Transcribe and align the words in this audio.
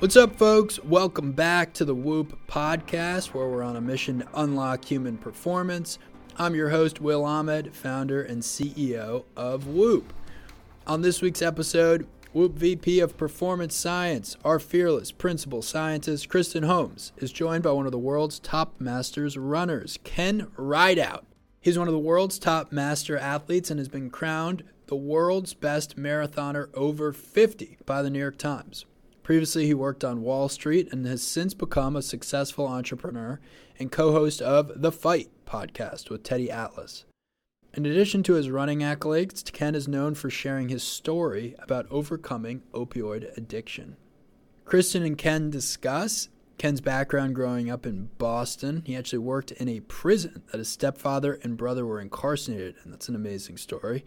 What's 0.00 0.16
up, 0.16 0.36
folks? 0.36 0.82
Welcome 0.82 1.32
back 1.32 1.74
to 1.74 1.84
the 1.84 1.94
Whoop 1.94 2.38
podcast, 2.48 3.34
where 3.34 3.46
we're 3.46 3.62
on 3.62 3.76
a 3.76 3.82
mission 3.82 4.20
to 4.20 4.28
unlock 4.32 4.82
human 4.82 5.18
performance. 5.18 5.98
I'm 6.38 6.54
your 6.54 6.70
host, 6.70 7.02
Will 7.02 7.22
Ahmed, 7.22 7.74
founder 7.74 8.22
and 8.22 8.40
CEO 8.40 9.24
of 9.36 9.66
Whoop. 9.66 10.14
On 10.86 11.02
this 11.02 11.20
week's 11.20 11.42
episode, 11.42 12.06
Whoop 12.32 12.54
VP 12.54 13.00
of 13.00 13.18
Performance 13.18 13.76
Science, 13.76 14.38
our 14.42 14.58
fearless 14.58 15.12
principal 15.12 15.60
scientist, 15.60 16.30
Kristen 16.30 16.62
Holmes, 16.62 17.12
is 17.18 17.30
joined 17.30 17.64
by 17.64 17.72
one 17.72 17.84
of 17.84 17.92
the 17.92 17.98
world's 17.98 18.38
top 18.38 18.80
masters 18.80 19.36
runners, 19.36 19.98
Ken 20.02 20.46
Rideout. 20.56 21.26
He's 21.60 21.78
one 21.78 21.88
of 21.88 21.92
the 21.92 21.98
world's 21.98 22.38
top 22.38 22.72
master 22.72 23.18
athletes 23.18 23.70
and 23.70 23.78
has 23.78 23.88
been 23.88 24.08
crowned 24.08 24.64
the 24.86 24.96
world's 24.96 25.52
best 25.52 25.98
marathoner 25.98 26.70
over 26.72 27.12
50 27.12 27.76
by 27.84 28.00
the 28.00 28.08
New 28.08 28.18
York 28.18 28.38
Times. 28.38 28.86
Previously, 29.22 29.66
he 29.66 29.74
worked 29.74 30.04
on 30.04 30.22
Wall 30.22 30.48
Street 30.48 30.88
and 30.92 31.06
has 31.06 31.22
since 31.22 31.54
become 31.54 31.94
a 31.94 32.02
successful 32.02 32.66
entrepreneur 32.66 33.38
and 33.78 33.92
co 33.92 34.12
host 34.12 34.40
of 34.40 34.80
The 34.80 34.90
Fight 34.90 35.28
podcast 35.46 36.10
with 36.10 36.22
Teddy 36.22 36.50
Atlas. 36.50 37.04
In 37.74 37.86
addition 37.86 38.22
to 38.24 38.34
his 38.34 38.50
running 38.50 38.80
accolades, 38.80 39.44
Ken 39.52 39.74
is 39.74 39.86
known 39.86 40.14
for 40.14 40.30
sharing 40.30 40.68
his 40.68 40.82
story 40.82 41.54
about 41.60 41.86
overcoming 41.90 42.62
opioid 42.72 43.36
addiction. 43.36 43.96
Kristen 44.64 45.04
and 45.04 45.16
Ken 45.16 45.50
discuss 45.50 46.28
Ken's 46.58 46.80
background 46.80 47.34
growing 47.34 47.70
up 47.70 47.86
in 47.86 48.10
Boston. 48.18 48.82
He 48.86 48.96
actually 48.96 49.20
worked 49.20 49.52
in 49.52 49.68
a 49.68 49.80
prison 49.80 50.42
that 50.50 50.58
his 50.58 50.68
stepfather 50.68 51.34
and 51.42 51.56
brother 51.56 51.86
were 51.86 52.00
incarcerated 52.00 52.76
in. 52.84 52.90
That's 52.90 53.08
an 53.08 53.14
amazing 53.14 53.58
story 53.58 54.04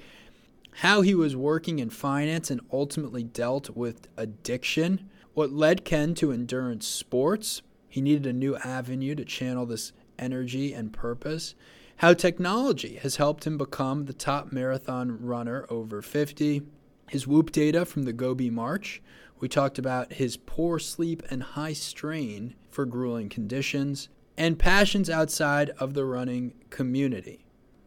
how 0.78 1.02
he 1.02 1.14
was 1.14 1.36
working 1.36 1.80
in 1.80 1.90
finance 1.90 2.50
and 2.50 2.62
ultimately 2.72 3.24
dealt 3.24 3.70
with 3.72 4.08
addiction, 4.18 5.10
what 5.34 5.52
led 5.52 5.84
Ken 5.86 6.14
to 6.16 6.32
endurance 6.32 6.88
sports. 6.88 7.62
He 7.90 8.02
needed 8.02 8.26
a 8.26 8.34
new 8.34 8.56
avenue 8.58 9.16
to 9.16 9.26
channel 9.26 9.66
this 9.66 9.94
energy 10.20 10.74
and 10.74 10.94
purpose. 10.94 11.56
How 11.98 12.14
technology 12.14 12.96
has 12.96 13.18
helped 13.18 13.46
him 13.46 13.58
become 13.58 14.06
the 14.06 14.14
top 14.14 14.52
marathon 14.52 15.24
runner 15.26 15.66
over 15.70 16.02
50. 16.02 16.64
His 17.10 17.28
whoop 17.28 17.52
data 17.52 17.86
from 17.86 18.04
the 18.04 18.14
Gobi 18.14 18.50
March. 18.50 19.02
We 19.40 19.48
talked 19.48 19.78
about 19.78 20.14
his 20.14 20.38
poor 20.38 20.80
sleep 20.80 21.24
and 21.30 21.44
high 21.44 21.74
strain 21.74 22.56
for 22.70 22.86
grueling 22.86 23.30
conditions. 23.30 24.10
And 24.38 24.58
passions 24.58 25.10
outside 25.10 25.70
of 25.78 25.94
the 25.94 26.06
running 26.06 26.54
community. 26.72 27.43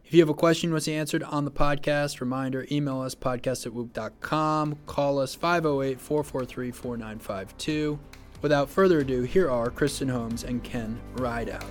If 0.06 0.14
you 0.14 0.20
have 0.20 0.28
a 0.28 0.34
question 0.34 0.78
see 0.78 0.94
answered 0.94 1.24
on 1.24 1.44
the 1.44 1.50
podcast, 1.50 2.20
reminder 2.20 2.64
email 2.70 3.00
us 3.00 3.16
podcast 3.16 3.66
at 3.66 3.72
whoop.com, 3.72 4.78
call 4.86 5.18
us 5.18 5.34
508 5.34 6.00
443 6.00 6.70
4952. 6.70 7.98
Without 8.40 8.70
further 8.70 9.00
ado, 9.00 9.22
here 9.22 9.50
are 9.50 9.68
Kristen 9.68 10.08
Holmes 10.08 10.44
and 10.44 10.62
Ken 10.62 11.00
Rideout. 11.14 11.64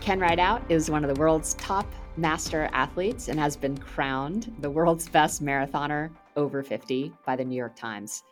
Ken 0.00 0.18
Rideout 0.18 0.62
is 0.70 0.90
one 0.90 1.04
of 1.04 1.14
the 1.14 1.20
world's 1.20 1.52
top 1.54 1.92
master 2.16 2.70
athletes 2.72 3.28
and 3.28 3.38
has 3.38 3.54
been 3.54 3.76
crowned 3.76 4.50
the 4.60 4.70
world's 4.70 5.10
best 5.10 5.44
marathoner 5.44 6.08
over 6.36 6.62
50 6.62 7.12
by 7.26 7.36
the 7.36 7.44
New 7.44 7.56
York 7.56 7.76
Times. 7.76 8.22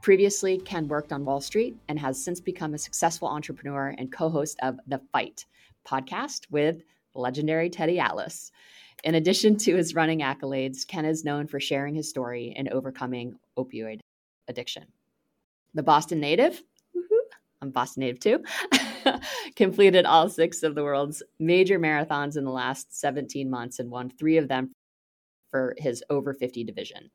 Previously, 0.00 0.58
Ken 0.58 0.86
worked 0.86 1.12
on 1.12 1.24
Wall 1.24 1.40
Street 1.40 1.76
and 1.88 1.98
has 1.98 2.22
since 2.22 2.40
become 2.40 2.74
a 2.74 2.78
successful 2.78 3.26
entrepreneur 3.26 3.96
and 3.98 4.12
co 4.12 4.28
host 4.28 4.60
of 4.62 4.78
The 4.86 5.00
Fight 5.12 5.44
podcast 5.84 6.42
with 6.52 6.84
legendary 7.14 7.70
Teddy 7.70 7.98
Atlas. 7.98 8.50
In 9.04 9.14
addition 9.14 9.56
to 9.58 9.76
his 9.76 9.94
running 9.94 10.20
accolades, 10.20 10.86
Ken 10.86 11.04
is 11.04 11.24
known 11.24 11.46
for 11.46 11.60
sharing 11.60 11.94
his 11.94 12.08
story 12.08 12.52
in 12.56 12.68
overcoming 12.70 13.38
opioid 13.58 14.00
addiction. 14.48 14.84
The 15.74 15.82
Boston 15.82 16.20
native, 16.20 16.62
I'm 17.60 17.70
Boston 17.70 18.02
native 18.02 18.20
too, 18.20 18.42
completed 19.56 20.06
all 20.06 20.28
six 20.28 20.62
of 20.62 20.74
the 20.74 20.84
world's 20.84 21.22
major 21.38 21.78
marathons 21.78 22.36
in 22.36 22.44
the 22.44 22.50
last 22.50 22.98
17 22.98 23.50
months 23.50 23.78
and 23.78 23.90
won 23.90 24.10
three 24.10 24.36
of 24.36 24.48
them 24.48 24.72
for 25.50 25.74
his 25.78 26.02
over 26.10 26.32
50 26.32 26.64
division. 26.64 27.10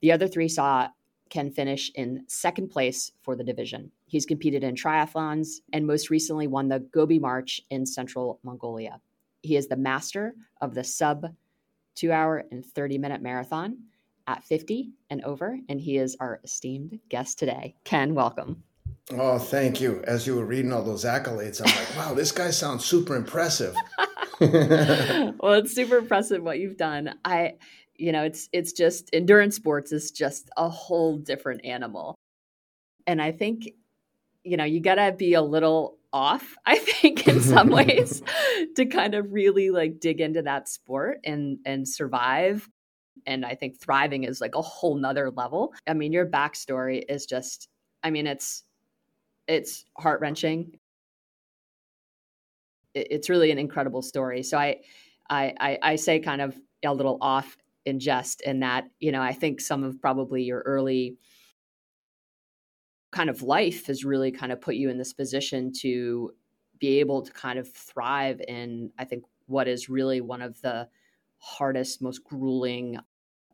The 0.00 0.12
other 0.12 0.28
three 0.28 0.48
saw 0.48 0.88
Ken 1.30 1.50
finish 1.50 1.90
in 1.94 2.24
second 2.26 2.68
place 2.68 3.12
for 3.22 3.36
the 3.36 3.44
division. 3.44 3.90
He's 4.06 4.26
competed 4.26 4.64
in 4.64 4.74
triathlons 4.74 5.60
and 5.72 5.86
most 5.86 6.10
recently 6.10 6.46
won 6.46 6.68
the 6.68 6.80
Gobi 6.80 7.18
March 7.18 7.60
in 7.70 7.84
central 7.84 8.40
Mongolia. 8.42 9.00
He 9.42 9.56
is 9.56 9.68
the 9.68 9.76
master 9.76 10.34
of 10.60 10.74
the 10.74 10.84
sub 10.84 11.26
two 11.94 12.12
hour 12.12 12.44
and 12.50 12.64
30 12.64 12.98
minute 12.98 13.22
marathon 13.22 13.78
at 14.26 14.44
50 14.44 14.90
and 15.10 15.24
over. 15.24 15.58
And 15.68 15.80
he 15.80 15.96
is 15.96 16.16
our 16.20 16.40
esteemed 16.44 17.00
guest 17.08 17.38
today. 17.38 17.74
Ken, 17.84 18.14
welcome. 18.14 18.62
Oh, 19.10 19.38
thank 19.38 19.80
you. 19.80 20.02
As 20.04 20.26
you 20.26 20.36
were 20.36 20.44
reading 20.44 20.72
all 20.72 20.82
those 20.82 21.04
accolades, 21.04 21.60
I'm 21.60 21.74
like, 21.74 21.96
wow, 21.96 22.14
this 22.14 22.30
guy 22.30 22.50
sounds 22.50 22.84
super 22.84 23.16
impressive. 23.16 23.74
well, 24.40 25.54
it's 25.54 25.74
super 25.74 25.96
impressive 25.96 26.42
what 26.42 26.58
you've 26.58 26.76
done. 26.76 27.14
I, 27.24 27.54
you 27.96 28.12
know, 28.12 28.22
it's 28.22 28.48
it's 28.52 28.72
just 28.72 29.08
endurance 29.12 29.56
sports 29.56 29.92
is 29.92 30.10
just 30.10 30.50
a 30.56 30.68
whole 30.68 31.16
different 31.16 31.64
animal. 31.64 32.14
And 33.06 33.22
I 33.22 33.32
think, 33.32 33.70
you 34.44 34.58
know, 34.58 34.64
you 34.64 34.80
gotta 34.80 35.12
be 35.12 35.34
a 35.34 35.42
little 35.42 35.97
off 36.12 36.56
i 36.64 36.78
think 36.78 37.28
in 37.28 37.40
some 37.40 37.68
ways 37.68 38.22
to 38.76 38.86
kind 38.86 39.14
of 39.14 39.32
really 39.32 39.70
like 39.70 40.00
dig 40.00 40.20
into 40.20 40.42
that 40.42 40.68
sport 40.68 41.20
and 41.24 41.58
and 41.64 41.88
survive. 41.88 42.68
And 43.26 43.44
i 43.44 43.54
think 43.54 43.80
thriving 43.80 44.24
is 44.24 44.40
like 44.40 44.54
a 44.54 44.62
whole 44.62 44.96
nother 44.96 45.30
level. 45.30 45.74
I 45.86 45.94
mean 45.94 46.12
your 46.12 46.26
backstory 46.26 47.02
is 47.08 47.26
just 47.26 47.68
i 48.02 48.10
mean 48.10 48.26
it's 48.26 48.64
it's 49.46 49.86
heart-wrenching. 49.96 50.78
It's 52.94 53.30
really 53.30 53.50
an 53.50 53.58
incredible 53.58 54.02
story. 54.02 54.42
So 54.42 54.58
i 54.58 54.80
i 55.30 55.78
i 55.82 55.96
say 55.96 56.20
kind 56.20 56.40
of 56.40 56.58
a 56.84 56.94
little 56.94 57.18
off 57.20 57.56
in 57.84 57.98
jest 57.98 58.40
in 58.42 58.60
that 58.60 58.84
you 59.00 59.10
know 59.10 59.22
i 59.22 59.32
think 59.32 59.60
some 59.60 59.82
of 59.82 60.00
probably 60.00 60.42
your 60.42 60.60
early 60.60 61.16
kind 63.10 63.30
of 63.30 63.42
life 63.42 63.86
has 63.86 64.04
really 64.04 64.30
kind 64.30 64.52
of 64.52 64.60
put 64.60 64.74
you 64.74 64.90
in 64.90 64.98
this 64.98 65.12
position 65.12 65.72
to 65.72 66.32
be 66.78 67.00
able 67.00 67.22
to 67.22 67.32
kind 67.32 67.58
of 67.58 67.72
thrive 67.72 68.40
in 68.46 68.92
i 68.98 69.04
think 69.04 69.24
what 69.46 69.66
is 69.66 69.88
really 69.88 70.20
one 70.20 70.42
of 70.42 70.60
the 70.60 70.88
hardest 71.38 72.02
most 72.02 72.22
grueling 72.24 72.98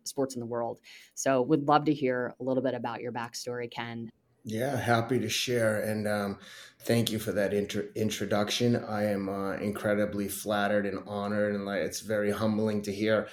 sports 0.05 0.35
in 0.35 0.41
the 0.41 0.47
world. 0.47 0.81
So 1.15 1.43
would 1.43 1.67
love 1.67 1.85
to 1.87 1.95
hear 1.95 2.35
a 2.39 2.43
little 2.43 2.63
bit 2.63 2.75
about 2.75 3.01
your 3.01 3.13
backstory 3.13 3.71
ken. 3.71 4.11
Yeah 4.47 4.77
happy 4.77 5.19
to 5.21 5.29
share 5.29 5.81
and 5.81 6.07
um, 6.07 6.39
thank 6.81 7.11
you 7.11 7.19
for 7.19 7.33
that 7.33 7.55
intro- 7.55 7.89
introduction. 7.95 8.77
I 8.77 9.05
am 9.05 9.31
uh, 9.31 9.53
incredibly 9.55 10.29
flattered 10.29 10.85
and 10.85 11.03
honored 11.07 11.55
and 11.55 11.65
like 11.65 11.81
it's 11.81 12.01
very 12.01 12.31
humbling 12.31 12.83
to 12.83 12.93
hear 12.93 13.29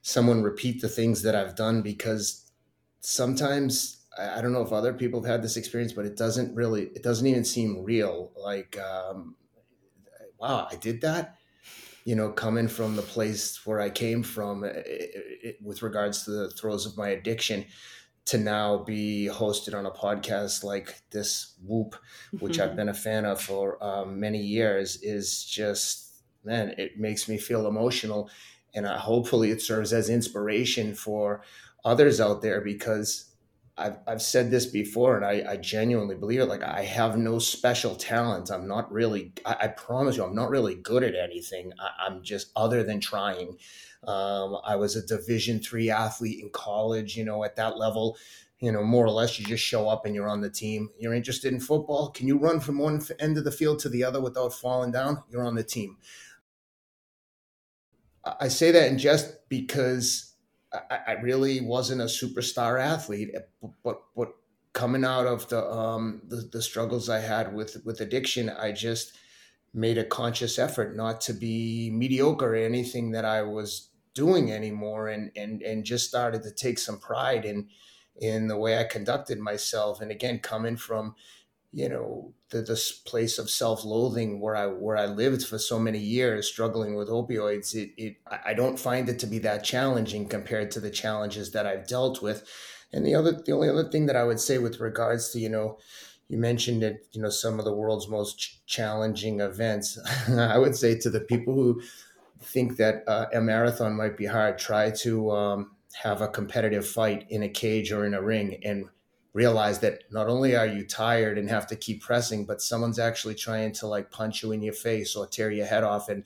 someone 0.00 0.42
repeat 0.42 0.80
the 0.80 0.88
things 0.88 1.22
that 1.22 1.34
i've 1.34 1.56
done 1.56 1.82
because 1.82 2.50
sometimes 3.00 4.05
I 4.18 4.40
don't 4.40 4.52
know 4.52 4.62
if 4.62 4.72
other 4.72 4.94
people 4.94 5.20
have 5.22 5.30
had 5.30 5.42
this 5.42 5.56
experience, 5.56 5.92
but 5.92 6.06
it 6.06 6.16
doesn't 6.16 6.54
really, 6.54 6.84
it 6.94 7.02
doesn't 7.02 7.26
even 7.26 7.44
seem 7.44 7.82
real. 7.82 8.32
Like, 8.36 8.78
um, 8.78 9.36
wow, 10.38 10.68
I 10.70 10.76
did 10.76 11.00
that. 11.02 11.36
You 12.04 12.14
know, 12.14 12.30
coming 12.30 12.68
from 12.68 12.96
the 12.96 13.02
place 13.02 13.66
where 13.66 13.80
I 13.80 13.90
came 13.90 14.22
from, 14.22 14.64
it, 14.64 14.86
it, 14.86 15.56
with 15.62 15.82
regards 15.82 16.24
to 16.24 16.30
the 16.30 16.50
throes 16.50 16.86
of 16.86 16.96
my 16.96 17.08
addiction, 17.08 17.66
to 18.26 18.38
now 18.38 18.78
be 18.78 19.28
hosted 19.32 19.74
on 19.76 19.86
a 19.86 19.90
podcast 19.90 20.64
like 20.64 21.00
this 21.10 21.54
Whoop, 21.64 21.96
which 22.40 22.58
I've 22.58 22.76
been 22.76 22.88
a 22.88 22.94
fan 22.94 23.24
of 23.24 23.40
for 23.40 23.82
um, 23.82 24.18
many 24.18 24.40
years, 24.40 25.00
is 25.02 25.44
just 25.44 26.06
man, 26.44 26.74
it 26.78 26.98
makes 26.98 27.28
me 27.28 27.38
feel 27.38 27.66
emotional, 27.66 28.30
and 28.74 28.86
uh, 28.86 28.98
hopefully 28.98 29.50
it 29.50 29.60
serves 29.60 29.92
as 29.92 30.08
inspiration 30.08 30.94
for 30.94 31.42
others 31.84 32.20
out 32.20 32.40
there 32.40 32.60
because 32.60 33.35
I've, 33.78 33.98
I've 34.06 34.22
said 34.22 34.50
this 34.50 34.66
before 34.66 35.16
and 35.16 35.24
I, 35.24 35.52
I 35.52 35.56
genuinely 35.58 36.14
believe 36.14 36.40
it. 36.40 36.46
Like 36.46 36.62
I 36.62 36.82
have 36.82 37.18
no 37.18 37.38
special 37.38 37.94
talent. 37.94 38.50
I'm 38.50 38.66
not 38.66 38.90
really, 38.90 39.32
I, 39.44 39.56
I 39.62 39.68
promise 39.68 40.16
you, 40.16 40.24
I'm 40.24 40.34
not 40.34 40.50
really 40.50 40.76
good 40.76 41.02
at 41.02 41.14
anything. 41.14 41.72
I, 41.78 42.06
am 42.06 42.22
just 42.22 42.52
other 42.56 42.82
than 42.82 43.00
trying. 43.00 43.58
Um, 44.06 44.58
I 44.64 44.76
was 44.76 44.96
a 44.96 45.06
division 45.06 45.60
three 45.60 45.90
athlete 45.90 46.42
in 46.42 46.50
college, 46.50 47.16
you 47.16 47.24
know, 47.24 47.44
at 47.44 47.56
that 47.56 47.76
level, 47.76 48.16
you 48.60 48.72
know, 48.72 48.82
more 48.82 49.04
or 49.04 49.10
less 49.10 49.38
you 49.38 49.44
just 49.44 49.64
show 49.64 49.88
up 49.88 50.06
and 50.06 50.14
you're 50.14 50.28
on 50.28 50.40
the 50.40 50.50
team. 50.50 50.88
You're 50.98 51.14
interested 51.14 51.52
in 51.52 51.60
football. 51.60 52.10
Can 52.10 52.26
you 52.26 52.38
run 52.38 52.60
from 52.60 52.78
one 52.78 53.02
end 53.18 53.36
of 53.36 53.44
the 53.44 53.52
field 53.52 53.80
to 53.80 53.90
the 53.90 54.04
other 54.04 54.22
without 54.22 54.54
falling 54.54 54.92
down? 54.92 55.22
You're 55.30 55.44
on 55.44 55.54
the 55.54 55.64
team. 55.64 55.98
I 58.40 58.48
say 58.48 58.70
that 58.72 58.90
in 58.90 58.98
just 58.98 59.48
because 59.48 60.25
I, 60.90 60.98
I 61.08 61.12
really 61.20 61.60
wasn't 61.60 62.00
a 62.00 62.04
superstar 62.04 62.80
athlete, 62.80 63.30
eh, 63.34 63.68
but 63.84 64.02
but 64.16 64.34
coming 64.72 65.04
out 65.04 65.26
of 65.26 65.48
the 65.48 65.64
um 65.70 66.22
the, 66.28 66.48
the 66.52 66.62
struggles 66.62 67.08
I 67.08 67.20
had 67.20 67.54
with 67.54 67.84
with 67.84 68.00
addiction, 68.00 68.50
I 68.50 68.72
just 68.72 69.16
made 69.74 69.98
a 69.98 70.04
conscious 70.04 70.58
effort 70.58 70.96
not 70.96 71.20
to 71.22 71.32
be 71.32 71.90
mediocre 71.90 72.54
at 72.54 72.64
anything 72.64 73.10
that 73.12 73.24
I 73.24 73.42
was 73.42 73.90
doing 74.14 74.52
anymore 74.52 75.08
and 75.08 75.30
and 75.36 75.62
and 75.62 75.84
just 75.84 76.08
started 76.08 76.42
to 76.42 76.50
take 76.50 76.78
some 76.78 76.98
pride 76.98 77.44
in 77.44 77.68
in 78.20 78.48
the 78.48 78.56
way 78.56 78.78
I 78.78 78.84
conducted 78.84 79.38
myself. 79.38 80.00
And 80.00 80.10
again, 80.10 80.38
coming 80.38 80.76
from, 80.76 81.14
you 81.76 81.90
know, 81.90 82.32
the, 82.48 82.62
this 82.62 82.90
place 82.90 83.38
of 83.38 83.50
self-loathing 83.50 84.40
where 84.40 84.56
I 84.56 84.66
where 84.66 84.96
I 84.96 85.04
lived 85.04 85.44
for 85.44 85.58
so 85.58 85.78
many 85.78 85.98
years, 85.98 86.48
struggling 86.48 86.94
with 86.94 87.10
opioids, 87.10 87.74
it, 87.74 87.90
it 87.98 88.16
I 88.46 88.54
don't 88.54 88.78
find 88.78 89.10
it 89.10 89.18
to 89.18 89.26
be 89.26 89.38
that 89.40 89.62
challenging 89.62 90.26
compared 90.26 90.70
to 90.70 90.80
the 90.80 90.88
challenges 90.88 91.50
that 91.50 91.66
I've 91.66 91.86
dealt 91.86 92.22
with. 92.22 92.48
And 92.94 93.04
the 93.04 93.14
other 93.14 93.32
the 93.32 93.52
only 93.52 93.68
other 93.68 93.90
thing 93.90 94.06
that 94.06 94.16
I 94.16 94.24
would 94.24 94.40
say 94.40 94.56
with 94.56 94.80
regards 94.80 95.28
to, 95.32 95.38
you 95.38 95.50
know, 95.50 95.78
you 96.28 96.38
mentioned 96.38 96.82
that 96.82 96.96
you 97.12 97.20
know 97.20 97.28
some 97.28 97.58
of 97.58 97.66
the 97.66 97.74
world's 97.74 98.08
most 98.08 98.38
ch- 98.38 98.64
challenging 98.64 99.40
events. 99.40 99.98
I 100.30 100.56
would 100.56 100.76
say 100.76 100.98
to 101.00 101.10
the 101.10 101.20
people 101.20 101.52
who 101.52 101.82
think 102.40 102.78
that 102.78 103.04
uh, 103.06 103.26
a 103.34 103.42
marathon 103.42 103.98
might 103.98 104.16
be 104.16 104.24
hard, 104.24 104.56
try 104.56 104.92
to 105.02 105.30
um, 105.30 105.76
have 106.02 106.22
a 106.22 106.28
competitive 106.28 106.88
fight 106.88 107.26
in 107.28 107.42
a 107.42 107.50
cage 107.50 107.92
or 107.92 108.06
in 108.06 108.14
a 108.14 108.22
ring 108.22 108.60
and 108.64 108.86
realize 109.36 109.80
that 109.80 110.04
not 110.10 110.28
only 110.28 110.56
are 110.56 110.66
you 110.66 110.82
tired 110.82 111.36
and 111.36 111.50
have 111.50 111.66
to 111.66 111.76
keep 111.76 112.00
pressing, 112.00 112.46
but 112.46 112.62
someone's 112.62 112.98
actually 112.98 113.34
trying 113.34 113.70
to 113.70 113.86
like 113.86 114.10
punch 114.10 114.42
you 114.42 114.50
in 114.50 114.62
your 114.62 114.72
face 114.72 115.14
or 115.14 115.26
tear 115.26 115.50
your 115.50 115.66
head 115.66 115.84
off. 115.84 116.08
And 116.08 116.24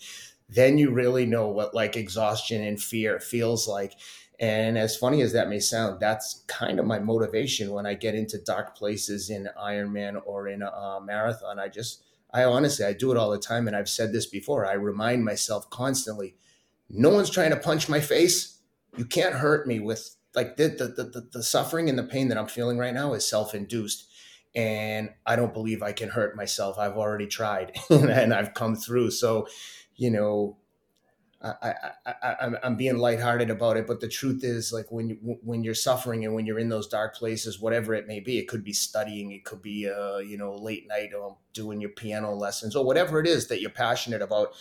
then 0.48 0.78
you 0.78 0.92
really 0.92 1.26
know 1.26 1.48
what 1.48 1.74
like 1.74 1.96
exhaustion 1.96 2.62
and 2.62 2.80
fear 2.80 3.18
feels 3.18 3.66
like. 3.66 3.94
And 4.38 4.78
as 4.78 4.96
funny 4.96 5.22
as 5.22 5.32
that 5.32 5.48
may 5.48 5.58
sound, 5.58 5.98
that's 5.98 6.44
kind 6.46 6.78
of 6.78 6.86
my 6.86 7.00
motivation 7.00 7.72
when 7.72 7.84
I 7.84 7.94
get 7.94 8.14
into 8.14 8.38
dark 8.38 8.76
places 8.76 9.28
in 9.28 9.48
Ironman 9.60 10.22
or 10.24 10.46
in 10.46 10.62
a, 10.62 11.00
marathon. 11.02 11.58
I 11.58 11.66
just, 11.66 12.04
I 12.32 12.44
honestly, 12.44 12.86
I 12.86 12.92
do 12.92 13.10
it 13.10 13.16
all 13.16 13.30
the 13.30 13.38
time. 13.38 13.66
And 13.66 13.76
I've 13.76 13.88
said 13.88 14.12
this 14.12 14.26
before. 14.26 14.64
I 14.64 14.74
remind 14.74 15.24
myself 15.24 15.68
constantly 15.68 16.36
no 16.88 17.10
one's 17.10 17.30
trying 17.30 17.50
to 17.50 17.56
punch 17.56 17.88
my 17.88 18.00
face 18.00 18.60
you 18.96 19.04
can't 19.04 19.34
hurt 19.34 19.66
me 19.66 19.80
with 19.80 20.16
like 20.34 20.56
the, 20.56 20.68
the 20.68 21.04
the, 21.04 21.28
the 21.32 21.42
suffering 21.42 21.88
and 21.88 21.98
the 21.98 22.04
pain 22.04 22.28
that 22.28 22.38
I'm 22.38 22.46
feeling 22.46 22.78
right 22.78 22.94
now 22.94 23.14
is 23.14 23.28
self-induced 23.28 24.08
and 24.54 25.10
I 25.26 25.36
don't 25.36 25.54
believe 25.54 25.82
I 25.82 25.92
can 25.92 26.08
hurt 26.08 26.36
myself. 26.36 26.78
I've 26.78 26.96
already 26.96 27.26
tried 27.26 27.76
and 27.90 28.34
I've 28.34 28.54
come 28.54 28.74
through. 28.74 29.12
So, 29.12 29.46
you 29.96 30.10
know, 30.10 30.56
I, 31.42 31.74
I, 32.04 32.12
I, 32.22 32.48
I'm 32.62 32.76
being 32.76 32.98
lighthearted 32.98 33.48
about 33.48 33.78
it, 33.78 33.86
but 33.86 34.00
the 34.00 34.08
truth 34.08 34.44
is, 34.44 34.74
like 34.74 34.92
when 34.92 35.08
you 35.08 35.38
when 35.42 35.64
you're 35.64 35.74
suffering 35.74 36.24
and 36.26 36.34
when 36.34 36.44
you're 36.44 36.58
in 36.58 36.68
those 36.68 36.86
dark 36.86 37.16
places, 37.16 37.58
whatever 37.58 37.94
it 37.94 38.06
may 38.06 38.20
be, 38.20 38.38
it 38.38 38.46
could 38.46 38.62
be 38.62 38.74
studying, 38.74 39.32
it 39.32 39.44
could 39.44 39.62
be, 39.62 39.88
uh, 39.88 40.18
you 40.18 40.36
know, 40.36 40.54
late 40.54 40.86
night 40.86 41.14
or 41.18 41.38
doing 41.54 41.80
your 41.80 41.90
piano 41.90 42.34
lessons 42.34 42.76
or 42.76 42.84
whatever 42.84 43.20
it 43.20 43.26
is 43.26 43.48
that 43.48 43.60
you're 43.60 43.70
passionate 43.70 44.20
about 44.20 44.52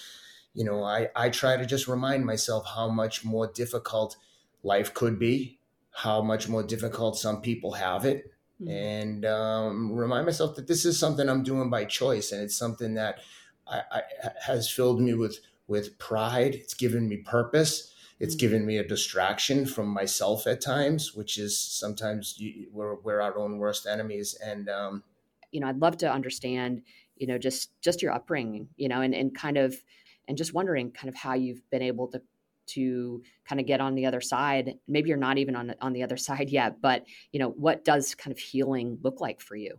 you 0.54 0.66
know, 0.66 0.84
I, 0.84 1.10
I 1.16 1.30
try 1.30 1.58
to 1.58 1.66
just 1.66 1.88
remind 1.88 2.26
myself 2.26 2.66
how 2.76 2.90
much 2.90 3.24
more 3.24 3.48
difficult 3.48 4.18
life 4.64 4.94
could 4.94 5.20
be, 5.20 5.59
how 5.92 6.22
much 6.22 6.48
more 6.48 6.64
difficult 6.64 7.18
some 7.18 7.42
people 7.42 7.74
have 7.74 8.06
it, 8.06 8.32
mm-hmm. 8.62 8.72
and 8.72 9.26
um, 9.26 9.92
remind 9.94 10.26
myself 10.26 10.56
that 10.56 10.68
this 10.68 10.86
is 10.86 10.98
something 10.98 11.28
I'm 11.28 11.44
doing 11.44 11.70
by 11.70 11.86
choice, 11.86 12.32
and 12.32 12.42
it's 12.42 12.56
something 12.56 12.94
that 12.96 13.20
I, 13.68 13.82
I, 13.92 14.02
has 14.46 14.70
filled 14.70 15.02
me 15.02 15.14
with 15.14 15.40
with 15.68 15.98
pride. 16.00 16.56
It's 16.56 16.74
given 16.74 17.08
me 17.08 17.18
purpose. 17.18 17.94
It's 18.20 18.36
mm-hmm. 18.36 18.40
given 18.40 18.66
me 18.66 18.78
a 18.78 18.88
distraction 18.88 19.66
from 19.66 19.88
myself 19.88 20.48
at 20.48 20.62
times, 20.62 21.14
which 21.16 21.38
is 21.38 21.58
sometimes 21.58 22.36
you, 22.38 22.68
we're, 22.72 22.96
we're 22.96 23.22
our 23.22 23.38
own 23.38 23.60
worst 23.60 23.88
enemies. 23.88 24.38
And 24.44 24.68
um, 24.68 25.04
you 25.52 25.62
know, 25.62 25.68
I'd 25.68 25.80
love 25.80 25.98
to 25.98 26.12
understand, 26.12 26.82
you 27.16 27.28
know, 27.28 27.38
just 27.38 27.72
just 27.82 28.02
your 28.02 28.12
upbringing, 28.12 28.70
you 28.76 28.90
know, 28.90 29.02
and 29.02 29.14
and 29.16 29.34
kind 29.34 29.58
of 29.58 29.76
and 30.28 30.38
just 30.38 30.54
wondering 30.54 30.92
kind 30.92 31.10
of 31.10 31.16
how 31.16 31.34
you've 31.34 31.68
been 31.70 31.82
able 31.82 32.08
to 32.10 32.22
to 32.74 33.22
kind 33.48 33.60
of 33.60 33.68
get 33.68 33.82
on 33.82 33.96
the 33.96 34.06
other 34.06 34.22
side. 34.22 34.76
Maybe 34.88 35.10
you're 35.10 35.18
not 35.18 35.38
even 35.38 35.56
on 35.56 35.74
on 35.82 35.94
the 35.94 36.04
other 36.04 36.18
side 36.28 36.50
yet 36.50 36.82
but 36.82 37.06
you 37.32 37.40
know 37.40 37.50
what 37.50 37.84
does 37.86 38.16
kind 38.16 38.32
of 38.32 38.40
healing 38.40 38.98
look 39.02 39.22
like 39.22 39.42
for 39.42 39.56
you? 39.56 39.78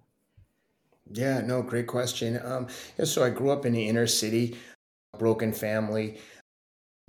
Yeah 1.12 1.40
no 1.40 1.62
great 1.62 1.86
question. 1.86 2.40
Um 2.44 2.68
yeah, 2.98 3.04
so 3.04 3.24
i 3.24 3.30
grew 3.30 3.50
up 3.50 3.66
in 3.66 3.72
the 3.72 3.88
inner 3.88 4.06
city 4.06 4.56
broken 5.18 5.52
family 5.52 6.18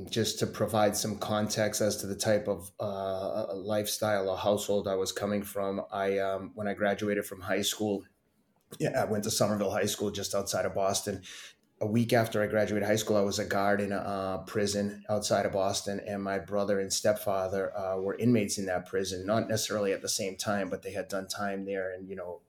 just 0.10 0.40
to 0.40 0.48
provide 0.48 0.96
some 0.96 1.18
context 1.18 1.82
as 1.82 1.98
to 1.98 2.08
the 2.08 2.16
type 2.16 2.48
of 2.48 2.72
uh, 2.80 3.54
lifestyle 3.54 4.30
or 4.30 4.38
household 4.38 4.88
I 4.88 4.96
was 4.96 5.12
coming 5.12 5.44
from, 5.44 5.82
I 5.92 6.18
um, 6.18 6.52
when 6.56 6.68
I 6.68 6.74
graduated 6.74 7.26
from 7.26 7.42
high 7.42 7.62
school, 7.62 8.04
yeah, 8.80 9.02
I 9.02 9.06
went 9.06 9.24
to 9.26 9.32
Somerville 9.32 9.72
High 9.72 9.86
School 9.86 10.12
just 10.12 10.34
outside 10.34 10.66
of 10.66 10.74
Boston, 10.74 11.22
a 11.82 11.88
week 11.88 12.14
after 12.14 12.44
I 12.44 12.48
graduated 12.48 12.88
high 12.88 12.96
school, 12.96 13.18
I 13.18 13.22
was 13.22 13.40
a 13.40 13.46
guard 13.46 13.82
in 13.82 13.92
a 13.92 13.98
uh, 13.98 14.38
prison 14.44 15.04
outside 15.10 15.48
of 15.48 15.54
Boston, 15.54 16.00
and 16.08 16.24
my 16.24 16.38
brother 16.38 16.80
and 16.80 16.94
stepfather 16.94 17.76
uh, 17.76 17.98
were 17.98 18.16
inmates 18.18 18.60
in 18.60 18.68
that 18.68 18.86
prison. 18.86 19.26
Not 19.26 19.50
necessarily 19.50 19.92
at 19.92 20.04
the 20.04 20.10
same 20.10 20.38
time, 20.38 20.70
but 20.70 20.84
they 20.84 20.92
had 20.92 21.08
done 21.08 21.28
time 21.28 21.66
there. 21.66 21.92
And 21.94 22.08
you 22.08 22.16
know, 22.16 22.42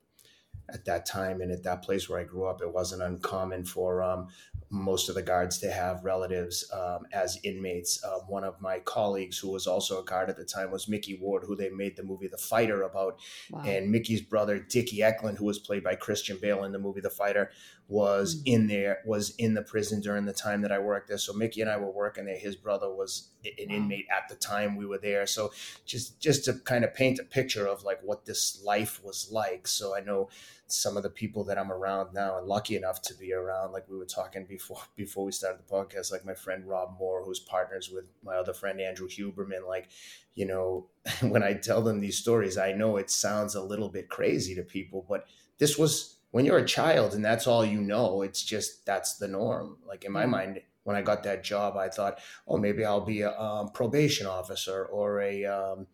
at 0.69 0.85
that 0.85 1.07
time 1.07 1.41
and 1.41 1.51
at 1.51 1.63
that 1.65 1.83
place 1.83 2.09
where 2.09 2.21
I 2.21 2.25
grew 2.25 2.47
up, 2.47 2.61
it 2.61 2.73
wasn't 2.73 3.03
uncommon 3.03 3.65
for 3.65 4.03
um, 4.03 4.29
most 4.71 5.09
of 5.09 5.15
the 5.15 5.23
guards 5.23 5.59
to 5.59 5.71
have 5.71 6.05
relatives 6.05 6.71
um, 6.73 7.07
as 7.13 7.39
inmates. 7.45 8.03
Uh, 8.03 8.21
one 8.27 8.43
of 8.43 8.61
my 8.61 8.79
colleagues, 8.81 9.39
who 9.39 9.51
was 9.51 9.67
also 9.67 10.01
a 10.01 10.05
guard 10.05 10.31
at 10.31 10.37
the 10.37 10.45
time, 10.45 10.71
was 10.71 10.89
Micky 10.89 11.19
Ward, 11.19 11.45
who 11.47 11.55
they 11.55 11.69
made 11.69 11.97
the 11.97 12.03
movie 12.03 12.27
The 12.27 12.39
Fighter 12.39 12.83
about. 12.83 13.19
Wow. 13.51 13.63
And 13.65 13.91
Micky's 13.91 14.23
brother, 14.23 14.59
Dicky 14.59 15.03
Eklund, 15.03 15.39
who 15.39 15.45
was 15.45 15.59
played 15.59 15.85
by 15.85 15.95
Christian 15.95 16.39
Bale 16.41 16.65
in 16.65 16.73
the 16.73 16.79
movie 16.79 17.01
The 17.01 17.11
Fighter, 17.11 17.51
was 17.93 18.37
mm-hmm. 18.37 18.55
in 18.55 18.67
there, 18.69 19.01
was 19.05 19.35
in 19.37 19.53
the 19.53 19.61
prison 19.61 20.01
during 20.01 20.25
the 20.25 20.33
time 20.33 20.63
that 20.63 20.73
I 20.73 20.79
worked 20.79 21.09
there. 21.09 21.19
So 21.19 21.35
Micky 21.35 21.61
and 21.61 21.71
I 21.71 21.77
were 21.77 21.91
working 21.91 22.25
there. 22.25 22.39
His 22.39 22.57
brother 22.57 22.91
was 22.91 23.29
an 23.45 23.71
inmate 23.71 24.07
at 24.11 24.31
the 24.31 24.35
time 24.35 24.77
we 24.77 24.87
were 24.87 24.99
there. 24.99 25.27
So 25.27 25.53
just 25.85 26.19
just 26.19 26.47
to 26.47 26.55
kind 26.55 26.85
of 26.85 26.95
paint 26.95 27.19
a 27.19 27.25
picture 27.25 27.67
of 27.67 27.85
like 27.85 28.01
what 28.03 28.25
this 28.25 28.63
life 28.65 28.99
was 29.05 29.29
like. 29.31 29.69
So 29.69 29.95
I 29.95 30.01
know 30.01 30.31
some 30.69 30.97
of 30.97 31.03
the 31.03 31.11
people 31.11 31.45
that 31.45 31.59
I'm 31.59 31.71
around 31.71 32.15
now 32.15 32.39
and 32.39 32.47
lucky 32.47 32.77
enough 32.77 33.03
to 33.03 33.15
be 33.15 33.35
around, 33.35 33.73
like 33.73 33.87
we 33.91 33.99
were 33.99 34.07
talking 34.07 34.47
before 34.47 34.81
before 34.97 35.27
we 35.27 35.33
started 35.33 35.61
the 35.61 35.71
podcast, 35.71 36.11
like 36.11 36.25
my 36.25 36.35
friend 36.35 36.67
Rob 36.67 36.97
Moore, 36.99 37.23
who's 37.23 37.41
partners 37.41 37.91
with 37.91 38.07
my 38.25 38.37
other 38.37 38.55
friend 38.55 38.81
Andrew 38.81 39.07
Huberman, 39.07 39.69
like, 39.69 39.91
you 40.35 40.47
know, 40.47 40.87
when 41.21 41.43
I 41.43 41.53
tell 41.53 41.83
them 41.83 42.01
these 42.01 42.17
stories, 42.17 42.57
I 42.57 42.73
know 42.73 42.97
it 42.97 43.11
sounds 43.11 43.55
a 43.55 43.63
little 43.63 43.91
bit 43.91 44.09
crazy 44.09 44.55
to 44.55 44.63
people, 44.63 45.05
but 45.07 45.27
this 45.59 45.77
was 45.77 46.17
when 46.33 46.45
you're 46.45 46.59
a 46.59 46.67
child 46.67 47.15
and 47.15 47.25
that's 47.25 47.47
all 47.47 47.65
you 47.65 47.81
know, 47.81 48.23
it's 48.23 48.43
just 48.43 48.85
that's 48.85 49.17
the 49.17 49.29
norm. 49.29 49.77
Like 49.87 50.05
in 50.05 50.13
my 50.13 50.27
mind, 50.27 50.61
when 50.85 50.97
I 50.97 51.03
got 51.03 51.23
that 51.23 51.45
job, 51.45 51.77
I 51.77 51.89
thought, 51.89 52.19
oh, 52.49 52.57
maybe 52.57 52.85
I'll 52.85 53.05
be 53.05 53.21
a 53.21 53.39
um, 53.39 53.69
probation 53.69 54.27
officer 54.27 54.87
or 54.87 55.21
a, 55.21 55.45
um, 55.45 55.87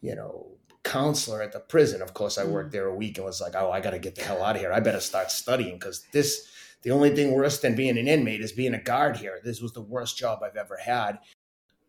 you 0.00 0.14
know, 0.14 0.52
counselor 0.84 1.42
at 1.42 1.52
the 1.52 1.60
prison. 1.60 2.00
Of 2.02 2.14
course, 2.14 2.38
I 2.38 2.44
worked 2.44 2.68
mm. 2.68 2.72
there 2.72 2.86
a 2.86 2.94
week 2.94 3.16
and 3.16 3.26
was 3.26 3.40
like, 3.40 3.54
oh, 3.56 3.72
I 3.72 3.80
got 3.80 3.90
to 3.90 3.98
get 3.98 4.14
the 4.14 4.22
hell 4.22 4.42
out 4.42 4.54
of 4.54 4.60
here. 4.60 4.72
I 4.72 4.80
better 4.80 5.00
start 5.00 5.32
studying 5.32 5.78
because 5.78 6.06
this, 6.12 6.46
the 6.82 6.90
only 6.90 7.14
thing 7.14 7.32
worse 7.32 7.58
than 7.58 7.74
being 7.74 7.98
an 7.98 8.06
inmate 8.06 8.42
is 8.42 8.52
being 8.52 8.74
a 8.74 8.82
guard 8.82 9.16
here. 9.16 9.40
This 9.42 9.60
was 9.60 9.72
the 9.72 9.80
worst 9.80 10.16
job 10.16 10.42
I've 10.44 10.56
ever 10.56 10.76
had. 10.76 11.18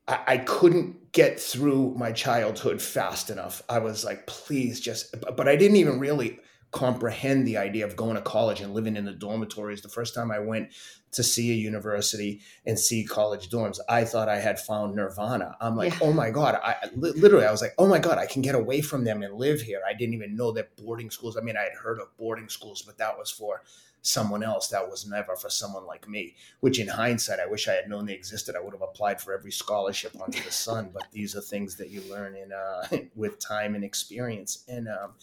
I, 0.08 0.20
I 0.28 0.38
couldn't 0.38 1.12
get 1.12 1.40
through 1.40 1.94
my 1.96 2.12
childhood 2.14 2.82
fast 2.82 3.30
enough. 3.30 3.62
I 3.70 3.80
was 3.80 4.04
like, 4.04 4.26
please 4.26 4.80
just, 4.80 5.14
but 5.36 5.48
I 5.48 5.58
didn't 5.58 5.78
even 5.78 6.00
really 6.00 6.40
comprehend 6.72 7.48
the 7.48 7.58
idea 7.58 7.86
of 7.86 7.96
going 7.96 8.16
to 8.16 8.22
college 8.22 8.62
and 8.62 8.74
living 8.74 8.98
in 8.98 9.06
the 9.06 9.14
dormitories. 9.14 9.82
The 9.82 9.90
first 9.90 10.14
time 10.14 10.32
I 10.32 10.40
went 10.40 10.70
to 11.12 11.24
see 11.24 11.52
a 11.52 11.56
university 11.56 12.42
and 12.66 12.78
see 12.78 13.06
college 13.06 13.50
dorms, 13.50 13.80
I 13.88 14.04
thought 14.04 14.28
I 14.28 14.40
had 14.40 14.60
found 14.60 14.96
nirvana. 14.96 15.56
I'm 15.62 15.76
like, 15.78 15.94
yeah. 15.94 16.08
oh 16.08 16.14
my 16.14 16.30
God. 16.30 16.56
I 16.56 16.76
literally, 16.96 17.46
I 17.46 17.52
was 17.52 17.62
like, 17.62 17.74
oh 17.78 17.88
my 17.88 18.00
God, 18.00 18.18
I 18.18 18.26
can 18.26 18.42
get 18.42 18.54
away 18.54 18.82
from 18.82 19.06
them 19.06 19.24
and 19.24 19.36
live 19.36 19.62
here. 19.62 19.82
I 19.88 19.94
didn't 19.94 20.14
even 20.14 20.36
know 20.36 20.52
that 20.54 20.76
boarding 20.76 21.10
schools, 21.10 21.38
I 21.38 21.42
mean, 21.42 21.56
I 21.56 21.64
had 21.64 21.74
heard 21.82 22.00
of 22.00 22.16
boarding 22.18 22.50
schools, 22.50 22.82
but 22.82 22.98
that 22.98 23.18
was 23.18 23.32
for 23.32 23.64
someone 24.02 24.44
else. 24.44 24.68
That 24.68 24.90
was 24.90 25.08
never 25.08 25.36
for 25.38 25.50
someone 25.50 25.86
like 25.86 26.08
me, 26.08 26.36
which 26.60 26.80
in 26.80 26.88
hindsight, 26.90 27.40
I 27.40 27.48
wish 27.48 27.68
I 27.68 27.74
had 27.74 27.90
known 27.90 28.06
they 28.06 28.14
existed. 28.14 28.56
I 28.56 28.62
would 28.62 28.74
have 28.74 28.82
applied 28.82 29.22
for 29.22 29.34
every 29.34 29.52
scholarship 29.52 30.16
under 30.22 30.40
the 30.40 30.52
sun. 30.52 30.90
But 30.94 31.08
these 31.12 31.36
are 31.36 31.42
things 31.42 31.76
that 31.78 31.90
you 31.90 32.02
learn 32.10 32.36
in 32.36 32.52
uh, 32.52 32.88
with 33.16 33.40
time 33.40 33.74
and 33.74 33.86
experience. 33.86 34.64
And, 34.68 34.90
um, 34.90 35.14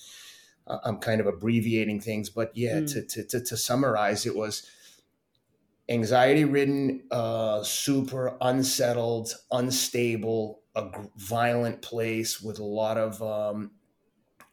I'm 0.66 0.98
kind 0.98 1.20
of 1.20 1.26
abbreviating 1.26 2.00
things, 2.00 2.30
but 2.30 2.50
yeah, 2.56 2.80
mm. 2.80 2.92
to, 2.92 3.02
to, 3.02 3.24
to, 3.24 3.40
to, 3.44 3.56
summarize, 3.56 4.24
it 4.24 4.34
was 4.34 4.66
anxiety 5.88 6.44
ridden, 6.44 7.02
uh, 7.10 7.62
super 7.62 8.36
unsettled, 8.40 9.34
unstable, 9.50 10.62
a 10.74 10.90
violent 11.16 11.82
place 11.82 12.40
with 12.40 12.58
a 12.58 12.64
lot 12.64 12.96
of 12.96 13.22
um, 13.22 13.72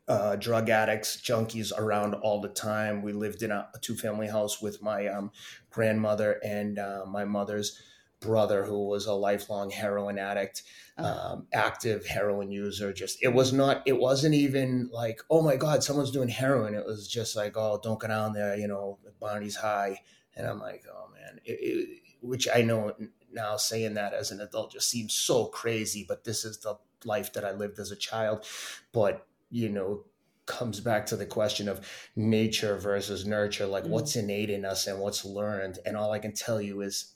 uh, 0.08 0.36
drug 0.36 0.70
addicts, 0.70 1.18
junkies 1.18 1.72
around 1.78 2.16
all 2.16 2.42
the 2.42 2.50
time. 2.50 3.02
We 3.02 3.14
lived 3.14 3.44
in 3.44 3.52
a, 3.52 3.70
a 3.74 3.80
two 3.80 3.96
family 3.96 4.28
house 4.28 4.62
with 4.62 4.82
my 4.82 5.08
um, 5.08 5.32
grandmother 5.70 6.40
and 6.44 6.78
uh, 6.78 7.06
my 7.08 7.24
mother's 7.24 7.82
brother 8.22 8.64
who 8.64 8.88
was 8.88 9.08
a 9.08 9.14
lifelong 9.14 9.70
heroin 9.70 10.18
addict, 10.18 10.64
oh. 10.98 11.04
um, 11.04 11.48
active 11.52 12.06
heroin 12.06 12.52
user. 12.52 12.94
Just 12.94 13.22
it 13.22 13.34
was 13.34 13.52
not. 13.52 13.82
It 13.86 14.00
wasn't 14.00 14.36
even 14.36 14.90
like, 14.94 15.22
oh 15.30 15.42
my 15.42 15.58
god, 15.58 15.84
someone's 15.84 16.12
doing 16.12 16.30
heroin. 16.30 16.74
It 16.74 16.86
was 16.86 17.08
just 17.08 17.36
like, 17.36 17.58
oh, 17.58 17.80
don't 17.84 18.00
go 18.00 18.08
down 18.08 18.34
there. 18.34 18.56
You 18.56 18.68
know, 18.68 19.00
Barney's 19.20 19.58
high, 19.58 20.00
and 20.36 20.48
I'm 20.48 20.60
like, 20.60 20.86
oh 20.90 21.10
man, 21.14 21.42
it, 21.44 21.60
it, 21.62 22.00
which 22.22 22.48
I 22.54 22.62
know 22.62 22.96
now 23.34 23.58
saying 23.58 23.96
that 23.96 24.14
as 24.14 24.32
an 24.32 24.40
adult 24.40 24.72
just 24.72 24.90
seems 24.90 25.14
so 25.14 25.46
crazy. 25.46 26.06
But 26.08 26.24
this 26.24 26.46
is 26.46 26.60
the 26.60 26.76
life 27.04 27.34
that 27.34 27.44
I 27.44 27.52
lived 27.52 27.80
as 27.80 27.92
a 27.92 27.98
child. 27.98 28.46
But 28.94 29.26
you 29.50 29.68
know, 29.68 30.06
comes 30.46 30.80
back 30.80 31.06
to 31.08 31.16
the 31.16 31.26
question 31.26 31.68
of 31.68 31.88
nature 32.16 32.78
versus 32.78 33.26
nurture, 33.26 33.66
like 33.66 33.84
mm-hmm. 33.84 33.94
what's 33.94 34.16
innate 34.16 34.50
in 34.50 34.66
us 34.66 34.88
and 34.88 35.00
what's 35.00 35.26
learned. 35.26 35.80
And 35.86 35.98
all 35.98 36.12
I 36.12 36.20
can 36.20 36.34
tell 36.34 36.62
you 36.62 36.82
is 36.82 37.14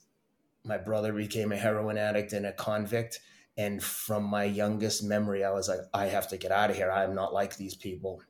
my 0.65 0.77
brother 0.77 1.13
became 1.13 1.51
a 1.51 1.55
heroin 1.57 1.98
addict 1.98 2.34
and 2.34 2.45
a 2.45 2.51
convict. 2.53 3.19
And 3.57 3.81
from 3.81 4.24
my 4.24 4.43
youngest 4.43 5.03
memory, 5.03 5.43
I 5.43 5.51
was 5.51 5.69
like, 5.69 5.79
I 5.93 6.07
have 6.07 6.27
to 6.29 6.38
get 6.38 6.51
out 6.51 6.72
of 6.72 6.75
here. 6.75 6.91
I'm 6.91 7.15
not 7.15 7.34
like 7.34 7.55
these 7.55 7.75
people. 7.75 8.22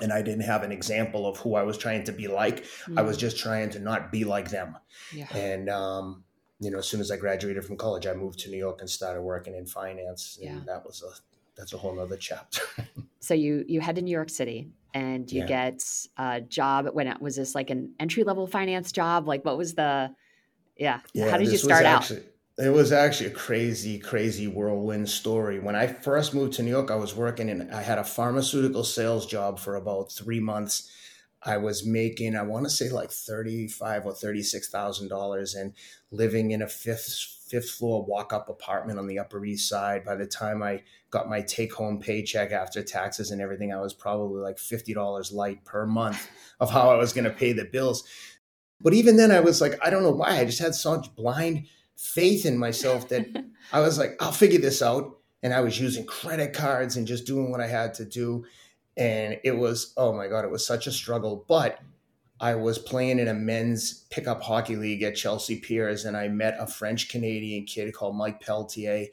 And 0.00 0.12
I 0.12 0.22
didn't 0.22 0.44
have 0.44 0.62
an 0.62 0.72
example 0.72 1.26
of 1.26 1.36
who 1.38 1.56
I 1.56 1.62
was 1.62 1.76
trying 1.76 2.04
to 2.04 2.12
be 2.12 2.28
like. 2.28 2.64
Mm-hmm. 2.64 2.98
I 2.98 3.02
was 3.02 3.16
mm. 3.16 3.20
just 3.20 3.38
trying 3.38 3.70
to 3.70 3.80
not 3.80 4.12
be 4.12 4.24
like 4.24 4.50
them. 4.50 4.76
Yeah. 5.12 5.26
And, 5.36 5.68
um, 5.68 6.24
you 6.60 6.70
know, 6.70 6.78
as 6.78 6.88
soon 6.88 7.00
as 7.00 7.10
I 7.10 7.16
graduated 7.16 7.64
from 7.64 7.76
college, 7.76 8.06
I 8.06 8.14
moved 8.14 8.38
to 8.40 8.50
New 8.50 8.58
York 8.58 8.80
and 8.80 8.88
started 8.88 9.22
working 9.22 9.54
in 9.54 9.66
finance. 9.66 10.38
And 10.40 10.58
yeah. 10.58 10.62
that 10.66 10.84
was 10.84 11.02
a 11.02 11.10
that's 11.56 11.72
a 11.72 11.78
whole 11.78 11.98
other 11.98 12.16
chapter. 12.16 12.62
so 13.20 13.34
you 13.34 13.64
you 13.66 13.80
head 13.80 13.96
to 13.96 14.02
New 14.02 14.10
York 14.10 14.30
City 14.30 14.68
and 14.94 15.30
you 15.30 15.40
yeah. 15.40 15.46
get 15.46 15.84
a 16.16 16.40
job. 16.40 16.86
When 16.92 17.06
it 17.06 17.20
was 17.20 17.36
this 17.36 17.54
like 17.54 17.70
an 17.70 17.94
entry 17.98 18.24
level 18.24 18.46
finance 18.46 18.92
job? 18.92 19.26
Like 19.26 19.44
what 19.44 19.58
was 19.58 19.74
the 19.74 20.14
yeah? 20.80 21.00
yeah 21.12 21.30
How 21.30 21.36
did 21.36 21.48
you 21.48 21.58
start 21.58 21.84
actually, 21.84 22.20
out? 22.20 22.66
It 22.66 22.70
was 22.70 22.90
actually 22.90 23.28
a 23.30 23.34
crazy, 23.34 23.98
crazy 23.98 24.48
whirlwind 24.48 25.08
story. 25.08 25.60
When 25.60 25.76
I 25.76 25.86
first 25.86 26.34
moved 26.34 26.54
to 26.54 26.62
New 26.62 26.70
York, 26.70 26.90
I 26.90 26.96
was 26.96 27.14
working 27.14 27.50
and 27.50 27.72
I 27.72 27.82
had 27.82 27.98
a 27.98 28.04
pharmaceutical 28.04 28.82
sales 28.82 29.26
job 29.26 29.58
for 29.58 29.76
about 29.76 30.10
three 30.10 30.40
months. 30.40 30.90
I 31.42 31.58
was 31.58 31.86
making, 31.86 32.34
I 32.34 32.42
want 32.42 32.64
to 32.64 32.70
say 32.70 32.90
like 32.90 33.10
thirty-five 33.10 34.04
or 34.04 34.12
thirty-six 34.12 34.68
thousand 34.68 35.08
dollars, 35.08 35.54
and 35.54 35.72
living 36.10 36.50
in 36.50 36.60
a 36.60 36.68
fifth 36.68 37.40
fifth 37.50 37.70
floor 37.70 38.04
walk 38.04 38.32
up 38.32 38.48
apartment 38.48 38.98
on 38.98 39.08
the 39.08 39.18
Upper 39.18 39.44
East 39.44 39.68
Side. 39.68 40.04
By 40.04 40.14
the 40.14 40.26
time 40.26 40.62
I 40.62 40.82
got 41.10 41.28
my 41.28 41.40
take 41.40 41.72
home 41.74 41.98
paycheck 41.98 42.52
after 42.52 42.82
taxes 42.82 43.32
and 43.32 43.40
everything, 43.40 43.72
I 43.72 43.80
was 43.80 43.92
probably 43.92 44.40
like 44.40 44.56
$50 44.56 45.32
light 45.32 45.64
per 45.64 45.84
month 45.84 46.30
of 46.60 46.70
how 46.70 46.90
I 46.90 46.96
was 46.96 47.12
going 47.12 47.24
to 47.24 47.30
pay 47.30 47.52
the 47.52 47.64
bills. 47.64 48.04
But 48.80 48.94
even 48.94 49.16
then, 49.16 49.30
I 49.30 49.40
was 49.40 49.60
like, 49.60 49.78
I 49.84 49.90
don't 49.90 50.02
know 50.02 50.10
why. 50.10 50.38
I 50.38 50.44
just 50.44 50.58
had 50.58 50.74
such 50.74 51.14
blind 51.14 51.66
faith 51.96 52.46
in 52.46 52.56
myself 52.56 53.08
that 53.08 53.26
I 53.72 53.80
was 53.80 53.98
like, 53.98 54.16
I'll 54.20 54.32
figure 54.32 54.60
this 54.60 54.82
out. 54.82 55.18
And 55.42 55.54
I 55.54 55.60
was 55.60 55.80
using 55.80 56.04
credit 56.04 56.52
cards 56.52 56.96
and 56.96 57.06
just 57.06 57.26
doing 57.26 57.50
what 57.50 57.60
I 57.60 57.66
had 57.66 57.94
to 57.94 58.04
do. 58.04 58.44
And 58.96 59.38
it 59.42 59.52
was, 59.52 59.94
oh 59.96 60.12
my 60.12 60.28
God, 60.28 60.44
it 60.44 60.50
was 60.50 60.66
such 60.66 60.86
a 60.86 60.92
struggle. 60.92 61.44
But 61.48 61.80
I 62.40 62.54
was 62.54 62.78
playing 62.78 63.18
in 63.18 63.28
a 63.28 63.34
men's 63.34 64.04
pickup 64.10 64.42
hockey 64.42 64.76
league 64.76 65.02
at 65.02 65.14
Chelsea 65.14 65.56
Piers, 65.56 66.06
and 66.06 66.16
I 66.16 66.28
met 66.28 66.56
a 66.58 66.66
French 66.66 67.10
Canadian 67.10 67.64
kid 67.64 67.92
called 67.92 68.16
Mike 68.16 68.40
Peltier. 68.40 69.08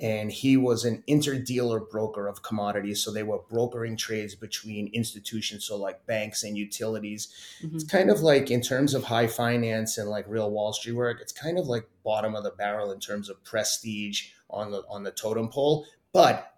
And 0.00 0.32
he 0.32 0.56
was 0.56 0.86
an 0.86 1.04
interdealer 1.06 1.88
broker 1.90 2.26
of 2.26 2.42
commodities. 2.42 3.04
So 3.04 3.12
they 3.12 3.22
were 3.22 3.40
brokering 3.50 3.98
trades 3.98 4.34
between 4.34 4.90
institutions, 4.94 5.66
so 5.66 5.76
like 5.76 6.06
banks 6.06 6.42
and 6.42 6.56
utilities. 6.56 7.28
Mm-hmm. 7.62 7.76
It's 7.76 7.84
kind 7.84 8.10
of 8.10 8.20
like, 8.22 8.50
in 8.50 8.62
terms 8.62 8.94
of 8.94 9.04
high 9.04 9.26
finance 9.26 9.98
and 9.98 10.08
like 10.08 10.24
real 10.26 10.50
Wall 10.50 10.72
Street 10.72 10.94
work, 10.94 11.20
it's 11.20 11.32
kind 11.32 11.58
of 11.58 11.66
like 11.66 11.86
bottom 12.02 12.34
of 12.34 12.44
the 12.44 12.50
barrel 12.50 12.92
in 12.92 12.98
terms 12.98 13.28
of 13.28 13.44
prestige 13.44 14.30
on 14.48 14.70
the 14.70 14.82
on 14.88 15.02
the 15.02 15.10
totem 15.10 15.48
pole. 15.48 15.86
But 16.12 16.50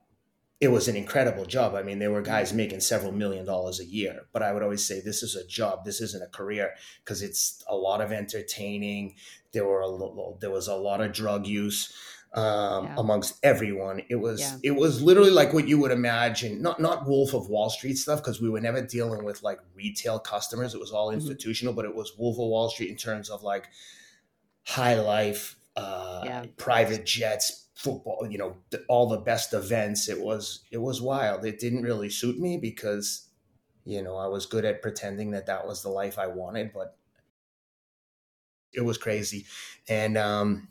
it 0.62 0.70
was 0.70 0.86
an 0.86 0.94
incredible 0.94 1.44
job. 1.44 1.74
I 1.74 1.82
mean, 1.82 1.98
there 1.98 2.12
were 2.12 2.22
guys 2.22 2.52
making 2.52 2.78
several 2.78 3.10
million 3.10 3.44
dollars 3.44 3.80
a 3.80 3.84
year, 3.84 4.26
but 4.32 4.44
I 4.44 4.52
would 4.52 4.62
always 4.62 4.86
say 4.86 5.00
this 5.00 5.24
is 5.24 5.34
a 5.34 5.44
job. 5.44 5.84
This 5.84 6.00
isn't 6.00 6.22
a 6.22 6.28
career 6.28 6.74
because 7.04 7.20
it's 7.20 7.64
a 7.66 7.74
lot 7.74 8.00
of 8.00 8.12
entertaining. 8.12 9.16
There 9.50 9.66
were 9.66 9.82
a, 9.82 10.38
there 10.38 10.52
was 10.52 10.68
a 10.68 10.76
lot 10.76 11.00
of 11.00 11.12
drug 11.12 11.48
use 11.48 11.92
um, 12.34 12.86
yeah. 12.86 12.94
amongst 12.96 13.38
everyone. 13.42 14.02
It 14.08 14.16
was 14.16 14.40
yeah. 14.40 14.56
it 14.62 14.70
was 14.72 15.02
literally 15.02 15.30
like 15.30 15.52
what 15.52 15.68
you 15.68 15.78
would 15.78 15.90
imagine. 15.90 16.62
Not 16.62 16.80
not 16.80 17.06
Wolf 17.06 17.34
of 17.34 17.48
Wall 17.48 17.70
Street 17.70 17.98
stuff 17.98 18.20
because 18.20 18.40
we 18.40 18.48
were 18.48 18.60
never 18.60 18.80
dealing 18.82 19.24
with 19.24 19.42
like 19.42 19.60
retail 19.74 20.18
customers. 20.18 20.74
It 20.74 20.80
was 20.80 20.92
all 20.92 21.08
mm-hmm. 21.08 21.20
institutional, 21.20 21.74
but 21.74 21.84
it 21.84 21.94
was 21.94 22.12
Wolf 22.18 22.36
of 22.36 22.48
Wall 22.48 22.70
Street 22.70 22.90
in 22.90 22.96
terms 22.96 23.28
of 23.28 23.42
like 23.42 23.68
high 24.64 24.98
life, 24.98 25.56
uh, 25.76 26.22
yeah. 26.24 26.44
private 26.56 27.04
jets, 27.04 27.68
football, 27.74 28.26
you 28.30 28.38
know, 28.38 28.56
all 28.88 29.08
the 29.08 29.18
best 29.18 29.52
events. 29.52 30.08
It 30.08 30.20
was 30.20 30.64
it 30.70 30.78
was 30.80 31.02
wild. 31.02 31.44
It 31.44 31.60
didn't 31.60 31.82
really 31.82 32.08
suit 32.08 32.38
me 32.38 32.56
because 32.56 33.28
you 33.84 34.00
know, 34.00 34.16
I 34.16 34.28
was 34.28 34.46
good 34.46 34.64
at 34.64 34.80
pretending 34.80 35.32
that 35.32 35.46
that 35.46 35.66
was 35.66 35.82
the 35.82 35.88
life 35.88 36.16
I 36.16 36.28
wanted, 36.28 36.72
but 36.72 36.96
it 38.72 38.80
was 38.80 38.96
crazy. 38.96 39.44
And 39.88 40.16
um 40.16 40.68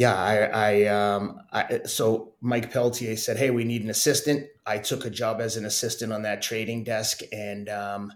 yeah, 0.00 0.14
I, 0.14 0.36
I, 0.36 0.84
um, 0.86 1.40
I, 1.52 1.80
so 1.84 2.32
Mike 2.40 2.72
Peltier 2.72 3.18
said, 3.18 3.36
Hey, 3.36 3.50
we 3.50 3.64
need 3.64 3.84
an 3.84 3.90
assistant. 3.90 4.46
I 4.64 4.78
took 4.78 5.04
a 5.04 5.10
job 5.10 5.42
as 5.42 5.58
an 5.58 5.66
assistant 5.66 6.10
on 6.10 6.22
that 6.22 6.40
trading 6.40 6.84
desk 6.84 7.20
and, 7.30 7.68
um, 7.68 8.10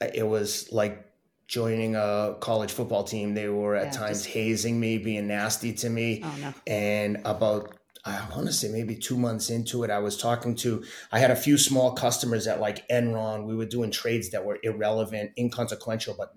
it 0.00 0.26
was 0.26 0.72
like 0.72 1.06
joining 1.46 1.94
a 1.94 2.34
college 2.40 2.72
football 2.72 3.04
team. 3.04 3.34
They 3.34 3.48
were 3.48 3.76
at 3.76 3.92
yeah, 3.92 4.00
times 4.00 4.22
just... 4.22 4.30
hazing 4.30 4.80
me, 4.80 4.98
being 4.98 5.28
nasty 5.28 5.72
to 5.74 5.88
me. 5.88 6.20
Oh, 6.24 6.36
no. 6.40 6.54
And 6.66 7.18
about 7.24 7.72
I 8.04 8.26
want 8.34 8.48
to 8.48 8.52
say 8.52 8.70
maybe 8.70 8.96
two 8.96 9.18
months 9.18 9.50
into 9.50 9.84
it, 9.84 9.90
I 9.90 10.00
was 10.00 10.16
talking 10.16 10.56
to, 10.56 10.82
I 11.12 11.20
had 11.20 11.30
a 11.30 11.36
few 11.36 11.56
small 11.56 11.92
customers 11.92 12.48
at 12.48 12.58
like 12.58 12.88
Enron. 12.88 13.44
We 13.44 13.54
were 13.54 13.66
doing 13.66 13.92
trades 13.92 14.30
that 14.30 14.44
were 14.44 14.58
irrelevant, 14.64 15.30
inconsequential, 15.38 16.16
but 16.18 16.34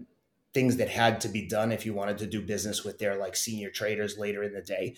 things 0.53 0.77
that 0.77 0.89
had 0.89 1.21
to 1.21 1.29
be 1.29 1.47
done 1.47 1.71
if 1.71 1.85
you 1.85 1.93
wanted 1.93 2.17
to 2.19 2.27
do 2.27 2.41
business 2.41 2.83
with 2.83 2.99
their 2.99 3.15
like 3.15 3.35
senior 3.35 3.69
traders 3.69 4.17
later 4.17 4.43
in 4.43 4.53
the 4.53 4.61
day. 4.61 4.95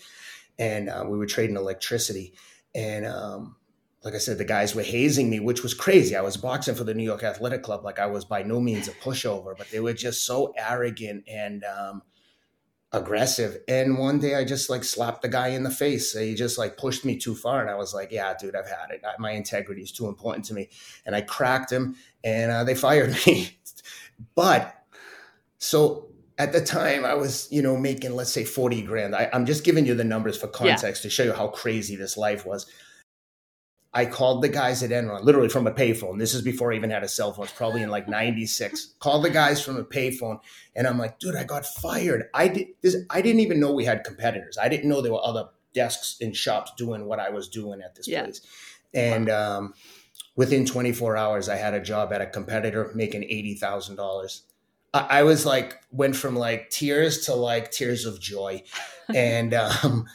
And 0.58 0.88
uh, 0.88 1.04
we 1.08 1.18
were 1.18 1.26
trading 1.26 1.56
electricity. 1.56 2.34
And 2.74 3.06
um, 3.06 3.56
like 4.04 4.14
I 4.14 4.18
said, 4.18 4.38
the 4.38 4.44
guys 4.44 4.74
were 4.74 4.82
hazing 4.82 5.30
me, 5.30 5.40
which 5.40 5.62
was 5.62 5.74
crazy. 5.74 6.14
I 6.14 6.20
was 6.20 6.36
boxing 6.36 6.74
for 6.74 6.84
the 6.84 6.94
New 6.94 7.02
York 7.02 7.22
Athletic 7.22 7.62
Club. 7.62 7.84
Like 7.84 7.98
I 7.98 8.06
was 8.06 8.24
by 8.24 8.42
no 8.42 8.60
means 8.60 8.88
a 8.88 8.92
pushover, 8.92 9.56
but 9.56 9.70
they 9.70 9.80
were 9.80 9.94
just 9.94 10.24
so 10.24 10.54
arrogant 10.56 11.24
and 11.26 11.64
um, 11.64 12.02
aggressive. 12.92 13.58
And 13.68 13.98
one 13.98 14.18
day 14.18 14.34
I 14.34 14.44
just 14.44 14.70
like 14.70 14.84
slapped 14.84 15.22
the 15.22 15.28
guy 15.28 15.48
in 15.48 15.62
the 15.62 15.70
face. 15.70 16.16
He 16.16 16.34
just 16.34 16.58
like 16.58 16.76
pushed 16.76 17.04
me 17.04 17.16
too 17.16 17.34
far. 17.34 17.60
And 17.60 17.70
I 17.70 17.74
was 17.74 17.94
like, 17.94 18.12
yeah, 18.12 18.34
dude, 18.38 18.54
I've 18.54 18.68
had 18.68 18.90
it. 18.90 19.02
My 19.18 19.32
integrity 19.32 19.82
is 19.82 19.92
too 19.92 20.08
important 20.08 20.44
to 20.46 20.54
me. 20.54 20.68
And 21.04 21.14
I 21.14 21.22
cracked 21.22 21.72
him 21.72 21.96
and 22.22 22.52
uh, 22.52 22.64
they 22.64 22.74
fired 22.74 23.16
me. 23.26 23.58
but 24.34 24.84
so 25.58 26.08
at 26.38 26.52
the 26.52 26.60
time 26.60 27.04
I 27.04 27.14
was, 27.14 27.48
you 27.50 27.62
know, 27.62 27.76
making, 27.76 28.14
let's 28.14 28.32
say 28.32 28.44
40 28.44 28.82
grand. 28.82 29.14
I, 29.14 29.28
am 29.32 29.46
just 29.46 29.64
giving 29.64 29.86
you 29.86 29.94
the 29.94 30.04
numbers 30.04 30.36
for 30.36 30.48
context 30.48 31.02
yeah. 31.02 31.08
to 31.08 31.10
show 31.10 31.22
you 31.24 31.32
how 31.32 31.48
crazy 31.48 31.96
this 31.96 32.16
life 32.16 32.44
was. 32.44 32.66
I 33.96 34.04
called 34.04 34.42
the 34.42 34.50
guys 34.50 34.82
at 34.82 34.90
Enron, 34.90 35.22
literally 35.22 35.48
from 35.48 35.66
a 35.66 35.72
payphone. 35.72 36.18
This 36.18 36.34
is 36.34 36.42
before 36.42 36.70
I 36.70 36.76
even 36.76 36.90
had 36.90 37.02
a 37.02 37.08
cell 37.08 37.32
phone. 37.32 37.46
It's 37.46 37.54
probably 37.54 37.80
in 37.80 37.88
like 37.88 38.06
'96. 38.06 38.94
Called 38.98 39.24
the 39.24 39.30
guys 39.30 39.64
from 39.64 39.78
a 39.78 39.84
payphone, 39.84 40.38
and 40.74 40.86
I'm 40.86 40.98
like, 40.98 41.18
dude, 41.18 41.34
I 41.34 41.44
got 41.44 41.64
fired. 41.64 42.28
I 42.34 42.48
did 42.48 42.66
this. 42.82 42.94
I 43.08 43.22
didn't 43.22 43.40
even 43.40 43.58
know 43.58 43.72
we 43.72 43.86
had 43.86 44.04
competitors. 44.04 44.58
I 44.60 44.68
didn't 44.68 44.90
know 44.90 45.00
there 45.00 45.12
were 45.12 45.24
other 45.24 45.48
desks 45.72 46.18
in 46.20 46.34
shops 46.34 46.72
doing 46.76 47.06
what 47.06 47.20
I 47.20 47.30
was 47.30 47.48
doing 47.48 47.80
at 47.80 47.94
this 47.94 48.06
yeah. 48.06 48.24
place. 48.24 48.42
And 48.92 49.30
um, 49.30 49.72
within 50.36 50.66
24 50.66 51.16
hours, 51.16 51.48
I 51.48 51.56
had 51.56 51.72
a 51.72 51.80
job 51.80 52.12
at 52.12 52.20
a 52.20 52.26
competitor 52.26 52.90
making 52.94 53.24
eighty 53.24 53.54
thousand 53.54 53.96
dollars. 53.96 54.42
I, 54.96 55.20
I 55.20 55.22
was 55.22 55.44
like, 55.44 55.80
went 55.90 56.16
from 56.16 56.36
like 56.36 56.70
tears 56.70 57.26
to 57.26 57.34
like 57.34 57.70
tears 57.70 58.04
of 58.04 58.20
joy, 58.20 58.62
and. 59.14 59.54
Um, 59.54 60.06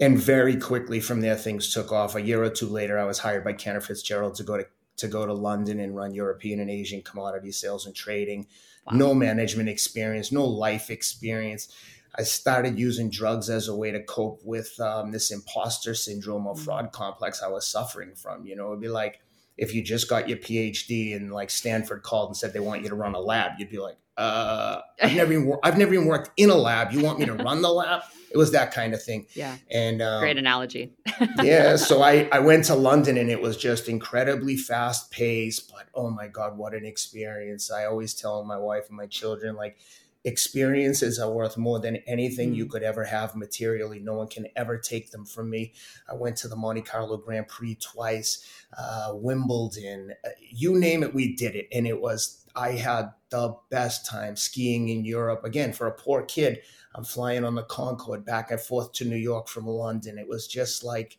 and 0.00 0.16
very 0.18 0.56
quickly 0.56 1.00
from 1.00 1.20
there 1.20 1.34
things 1.34 1.72
took 1.72 1.90
off 1.90 2.14
a 2.14 2.22
year 2.22 2.42
or 2.42 2.50
two 2.50 2.68
later 2.68 2.98
i 2.98 3.04
was 3.04 3.18
hired 3.18 3.44
by 3.44 3.52
cantor 3.52 3.80
fitzgerald 3.80 4.34
to 4.34 4.44
go 4.44 4.56
to 4.56 4.64
to 4.96 5.08
go 5.08 5.26
to 5.26 5.32
london 5.32 5.80
and 5.80 5.96
run 5.96 6.14
european 6.14 6.60
and 6.60 6.70
asian 6.70 7.02
commodity 7.02 7.50
sales 7.50 7.86
and 7.86 7.94
trading 7.94 8.46
wow. 8.86 8.96
no 8.96 9.14
management 9.14 9.68
experience 9.68 10.30
no 10.30 10.44
life 10.44 10.90
experience 10.90 11.74
i 12.16 12.22
started 12.22 12.78
using 12.78 13.10
drugs 13.10 13.50
as 13.50 13.68
a 13.68 13.74
way 13.74 13.90
to 13.90 14.02
cope 14.04 14.40
with 14.44 14.78
um, 14.80 15.10
this 15.10 15.30
imposter 15.30 15.94
syndrome 15.94 16.46
or 16.46 16.54
mm. 16.54 16.60
fraud 16.60 16.92
complex 16.92 17.42
i 17.42 17.48
was 17.48 17.66
suffering 17.66 18.14
from 18.14 18.46
you 18.46 18.54
know 18.54 18.68
it'd 18.68 18.80
be 18.80 18.88
like 18.88 19.20
if 19.58 19.74
you 19.74 19.82
just 19.82 20.08
got 20.08 20.28
your 20.28 20.38
phd 20.38 21.14
and 21.14 21.32
like 21.32 21.50
stanford 21.50 22.02
called 22.02 22.30
and 22.30 22.36
said 22.36 22.52
they 22.52 22.60
want 22.60 22.82
you 22.82 22.88
to 22.88 22.94
run 22.94 23.14
a 23.14 23.20
lab 23.20 23.52
you'd 23.58 23.70
be 23.70 23.78
like 23.78 23.98
uh, 24.18 24.80
I've 25.00 25.14
never 25.14 25.32
even 25.32 25.54
I've 25.62 25.78
never 25.78 25.94
even 25.94 26.06
worked 26.06 26.30
in 26.36 26.50
a 26.50 26.56
lab. 26.56 26.92
You 26.92 27.02
want 27.02 27.20
me 27.20 27.26
to 27.26 27.34
run 27.44 27.62
the 27.62 27.70
lab? 27.70 28.02
It 28.30 28.36
was 28.36 28.50
that 28.50 28.74
kind 28.74 28.92
of 28.92 29.02
thing. 29.02 29.26
Yeah. 29.34 29.56
And 29.70 30.02
um, 30.02 30.20
great 30.20 30.36
analogy. 30.36 30.92
yeah. 31.42 31.76
So 31.76 32.02
I 32.02 32.28
I 32.32 32.40
went 32.40 32.64
to 32.64 32.74
London 32.74 33.16
and 33.16 33.30
it 33.30 33.40
was 33.40 33.56
just 33.56 33.88
incredibly 33.88 34.56
fast 34.56 35.12
paced, 35.12 35.70
but 35.72 35.86
oh 35.94 36.10
my 36.10 36.26
god, 36.26 36.58
what 36.58 36.74
an 36.74 36.84
experience! 36.84 37.70
I 37.70 37.86
always 37.86 38.12
tell 38.12 38.44
my 38.44 38.58
wife 38.58 38.88
and 38.88 38.96
my 38.96 39.06
children 39.06 39.54
like 39.54 39.78
experiences 40.28 41.18
are 41.18 41.30
worth 41.30 41.56
more 41.56 41.80
than 41.80 41.96
anything 42.06 42.52
mm. 42.52 42.56
you 42.56 42.66
could 42.66 42.84
ever 42.84 43.04
have 43.04 43.34
materially. 43.34 43.98
No 43.98 44.14
one 44.14 44.28
can 44.28 44.46
ever 44.54 44.78
take 44.78 45.10
them 45.10 45.24
from 45.24 45.50
me. 45.50 45.72
I 46.08 46.14
went 46.14 46.36
to 46.38 46.48
the 46.48 46.54
Monte 46.54 46.82
Carlo 46.82 47.16
Grand 47.16 47.48
Prix 47.48 47.76
twice, 47.76 48.46
uh, 48.78 49.10
Wimbledon, 49.14 50.12
uh, 50.24 50.28
you 50.40 50.78
name 50.78 51.02
it, 51.02 51.14
we 51.14 51.34
did 51.34 51.56
it. 51.56 51.68
And 51.72 51.86
it 51.86 52.00
was 52.00 52.44
I 52.54 52.72
had 52.72 53.10
the 53.30 53.56
best 53.70 54.06
time 54.06 54.36
skiing 54.36 54.88
in 54.88 55.04
Europe. 55.04 55.44
Again, 55.44 55.72
for 55.72 55.86
a 55.86 55.92
poor 55.92 56.22
kid, 56.22 56.60
I'm 56.94 57.04
flying 57.04 57.44
on 57.44 57.54
the 57.54 57.62
Concorde 57.64 58.24
back 58.24 58.50
and 58.50 58.60
forth 58.60 58.92
to 58.94 59.04
New 59.04 59.16
York 59.16 59.48
from 59.48 59.66
London. 59.66 60.18
It 60.18 60.28
was 60.28 60.46
just 60.46 60.84
like 60.84 61.18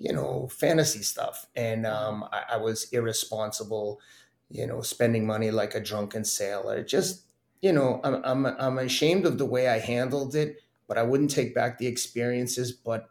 you 0.00 0.14
know, 0.14 0.48
fantasy 0.50 1.02
stuff. 1.02 1.46
And 1.54 1.86
um, 1.86 2.24
I, 2.32 2.54
I 2.54 2.56
was 2.56 2.88
irresponsible, 2.90 4.00
you 4.48 4.66
know, 4.66 4.80
spending 4.80 5.26
money 5.26 5.50
like 5.50 5.74
a 5.74 5.80
drunken 5.80 6.24
sailor. 6.24 6.82
Just, 6.82 7.26
you 7.62 7.72
know, 7.72 8.00
I'm, 8.04 8.22
I'm, 8.24 8.46
I'm 8.46 8.78
ashamed 8.78 9.26
of 9.26 9.38
the 9.38 9.46
way 9.46 9.68
I 9.68 9.78
handled 9.78 10.34
it, 10.34 10.62
but 10.88 10.98
I 10.98 11.02
wouldn't 11.02 11.30
take 11.30 11.54
back 11.54 11.78
the 11.78 11.86
experiences. 11.86 12.72
But 12.72 13.08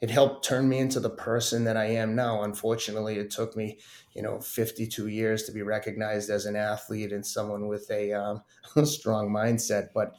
it 0.00 0.10
helped 0.10 0.44
turn 0.44 0.68
me 0.68 0.78
into 0.78 1.00
the 1.00 1.10
person 1.10 1.64
that 1.64 1.76
I 1.76 1.84
am 1.86 2.14
now. 2.14 2.42
Unfortunately, 2.42 3.18
it 3.18 3.30
took 3.30 3.54
me, 3.56 3.78
you 4.14 4.22
know, 4.22 4.40
52 4.40 5.08
years 5.08 5.42
to 5.44 5.52
be 5.52 5.62
recognized 5.62 6.30
as 6.30 6.46
an 6.46 6.56
athlete 6.56 7.12
and 7.12 7.24
someone 7.26 7.68
with 7.68 7.90
a, 7.90 8.12
um, 8.12 8.42
a 8.76 8.86
strong 8.86 9.28
mindset. 9.28 9.88
But, 9.94 10.14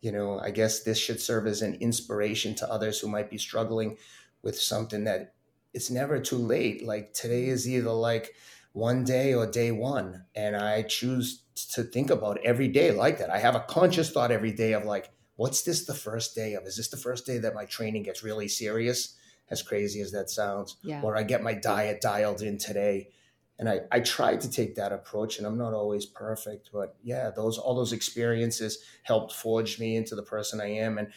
you 0.00 0.10
know, 0.10 0.40
I 0.40 0.50
guess 0.50 0.82
this 0.82 0.98
should 0.98 1.20
serve 1.20 1.46
as 1.46 1.62
an 1.62 1.74
inspiration 1.76 2.54
to 2.56 2.70
others 2.70 2.98
who 2.98 3.08
might 3.08 3.30
be 3.30 3.38
struggling 3.38 3.96
with 4.42 4.58
something 4.58 5.04
that 5.04 5.34
it's 5.72 5.90
never 5.90 6.20
too 6.20 6.38
late. 6.38 6.84
Like 6.84 7.14
today 7.14 7.46
is 7.46 7.68
either 7.68 7.90
like 7.92 8.34
one 8.72 9.04
day 9.04 9.34
or 9.34 9.46
day 9.46 9.70
one. 9.70 10.24
And 10.34 10.56
I 10.56 10.82
choose 10.82 11.43
to 11.54 11.82
think 11.82 12.10
about 12.10 12.38
every 12.44 12.68
day 12.68 12.90
like 12.90 13.18
that. 13.18 13.30
I 13.30 13.38
have 13.38 13.54
a 13.54 13.60
conscious 13.60 14.10
thought 14.10 14.30
every 14.30 14.52
day 14.52 14.72
of 14.72 14.84
like, 14.84 15.10
what's 15.36 15.62
this 15.62 15.86
the 15.86 15.94
first 15.94 16.34
day 16.34 16.54
of? 16.54 16.64
Is 16.64 16.76
this 16.76 16.88
the 16.88 16.96
first 16.96 17.26
day 17.26 17.38
that 17.38 17.54
my 17.54 17.64
training 17.64 18.02
gets 18.02 18.22
really 18.22 18.48
serious? 18.48 19.16
As 19.50 19.62
crazy 19.62 20.00
as 20.00 20.10
that 20.12 20.30
sounds. 20.30 20.76
Yeah. 20.82 21.02
Or 21.02 21.16
I 21.16 21.22
get 21.22 21.42
my 21.42 21.52
diet 21.54 22.00
dialed 22.00 22.40
in 22.40 22.56
today. 22.56 23.10
And 23.58 23.68
I, 23.68 23.80
I 23.92 24.00
try 24.00 24.36
to 24.36 24.50
take 24.50 24.74
that 24.76 24.90
approach 24.90 25.38
and 25.38 25.46
I'm 25.46 25.58
not 25.58 25.74
always 25.74 26.06
perfect, 26.06 26.70
but 26.72 26.96
yeah, 27.04 27.30
those 27.30 27.56
all 27.56 27.74
those 27.74 27.92
experiences 27.92 28.78
helped 29.02 29.32
forge 29.32 29.78
me 29.78 29.96
into 29.96 30.16
the 30.16 30.22
person 30.22 30.60
I 30.60 30.70
am. 30.70 30.98
And 30.98 31.08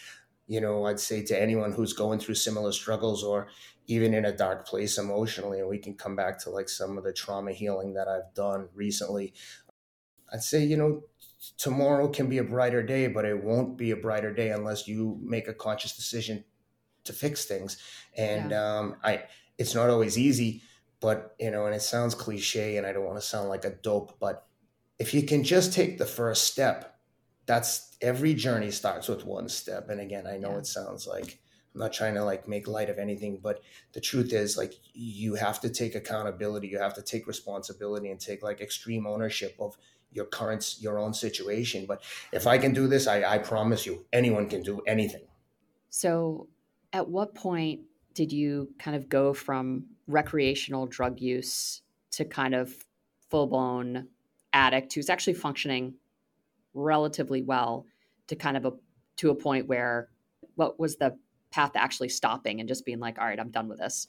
you 0.48 0.62
know, 0.62 0.86
I'd 0.86 1.00
say 1.00 1.24
to 1.24 1.42
anyone 1.42 1.74
who's 1.74 1.94
going 1.94 2.20
through 2.20 2.36
similar 2.36 2.72
struggles 2.72 3.24
or 3.24 3.48
even 3.88 4.14
in 4.14 4.26
a 4.26 4.36
dark 4.36 4.68
place 4.68 4.98
emotionally, 4.98 5.60
and 5.60 5.70
we 5.70 5.78
can 5.78 5.94
come 5.94 6.16
back 6.16 6.40
to 6.40 6.50
like 6.50 6.70
some 6.70 6.98
of 6.98 7.04
the 7.04 7.14
trauma 7.14 7.52
healing 7.52 7.94
that 7.94 8.08
I've 8.08 8.34
done 8.34 8.70
recently. 8.74 9.34
I'd 10.32 10.44
say, 10.44 10.64
you 10.64 10.78
know, 10.78 11.04
tomorrow 11.58 12.08
can 12.08 12.28
be 12.28 12.40
a 12.40 12.44
brighter 12.44 12.84
day, 12.84 13.08
but 13.08 13.26
it 13.26 13.44
won't 13.44 13.78
be 13.78 13.92
a 13.92 13.96
brighter 13.96 14.34
day 14.34 14.50
unless 14.50 14.88
you 14.88 15.20
make 15.22 15.48
a 15.48 15.54
conscious 15.54 15.96
decision 15.96 16.44
to 17.06 17.14
fix 17.14 17.46
things. 17.46 17.78
And 18.18 18.52
yeah. 18.52 18.78
um, 18.78 18.96
I, 19.04 19.24
it's 19.58 19.74
not 19.74 19.90
always 19.90 20.18
easy, 20.18 20.62
but 21.00 21.36
you 21.40 21.52
know, 21.52 21.66
and 21.66 21.76
it 21.76 21.82
sounds 21.82 22.16
cliche, 22.16 22.78
and 22.78 22.86
I 22.86 22.94
don't 22.94 23.06
want 23.06 23.18
to 23.18 23.26
sound 23.26 23.50
like 23.50 23.66
a 23.66 23.72
dope, 23.72 24.20
but 24.20 24.48
if 25.00 25.14
you 25.14 25.24
can 25.24 25.44
just 25.44 25.74
take 25.74 25.98
the 25.98 26.06
first 26.06 26.46
step, 26.46 27.00
that's 27.46 27.96
every 28.02 28.34
journey 28.34 28.72
starts 28.72 29.08
with 29.08 29.26
one 29.26 29.48
step. 29.48 29.90
And 29.90 30.02
again, 30.02 30.28
I 30.28 30.38
know 30.38 30.52
yeah. 30.52 30.58
it 30.58 30.66
sounds 30.66 31.08
like 31.08 31.40
I'm 31.74 31.82
not 31.82 31.94
trying 31.94 32.16
to 32.16 32.24
like 32.24 32.48
make 32.48 32.68
light 32.68 32.90
of 32.90 32.98
anything, 32.98 33.40
but 33.42 33.62
the 33.94 34.02
truth 34.02 34.34
is 34.34 34.58
like 34.58 34.74
you 34.94 35.36
have 35.36 35.62
to 35.62 35.70
take 35.70 35.96
accountability, 35.96 36.68
you 36.68 36.80
have 36.80 36.96
to 36.96 37.02
take 37.02 37.28
responsibility 37.28 38.10
and 38.10 38.20
take 38.20 38.42
like 38.42 38.60
extreme 38.60 39.06
ownership 39.06 39.56
of 39.60 39.78
your 40.12 40.26
current 40.26 40.76
your 40.80 41.00
own 41.00 41.14
situation. 41.14 41.86
But 41.86 42.02
if 42.32 42.48
I 42.48 42.58
can 42.58 42.74
do 42.74 42.88
this, 42.88 43.08
I, 43.08 43.24
I 43.24 43.38
promise 43.38 43.86
you 43.86 44.06
anyone 44.12 44.48
can 44.48 44.62
do 44.62 44.82
anything. 44.88 45.24
So 45.90 46.48
at 46.94 47.08
what 47.08 47.36
point 47.36 47.82
did 48.14 48.32
you 48.32 48.70
kind 48.80 48.96
of 48.96 49.10
go 49.10 49.34
from 49.34 49.86
recreational 50.08 50.88
drug 50.88 51.20
use 51.20 51.82
to 52.12 52.26
kind 52.26 52.56
of 52.56 52.74
full 53.30 53.48
blown 53.48 54.08
addict 54.54 54.94
who's 54.94 55.10
actually 55.10 55.34
functioning 55.34 55.94
relatively 56.74 57.42
well 57.42 57.86
to 58.28 58.36
kind 58.36 58.58
of 58.58 58.66
a 58.66 58.74
to 59.18 59.30
a 59.30 59.36
point 59.36 59.68
where 59.68 60.10
what 60.56 60.80
was 60.80 60.98
the 60.98 61.18
path 61.52 61.74
to 61.74 61.82
actually 61.82 62.10
stopping 62.10 62.60
and 62.60 62.68
just 62.68 62.86
being 62.86 63.00
like, 63.00 63.18
all 63.20 63.26
right, 63.26 63.40
I'm 63.40 63.52
done 63.52 63.68
with 63.68 63.80
this? 63.80 64.08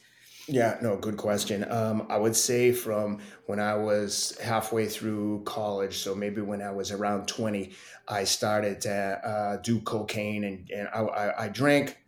Yeah, 0.48 0.78
no, 0.80 0.96
good 0.96 1.18
question. 1.18 1.70
Um, 1.70 2.06
I 2.08 2.16
would 2.16 2.34
say 2.34 2.72
from 2.72 3.18
when 3.44 3.60
I 3.60 3.74
was 3.74 4.36
halfway 4.42 4.86
through 4.86 5.42
college, 5.44 5.98
so 5.98 6.14
maybe 6.14 6.40
when 6.40 6.62
I 6.62 6.70
was 6.70 6.90
around 6.90 7.28
20, 7.28 7.70
I 8.08 8.24
started 8.24 8.80
to 8.82 8.92
uh, 8.94 9.56
do 9.58 9.80
cocaine 9.80 10.44
and, 10.44 10.70
and 10.70 10.88
I, 10.88 11.00
I, 11.00 11.44
I, 11.44 11.48
drank 11.48 11.98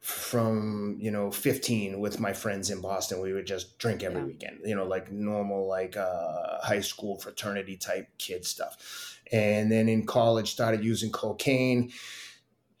from, 0.00 0.96
you 0.98 1.10
know, 1.10 1.30
15 1.30 2.00
with 2.00 2.18
my 2.18 2.32
friends 2.32 2.70
in 2.70 2.80
Boston. 2.80 3.20
We 3.20 3.34
would 3.34 3.46
just 3.46 3.78
drink 3.78 4.02
every 4.02 4.22
yeah. 4.22 4.26
weekend, 4.26 4.60
you 4.64 4.74
know, 4.74 4.86
like 4.86 5.12
normal, 5.12 5.68
like 5.68 5.98
uh, 5.98 6.62
high 6.62 6.80
school 6.80 7.18
fraternity 7.18 7.76
type 7.76 8.08
kid 8.16 8.46
stuff. 8.46 9.20
And 9.30 9.70
then 9.70 9.90
in 9.90 10.06
college, 10.06 10.50
started 10.50 10.82
using 10.82 11.12
cocaine 11.12 11.92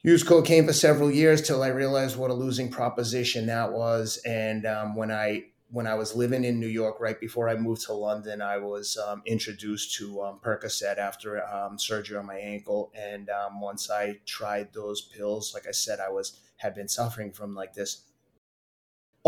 used 0.08 0.26
cocaine 0.26 0.66
for 0.66 0.72
several 0.72 1.10
years 1.10 1.42
till 1.42 1.62
I 1.62 1.68
realized 1.68 2.16
what 2.16 2.30
a 2.30 2.34
losing 2.34 2.70
proposition 2.70 3.46
that 3.46 3.72
was. 3.72 4.18
And 4.24 4.64
um, 4.64 4.96
when 4.96 5.12
I 5.12 5.44
when 5.70 5.86
I 5.86 5.96
was 5.96 6.16
living 6.16 6.44
in 6.44 6.58
New 6.58 6.66
York, 6.68 6.98
right 6.98 7.20
before 7.20 7.46
I 7.50 7.54
moved 7.54 7.82
to 7.82 7.92
London, 7.92 8.40
I 8.40 8.56
was 8.56 8.96
um, 8.96 9.20
introduced 9.26 9.94
to 9.96 10.22
um, 10.22 10.40
Percocet 10.42 10.96
after 10.96 11.46
um, 11.46 11.78
surgery 11.78 12.16
on 12.16 12.24
my 12.24 12.38
ankle. 12.38 12.90
And 12.94 13.28
um, 13.28 13.60
once 13.60 13.90
I 13.90 14.18
tried 14.24 14.72
those 14.72 15.02
pills, 15.02 15.52
like 15.52 15.66
I 15.68 15.72
said, 15.72 16.00
I 16.00 16.08
was 16.08 16.40
had 16.56 16.74
been 16.74 16.88
suffering 16.88 17.32
from 17.32 17.54
like 17.54 17.74
this 17.74 18.02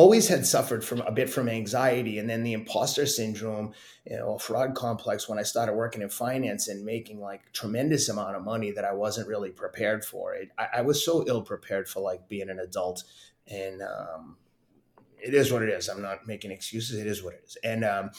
always 0.00 0.28
had 0.28 0.46
suffered 0.46 0.84
from 0.84 1.00
a 1.02 1.12
bit 1.12 1.28
from 1.28 1.48
anxiety 1.48 2.18
and 2.18 2.28
then 2.28 2.42
the 2.42 2.52
imposter 2.52 3.06
syndrome 3.06 3.72
you 4.08 4.16
know 4.16 4.38
fraud 4.38 4.74
complex 4.74 5.28
when 5.28 5.38
i 5.38 5.42
started 5.42 5.74
working 5.74 6.02
in 6.02 6.08
finance 6.08 6.68
and 6.68 6.84
making 6.84 7.20
like 7.20 7.52
tremendous 7.52 8.08
amount 8.08 8.36
of 8.36 8.42
money 8.42 8.70
that 8.70 8.84
i 8.84 8.92
wasn't 8.92 9.28
really 9.28 9.50
prepared 9.50 10.04
for. 10.04 10.34
It 10.34 10.50
i, 10.58 10.66
I 10.78 10.80
was 10.82 11.04
so 11.04 11.24
ill 11.26 11.42
prepared 11.42 11.88
for 11.88 12.00
like 12.00 12.28
being 12.28 12.50
an 12.50 12.58
adult 12.58 13.04
and 13.46 13.82
um, 13.82 14.36
it 15.22 15.34
is 15.34 15.52
what 15.52 15.62
it 15.62 15.68
is. 15.68 15.88
I'm 15.88 16.02
not 16.02 16.26
making 16.26 16.50
excuses. 16.50 16.98
It 16.98 17.06
is 17.06 17.22
what 17.22 17.34
it 17.34 17.42
is. 17.44 17.56
And 17.62 17.84
um, 17.84 18.10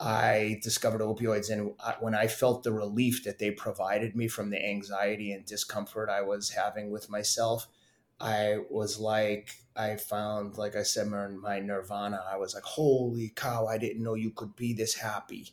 I 0.00 0.60
discovered 0.62 1.00
opioids, 1.00 1.50
and 1.50 1.72
when 2.00 2.14
I 2.14 2.26
felt 2.26 2.62
the 2.62 2.72
relief 2.72 3.24
that 3.24 3.38
they 3.38 3.50
provided 3.52 4.16
me 4.16 4.28
from 4.28 4.50
the 4.50 4.64
anxiety 4.64 5.32
and 5.32 5.44
discomfort 5.44 6.08
I 6.08 6.22
was 6.22 6.50
having 6.50 6.90
with 6.90 7.08
myself, 7.08 7.68
I 8.20 8.58
was 8.70 8.98
like, 8.98 9.54
I 9.76 9.96
found, 9.96 10.58
like 10.58 10.76
I 10.76 10.82
said, 10.82 11.08
my, 11.08 11.28
my 11.28 11.58
nirvana. 11.58 12.22
I 12.30 12.36
was 12.36 12.54
like, 12.54 12.64
holy 12.64 13.32
cow, 13.34 13.66
I 13.66 13.78
didn't 13.78 14.02
know 14.02 14.14
you 14.14 14.30
could 14.30 14.54
be 14.56 14.72
this 14.72 14.94
happy. 14.94 15.52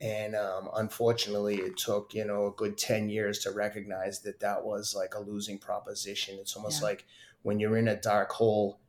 And 0.00 0.34
um, 0.34 0.68
unfortunately, 0.74 1.56
it 1.56 1.76
took, 1.76 2.12
you 2.12 2.24
know, 2.24 2.46
a 2.46 2.52
good 2.52 2.76
10 2.76 3.08
years 3.08 3.38
to 3.40 3.52
recognize 3.52 4.20
that 4.22 4.40
that 4.40 4.64
was 4.64 4.96
like 4.96 5.14
a 5.14 5.20
losing 5.20 5.58
proposition. 5.58 6.38
It's 6.40 6.56
almost 6.56 6.80
yeah. 6.80 6.88
like 6.88 7.04
when 7.42 7.60
you're 7.60 7.76
in 7.76 7.86
a 7.86 7.94
dark 7.94 8.32
hole, 8.32 8.80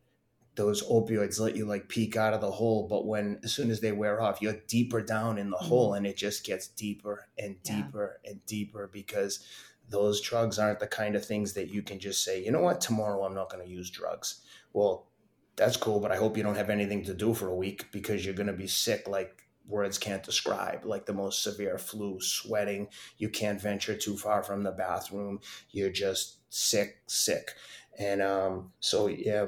those 0.55 0.83
opioids 0.83 1.39
let 1.39 1.55
you 1.55 1.65
like 1.65 1.87
peek 1.87 2.15
out 2.17 2.33
of 2.33 2.41
the 2.41 2.49
hole. 2.49 2.87
But 2.87 3.05
when, 3.05 3.39
as 3.43 3.51
soon 3.51 3.69
as 3.69 3.79
they 3.79 3.91
wear 3.91 4.21
off, 4.21 4.41
you're 4.41 4.61
deeper 4.67 5.01
down 5.01 5.37
in 5.37 5.51
the 5.51 5.57
mm-hmm. 5.57 5.67
hole 5.67 5.93
and 5.93 6.07
it 6.07 6.17
just 6.17 6.45
gets 6.45 6.67
deeper 6.67 7.27
and 7.37 7.61
deeper 7.61 8.19
yeah. 8.23 8.31
and 8.31 8.45
deeper 8.47 8.89
because 8.91 9.45
those 9.89 10.21
drugs 10.21 10.57
aren't 10.57 10.79
the 10.79 10.87
kind 10.87 11.15
of 11.15 11.23
things 11.23 11.53
that 11.53 11.69
you 11.69 11.83
can 11.83 11.99
just 11.99 12.23
say, 12.23 12.43
you 12.43 12.51
know 12.51 12.61
what, 12.61 12.81
tomorrow 12.81 13.23
I'm 13.23 13.35
not 13.35 13.51
going 13.51 13.63
to 13.63 13.69
use 13.69 13.89
drugs. 13.89 14.41
Well, 14.73 15.07
that's 15.55 15.77
cool, 15.77 15.99
but 15.99 16.11
I 16.11 16.15
hope 16.17 16.37
you 16.37 16.43
don't 16.43 16.55
have 16.55 16.69
anything 16.69 17.03
to 17.05 17.13
do 17.13 17.33
for 17.33 17.47
a 17.47 17.55
week 17.55 17.91
because 17.91 18.25
you're 18.25 18.33
going 18.33 18.47
to 18.47 18.53
be 18.53 18.67
sick 18.67 19.07
like 19.07 19.43
words 19.67 19.97
can't 19.97 20.23
describe, 20.23 20.83
like 20.85 21.05
the 21.05 21.13
most 21.13 21.43
severe 21.43 21.77
flu, 21.77 22.19
sweating. 22.19 22.87
You 23.17 23.29
can't 23.29 23.61
venture 23.61 23.95
too 23.95 24.17
far 24.17 24.43
from 24.43 24.63
the 24.63 24.71
bathroom. 24.71 25.39
You're 25.71 25.91
just 25.91 26.39
sick, 26.49 26.97
sick. 27.07 27.51
And 27.97 28.21
um, 28.21 28.73
so, 28.79 29.07
yeah, 29.07 29.45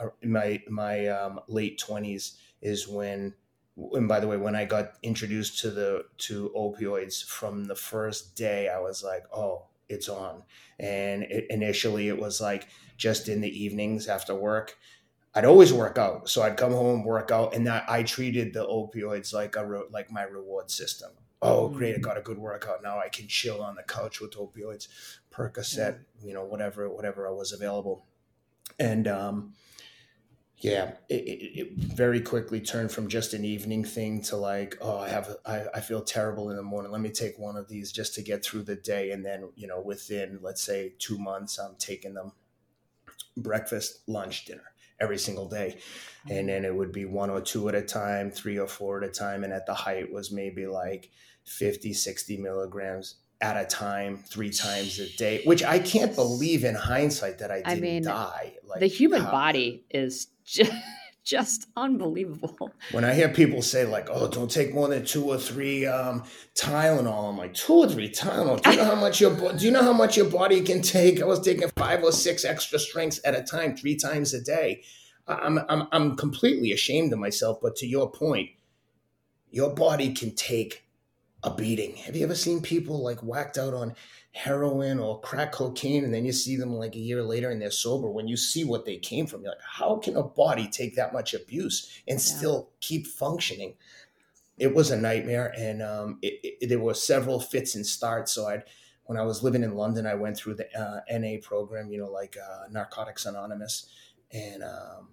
uh, 0.00 0.08
my, 0.24 0.62
my 0.68 1.06
um, 1.08 1.40
late 1.48 1.80
20s 1.80 2.36
is 2.62 2.88
when 2.88 3.34
and 3.92 4.08
by 4.08 4.18
the 4.18 4.26
way, 4.26 4.36
when 4.36 4.56
I 4.56 4.64
got 4.64 4.94
introduced 5.04 5.60
to 5.60 5.70
the 5.70 6.04
to 6.26 6.50
opioids 6.56 7.24
from 7.24 7.66
the 7.66 7.76
first 7.76 8.34
day, 8.34 8.68
I 8.68 8.80
was 8.80 9.04
like, 9.04 9.22
"Oh, 9.32 9.67
it's 9.88 10.08
on." 10.08 10.42
And 10.78 11.24
it, 11.24 11.46
initially, 11.50 12.08
it 12.08 12.18
was 12.18 12.40
like 12.40 12.68
just 12.96 13.28
in 13.28 13.40
the 13.40 13.64
evenings 13.64 14.08
after 14.08 14.34
work. 14.34 14.76
I'd 15.34 15.44
always 15.44 15.72
work 15.72 15.98
out, 15.98 16.28
so 16.28 16.42
I'd 16.42 16.56
come 16.56 16.72
home, 16.72 17.04
work 17.04 17.30
out, 17.30 17.54
and 17.54 17.66
that 17.66 17.88
I 17.88 18.02
treated 18.02 18.52
the 18.52 18.66
opioids 18.66 19.32
like 19.32 19.56
a 19.56 19.62
like 19.90 20.10
my 20.10 20.22
reward 20.22 20.70
system. 20.70 21.10
Oh, 21.40 21.68
great! 21.68 21.94
I 21.94 21.98
got 21.98 22.18
a 22.18 22.22
good 22.22 22.38
workout. 22.38 22.82
Now 22.82 22.98
I 22.98 23.08
can 23.08 23.28
chill 23.28 23.62
on 23.62 23.76
the 23.76 23.84
couch 23.84 24.20
with 24.20 24.32
opioids, 24.32 24.88
Percocet, 25.30 25.98
you 26.24 26.34
know, 26.34 26.44
whatever 26.44 26.88
whatever 26.90 27.28
I 27.28 27.30
was 27.30 27.52
available, 27.52 28.06
and 28.80 29.06
um, 29.06 29.52
yeah, 30.60 30.92
it, 31.08 31.14
it, 31.14 31.58
it, 31.60 31.72
very 31.76 32.20
quickly 32.20 32.60
turned 32.60 32.90
from 32.90 33.06
just 33.06 33.32
an 33.32 33.44
evening 33.44 33.84
thing 33.84 34.20
to 34.22 34.36
like, 34.36 34.76
oh, 34.80 34.98
I 34.98 35.08
have, 35.08 35.36
I, 35.46 35.66
I 35.74 35.80
feel 35.80 36.02
terrible 36.02 36.50
in 36.50 36.56
the 36.56 36.64
morning. 36.64 36.90
Let 36.90 37.00
me 37.00 37.10
take 37.10 37.38
one 37.38 37.56
of 37.56 37.68
these 37.68 37.92
just 37.92 38.14
to 38.16 38.22
get 38.22 38.44
through 38.44 38.64
the 38.64 38.74
day. 38.74 39.12
And 39.12 39.24
then, 39.24 39.50
you 39.54 39.68
know, 39.68 39.80
within, 39.80 40.40
let's 40.42 40.62
say, 40.62 40.94
two 40.98 41.16
months, 41.16 41.58
I'm 41.58 41.76
taking 41.78 42.14
them 42.14 42.32
breakfast, 43.36 44.00
lunch, 44.08 44.46
dinner 44.46 44.72
every 45.00 45.18
single 45.18 45.48
day. 45.48 45.78
And 46.28 46.48
then 46.48 46.64
it 46.64 46.74
would 46.74 46.90
be 46.90 47.04
one 47.04 47.30
or 47.30 47.40
two 47.40 47.68
at 47.68 47.76
a 47.76 47.82
time, 47.82 48.32
three 48.32 48.58
or 48.58 48.66
four 48.66 49.00
at 49.00 49.08
a 49.08 49.12
time. 49.12 49.44
And 49.44 49.52
at 49.52 49.64
the 49.64 49.74
height 49.74 50.12
was 50.12 50.32
maybe 50.32 50.66
like 50.66 51.12
50, 51.44 51.92
60 51.92 52.36
milligrams 52.38 53.16
at 53.40 53.56
a 53.56 53.64
time, 53.64 54.16
three 54.16 54.50
times 54.50 54.98
a 54.98 55.08
day, 55.16 55.42
which 55.44 55.62
I 55.62 55.78
can't 55.78 56.14
believe 56.14 56.64
in 56.64 56.74
hindsight 56.74 57.38
that 57.38 57.50
I 57.50 57.56
didn't 57.56 57.70
I 57.70 57.80
mean, 57.80 58.02
die. 58.02 58.54
Like 58.66 58.80
the 58.80 58.86
human 58.86 59.22
body 59.22 59.84
is 59.90 60.28
just, 60.44 60.72
just 61.24 61.66
unbelievable. 61.76 62.72
When 62.90 63.04
I 63.04 63.14
hear 63.14 63.28
people 63.28 63.62
say 63.62 63.84
like, 63.84 64.08
"Oh, 64.10 64.28
don't 64.28 64.50
take 64.50 64.74
more 64.74 64.88
than 64.88 65.04
two 65.04 65.24
or 65.24 65.38
three 65.38 65.86
um, 65.86 66.24
Tylenol," 66.56 67.30
I'm 67.30 67.38
like, 67.38 67.54
two 67.54 67.74
or 67.74 67.88
three 67.88 68.10
Tylenol. 68.10 68.60
Do 68.60 68.70
you 68.70 68.76
know 68.76 68.84
how 68.84 68.94
much 69.00 69.20
your 69.20 69.52
do 69.52 69.64
you 69.64 69.70
know 69.70 69.82
how 69.82 69.92
much 69.92 70.16
your 70.16 70.30
body 70.30 70.60
can 70.62 70.82
take? 70.82 71.22
I 71.22 71.24
was 71.24 71.40
taking 71.40 71.68
five 71.76 72.02
or 72.02 72.12
six 72.12 72.44
extra 72.44 72.78
strengths 72.78 73.20
at 73.24 73.36
a 73.36 73.42
time, 73.42 73.76
three 73.76 73.96
times 73.96 74.34
a 74.34 74.40
day. 74.40 74.82
I'm 75.28 75.60
I'm 75.68 75.86
I'm 75.92 76.16
completely 76.16 76.72
ashamed 76.72 77.12
of 77.12 77.20
myself. 77.20 77.58
But 77.62 77.76
to 77.76 77.86
your 77.86 78.10
point, 78.10 78.50
your 79.50 79.74
body 79.74 80.12
can 80.12 80.34
take 80.34 80.87
a 81.42 81.54
beating. 81.54 81.96
Have 81.96 82.16
you 82.16 82.24
ever 82.24 82.34
seen 82.34 82.60
people 82.60 83.02
like 83.02 83.20
whacked 83.20 83.58
out 83.58 83.74
on 83.74 83.94
heroin 84.32 84.98
or 84.98 85.20
crack 85.20 85.52
cocaine 85.52 86.04
and 86.04 86.12
then 86.12 86.24
you 86.24 86.32
see 86.32 86.56
them 86.56 86.72
like 86.72 86.94
a 86.94 87.00
year 87.00 87.22
later 87.22 87.50
and 87.50 87.62
they're 87.62 87.70
sober? 87.70 88.10
When 88.10 88.26
you 88.26 88.36
see 88.36 88.64
what 88.64 88.84
they 88.84 88.96
came 88.96 89.26
from, 89.26 89.42
you're 89.42 89.52
like, 89.52 89.60
how 89.62 89.96
can 89.96 90.16
a 90.16 90.22
body 90.22 90.66
take 90.66 90.96
that 90.96 91.12
much 91.12 91.34
abuse 91.34 92.02
and 92.08 92.16
yeah. 92.16 92.24
still 92.24 92.70
keep 92.80 93.06
functioning? 93.06 93.74
It 94.58 94.74
was 94.74 94.90
a 94.90 94.96
nightmare, 94.96 95.54
and 95.56 95.80
um, 95.80 96.18
it, 96.20 96.56
it, 96.60 96.68
there 96.68 96.80
were 96.80 96.94
several 96.94 97.38
fits 97.38 97.76
and 97.76 97.86
starts. 97.86 98.32
So 98.32 98.48
I'd 98.48 98.64
when 99.04 99.16
I 99.16 99.22
was 99.22 99.42
living 99.42 99.62
in 99.62 99.74
London, 99.74 100.04
I 100.04 100.14
went 100.14 100.36
through 100.36 100.56
the 100.56 100.66
uh, 100.78 101.00
NA 101.16 101.36
program, 101.40 101.90
you 101.90 101.98
know, 101.98 102.10
like 102.10 102.36
uh, 102.36 102.64
Narcotics 102.70 103.24
Anonymous, 103.24 103.88
and 104.32 104.62
um, 104.62 105.08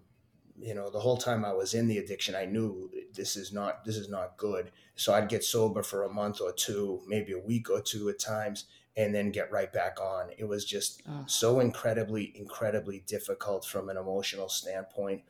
you 0.59 0.73
know 0.73 0.89
the 0.89 0.99
whole 0.99 1.17
time 1.17 1.43
i 1.43 1.53
was 1.53 1.73
in 1.73 1.87
the 1.87 1.97
addiction 1.97 2.33
i 2.33 2.45
knew 2.45 2.89
this 3.13 3.35
is 3.35 3.51
not 3.51 3.83
this 3.85 3.97
is 3.97 4.09
not 4.09 4.37
good. 4.37 4.71
So 4.95 5.13
i'd 5.13 5.29
get 5.29 5.43
sober 5.43 5.83
for 5.83 6.03
a 6.03 6.13
month 6.13 6.41
or 6.41 6.51
two 6.51 7.01
maybe 7.07 7.33
a 7.33 7.39
week 7.39 7.69
or 7.69 7.81
two 7.81 8.09
at 8.09 8.19
times 8.19 8.65
and 8.97 9.13
then 9.13 9.29
get 9.29 9.51
right 9.51 9.73
back 9.73 9.99
on. 9.99 10.29
It 10.37 10.45
was 10.45 10.63
just 10.63 11.01
oh. 11.09 11.25
so 11.27 11.59
incredibly 11.59 12.31
incredibly 12.35 13.03
difficult 13.05 13.65
from 13.65 13.89
an 13.89 13.97
emotional 13.97 14.47
standpoint. 14.47 15.23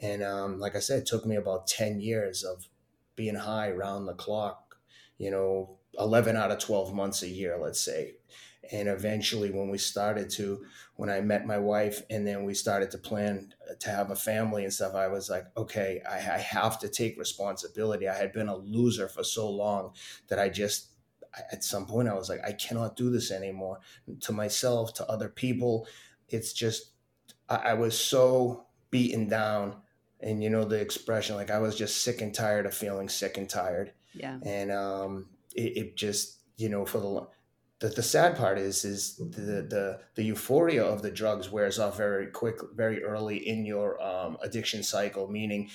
And 0.00 0.22
um, 0.22 0.60
like 0.60 0.76
i 0.76 0.80
said 0.80 1.00
it 1.00 1.06
took 1.06 1.26
me 1.26 1.36
about 1.36 1.66
10 1.66 2.00
years 2.00 2.44
of 2.44 2.68
being 3.16 3.34
high 3.34 3.72
round 3.72 4.06
the 4.06 4.14
clock 4.14 4.68
you 5.18 5.30
know 5.30 5.76
11 5.98 6.36
out 6.36 6.52
of 6.52 6.58
12 6.60 6.94
months 6.94 7.22
a 7.22 7.28
year 7.28 7.58
let's 7.60 7.80
say 7.80 8.14
and 8.70 8.88
eventually 8.88 9.50
when 9.50 9.68
we 9.68 9.78
started 9.78 10.28
to 10.28 10.64
when 10.96 11.08
i 11.08 11.20
met 11.20 11.46
my 11.46 11.58
wife 11.58 12.02
and 12.10 12.26
then 12.26 12.44
we 12.44 12.54
started 12.54 12.90
to 12.90 12.98
plan 12.98 13.52
to 13.80 13.90
have 13.90 14.10
a 14.10 14.16
family 14.16 14.64
and 14.64 14.72
stuff 14.72 14.94
i 14.94 15.06
was 15.06 15.30
like 15.30 15.44
okay 15.56 16.00
I, 16.08 16.16
I, 16.16 16.38
have 16.38 16.78
to 16.80 16.88
take 16.88 17.18
responsibility. 17.18 18.08
I 18.08 18.16
had 18.16 18.32
been 18.32 18.48
a 18.48 18.56
loser 18.56 19.08
for 19.08 19.24
so 19.24 19.50
long 19.50 19.92
that 20.28 20.38
i 20.38 20.48
just 20.48 20.88
at 21.52 21.64
some 21.64 21.86
point 21.86 22.08
i 22.08 22.14
was 22.14 22.28
like 22.28 22.40
i 22.46 22.52
cannot 22.52 22.96
do 22.96 23.10
this 23.10 23.30
anymore. 23.30 23.80
To 24.20 24.32
myself 24.32 24.94
to 24.94 25.08
other 25.08 25.28
people 25.28 25.86
it's 26.28 26.52
just 26.52 26.92
i, 27.48 27.56
I 27.56 27.74
was 27.74 27.98
so 27.98 28.66
beaten 28.90 29.28
down. 29.28 29.76
And 30.20 30.42
you 30.42 30.50
know 30.50 30.64
the 30.64 30.80
expression 30.80 31.36
like 31.36 31.50
i 31.50 31.58
was 31.60 31.76
just 31.76 32.02
sick 32.02 32.20
and 32.20 32.34
tired 32.34 32.66
of 32.66 32.74
feeling 32.74 33.08
sick 33.08 33.38
and 33.38 33.48
tired. 33.48 33.92
Yeah. 34.14 34.38
And 34.42 34.72
um 34.72 35.26
it, 35.54 35.76
it 35.76 35.96
just 35.96 36.38
you 36.56 36.68
know 36.68 36.84
for 36.84 36.98
the 36.98 37.26
the, 37.80 37.88
the 37.88 38.02
sad 38.02 38.36
part 38.36 38.58
is 38.58 38.84
is 38.84 39.16
the, 39.16 39.62
the 39.62 40.00
the 40.14 40.24
euphoria 40.24 40.84
of 40.84 41.02
the 41.02 41.10
drugs 41.10 41.50
wears 41.50 41.78
off 41.78 41.96
very 41.96 42.26
quick 42.26 42.56
very 42.74 43.02
early 43.02 43.36
in 43.36 43.64
your 43.64 44.00
um, 44.02 44.36
addiction 44.42 44.82
cycle 44.82 45.28
meaning 45.28 45.70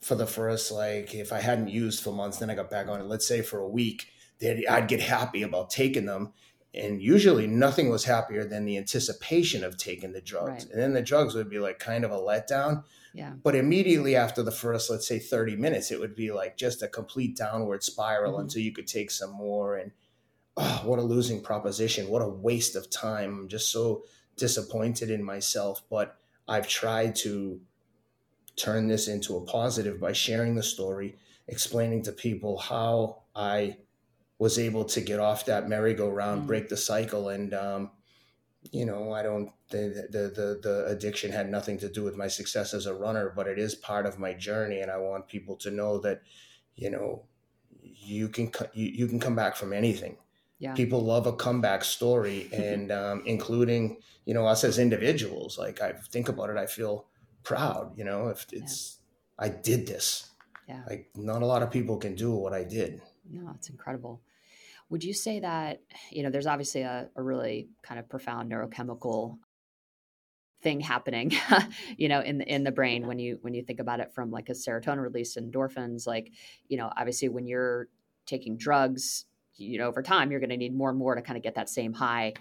for 0.00 0.14
the 0.14 0.26
first 0.26 0.70
like 0.70 1.14
if 1.14 1.32
i 1.32 1.40
hadn't 1.40 1.68
used 1.68 2.02
for 2.02 2.12
months 2.12 2.38
then 2.38 2.50
i 2.50 2.54
got 2.54 2.70
back 2.70 2.88
on 2.88 3.00
it 3.00 3.06
let's 3.06 3.26
say 3.26 3.42
for 3.42 3.58
a 3.60 3.68
week 3.68 4.08
then 4.40 4.62
i'd 4.70 4.88
get 4.88 5.00
happy 5.00 5.42
about 5.42 5.70
taking 5.70 6.06
them 6.06 6.32
and 6.74 7.02
usually 7.02 7.46
nothing 7.46 7.88
was 7.88 8.04
happier 8.04 8.44
than 8.44 8.64
the 8.64 8.76
anticipation 8.76 9.64
of 9.64 9.76
taking 9.76 10.12
the 10.12 10.20
drugs 10.20 10.64
right. 10.64 10.72
and 10.72 10.80
then 10.80 10.92
the 10.92 11.02
drugs 11.02 11.34
would 11.34 11.50
be 11.50 11.58
like 11.58 11.78
kind 11.78 12.04
of 12.04 12.10
a 12.10 12.18
letdown 12.18 12.84
yeah. 13.14 13.32
But 13.42 13.56
immediately 13.56 14.14
after 14.14 14.42
the 14.42 14.52
first, 14.52 14.90
let's 14.90 15.08
say 15.08 15.18
30 15.18 15.56
minutes, 15.56 15.90
it 15.90 15.98
would 15.98 16.14
be 16.14 16.30
like 16.30 16.56
just 16.56 16.82
a 16.82 16.88
complete 16.88 17.36
downward 17.36 17.82
spiral 17.82 18.34
mm-hmm. 18.34 18.42
until 18.42 18.62
you 18.62 18.70
could 18.70 18.86
take 18.86 19.10
some 19.10 19.32
more. 19.32 19.76
And 19.76 19.90
oh, 20.58 20.82
what 20.84 20.98
a 20.98 21.02
losing 21.02 21.40
proposition. 21.40 22.08
What 22.08 22.22
a 22.22 22.28
waste 22.28 22.76
of 22.76 22.90
time. 22.90 23.38
I'm 23.38 23.48
just 23.48 23.70
so 23.70 24.02
disappointed 24.36 25.10
in 25.10 25.22
myself. 25.22 25.82
But 25.88 26.16
I've 26.46 26.68
tried 26.68 27.14
to 27.16 27.60
turn 28.56 28.88
this 28.88 29.08
into 29.08 29.36
a 29.36 29.44
positive 29.44 30.00
by 30.00 30.12
sharing 30.12 30.56
the 30.56 30.62
story, 30.62 31.16
explaining 31.46 32.02
to 32.02 32.12
people 32.12 32.58
how 32.58 33.22
I 33.34 33.76
was 34.38 34.58
able 34.58 34.84
to 34.84 35.00
get 35.00 35.20
off 35.20 35.46
that 35.46 35.68
merry-go-round, 35.68 36.40
mm-hmm. 36.40 36.46
break 36.48 36.68
the 36.68 36.76
cycle. 36.76 37.28
And, 37.28 37.54
um, 37.54 37.90
you 38.72 38.84
know, 38.84 39.12
I 39.12 39.22
don't, 39.22 39.50
the, 39.70 40.08
the, 40.10 40.18
the, 40.18 40.60
the 40.62 40.86
addiction 40.86 41.30
had 41.30 41.50
nothing 41.50 41.78
to 41.78 41.88
do 41.88 42.02
with 42.02 42.16
my 42.16 42.28
success 42.28 42.74
as 42.74 42.86
a 42.86 42.94
runner, 42.94 43.32
but 43.34 43.46
it 43.46 43.58
is 43.58 43.74
part 43.74 44.06
of 44.06 44.18
my 44.18 44.32
journey. 44.32 44.80
And 44.80 44.90
I 44.90 44.98
want 44.98 45.28
people 45.28 45.56
to 45.56 45.70
know 45.70 45.98
that, 46.00 46.22
you 46.74 46.90
know, 46.90 47.24
you 47.82 48.28
can, 48.28 48.50
you, 48.72 48.86
you 48.86 49.06
can 49.06 49.20
come 49.20 49.36
back 49.36 49.56
from 49.56 49.72
anything 49.72 50.16
yeah. 50.58 50.74
people 50.74 51.00
love 51.00 51.26
a 51.26 51.32
comeback 51.32 51.84
story 51.84 52.48
and 52.52 52.90
um, 52.90 53.22
including 53.26 53.98
you 54.24 54.34
know 54.34 54.46
us 54.46 54.64
as 54.64 54.78
individuals. 54.78 55.58
Like 55.58 55.80
i 55.80 55.92
think 55.92 56.28
about 56.28 56.50
it 56.50 56.56
i 56.56 56.66
feel 56.66 57.06
proud 57.44 57.96
you 57.96 58.04
know 58.04 58.28
if 58.28 58.46
it's 58.52 58.98
yeah. 59.38 59.46
i 59.46 59.48
did 59.48 59.86
this. 59.86 60.30
Yeah. 60.68 60.82
Like 60.86 61.08
not 61.14 61.40
a 61.40 61.46
lot 61.46 61.62
of 61.62 61.70
people 61.70 61.96
can 61.96 62.14
do 62.14 62.32
what 62.32 62.52
i 62.52 62.64
did. 62.64 63.00
No 63.30 63.52
it's 63.54 63.70
incredible. 63.70 64.20
Would 64.90 65.04
you 65.04 65.12
say 65.12 65.40
that 65.40 65.82
you 66.10 66.22
know 66.22 66.30
there's 66.30 66.46
obviously 66.46 66.82
a, 66.82 67.08
a 67.16 67.22
really 67.22 67.68
kind 67.82 67.98
of 67.98 68.08
profound 68.08 68.50
neurochemical 68.50 69.38
thing 70.60 70.80
happening 70.80 71.32
you 71.96 72.08
know 72.08 72.20
in 72.20 72.38
the 72.38 72.52
in 72.52 72.64
the 72.64 72.72
brain 72.72 73.06
when 73.06 73.20
you 73.20 73.38
when 73.42 73.54
you 73.54 73.62
think 73.62 73.78
about 73.78 74.00
it 74.00 74.12
from 74.12 74.32
like 74.32 74.48
a 74.48 74.52
serotonin 74.52 75.00
release 75.00 75.36
endorphins. 75.36 76.06
Like 76.06 76.32
you 76.68 76.76
know 76.76 76.90
obviously 76.96 77.28
when 77.28 77.46
you're 77.46 77.88
taking 78.26 78.56
drugs 78.56 79.24
you 79.58 79.78
know 79.78 79.88
over 79.88 80.02
time 80.02 80.30
you're 80.30 80.40
going 80.40 80.50
to 80.50 80.56
need 80.56 80.74
more 80.74 80.90
and 80.90 80.98
more 80.98 81.14
to 81.14 81.22
kind 81.22 81.36
of 81.36 81.42
get 81.42 81.54
that 81.56 81.68
same 81.68 81.92
high. 81.92 82.34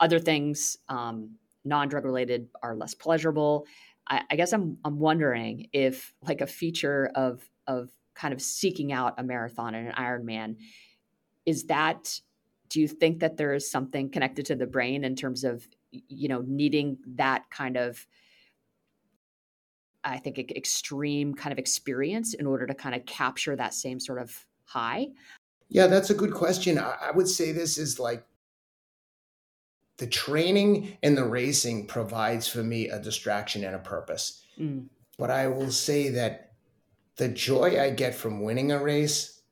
Other 0.00 0.18
things 0.18 0.76
um, 0.88 1.36
non-drug 1.64 2.04
related 2.04 2.48
are 2.62 2.74
less 2.74 2.94
pleasurable. 2.94 3.66
I, 4.06 4.22
I, 4.30 4.36
guess 4.36 4.52
i'm 4.52 4.76
i'm 4.84 4.98
wondering 4.98 5.68
if 5.72 6.12
like 6.22 6.40
a 6.40 6.46
feature 6.46 7.10
of 7.14 7.42
of 7.66 7.90
kind 8.14 8.34
of 8.34 8.42
seeking 8.42 8.92
out 8.92 9.14
a 9.18 9.22
marathon 9.22 9.74
and 9.74 9.88
an 9.88 9.94
ironman 9.94 10.56
is 11.46 11.64
that 11.64 12.20
do 12.68 12.80
you 12.80 12.88
think 12.88 13.20
that 13.20 13.36
there 13.36 13.54
is 13.54 13.70
something 13.70 14.10
connected 14.10 14.46
to 14.46 14.56
the 14.56 14.66
brain 14.66 15.04
in 15.04 15.16
terms 15.16 15.44
of 15.44 15.66
you 15.90 16.28
know 16.28 16.44
needing 16.46 16.98
that 17.06 17.48
kind 17.50 17.76
of 17.76 18.06
i 20.02 20.18
think 20.18 20.38
extreme 20.38 21.34
kind 21.34 21.52
of 21.52 21.58
experience 21.58 22.34
in 22.34 22.46
order 22.46 22.66
to 22.66 22.74
kind 22.74 22.94
of 22.94 23.04
capture 23.06 23.56
that 23.56 23.74
same 23.74 23.98
sort 23.98 24.20
of 24.20 24.44
high 24.64 25.06
yeah, 25.74 25.88
that's 25.88 26.10
a 26.10 26.14
good 26.14 26.32
question. 26.32 26.78
I, 26.78 27.10
would 27.12 27.26
say 27.26 27.50
this 27.50 27.78
is 27.78 27.98
like 27.98 28.24
the 29.98 30.06
training 30.06 30.96
and 31.02 31.18
the 31.18 31.24
racing 31.24 31.88
provides 31.88 32.46
for 32.46 32.62
me 32.62 32.88
a 32.88 33.00
distraction 33.00 33.64
and 33.64 33.74
a 33.74 33.80
purpose. 33.80 34.46
Mm. 34.56 34.86
But 35.18 35.32
I 35.32 35.48
will 35.48 35.72
say 35.72 36.10
that 36.10 36.52
the 37.16 37.26
joy 37.26 37.82
I 37.82 37.90
get 37.90 38.14
from 38.14 38.42
winning 38.42 38.70
a 38.70 38.78
race 38.78 39.42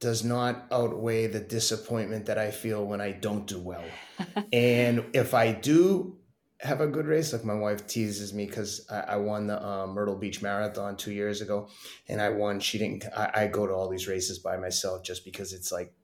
does 0.00 0.24
not 0.24 0.66
outweigh 0.72 1.26
the 1.26 1.40
disappointment 1.40 2.24
that 2.24 2.38
I 2.38 2.50
feel 2.50 2.82
when 2.86 3.02
I 3.02 3.12
don't 3.12 3.46
do 3.46 3.58
well. 3.58 3.84
and 4.54 5.04
if 5.12 5.34
I 5.34 5.52
do 5.52 6.16
have 6.62 6.80
a 6.80 6.86
good 6.86 7.06
race. 7.06 7.32
Like 7.32 7.44
my 7.44 7.54
wife 7.54 7.86
teases 7.86 8.34
me 8.34 8.46
because 8.46 8.86
I, 8.90 9.00
I, 9.00 9.16
won 9.16 9.46
the 9.46 9.64
um, 9.64 9.90
Myrtle 9.90 10.16
Beach 10.16 10.42
Marathon 10.42 10.96
two 10.96 11.12
years 11.12 11.40
ago, 11.40 11.68
and 12.08 12.20
I 12.20 12.28
won. 12.28 12.60
She 12.60 12.78
didn't. 12.78 13.04
I, 13.16 13.30
I, 13.34 13.46
go 13.46 13.66
to 13.66 13.72
all 13.72 13.88
these 13.88 14.08
races 14.08 14.38
by 14.38 14.56
myself 14.56 15.02
just 15.02 15.24
because 15.24 15.52
it's 15.52 15.72
like 15.72 15.94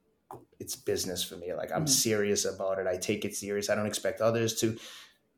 it's 0.59 0.75
business 0.75 1.23
for 1.23 1.37
me. 1.37 1.53
Like 1.53 1.71
I'm 1.73 1.81
mm-hmm. 1.81 1.87
serious 1.87 2.45
about 2.45 2.79
it. 2.79 2.87
I 2.87 2.97
take 2.97 3.25
it 3.25 3.35
serious. 3.35 3.69
I 3.69 3.75
don't 3.75 3.87
expect 3.87 4.21
others 4.21 4.55
to 4.61 4.79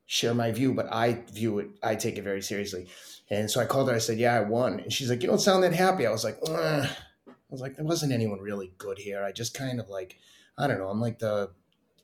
share 0.06 0.34
my 0.34 0.52
view, 0.52 0.72
but 0.72 0.92
I 0.92 1.24
view 1.32 1.58
it. 1.58 1.68
I 1.82 1.96
take 1.96 2.16
it 2.16 2.22
very 2.22 2.42
seriously. 2.42 2.88
And 3.28 3.50
so 3.50 3.60
I 3.60 3.66
called 3.66 3.88
her. 3.88 3.94
I 3.94 3.98
said, 3.98 4.18
"Yeah, 4.18 4.34
I 4.34 4.40
won." 4.40 4.80
And 4.80 4.92
she's 4.92 5.10
like, 5.10 5.22
"You 5.22 5.28
don't 5.28 5.40
sound 5.40 5.64
that 5.64 5.74
happy." 5.74 6.06
I 6.06 6.12
was 6.12 6.24
like, 6.24 6.38
Ugh. 6.46 6.88
"I 7.26 7.32
was 7.50 7.60
like, 7.60 7.76
there 7.76 7.84
wasn't 7.84 8.12
anyone 8.12 8.40
really 8.40 8.72
good 8.78 8.98
here. 8.98 9.22
I 9.22 9.32
just 9.32 9.54
kind 9.54 9.80
of 9.80 9.88
like." 9.88 10.16
I 10.60 10.66
don't 10.66 10.78
know. 10.78 10.88
I'm 10.88 11.00
like 11.00 11.20
the 11.20 11.50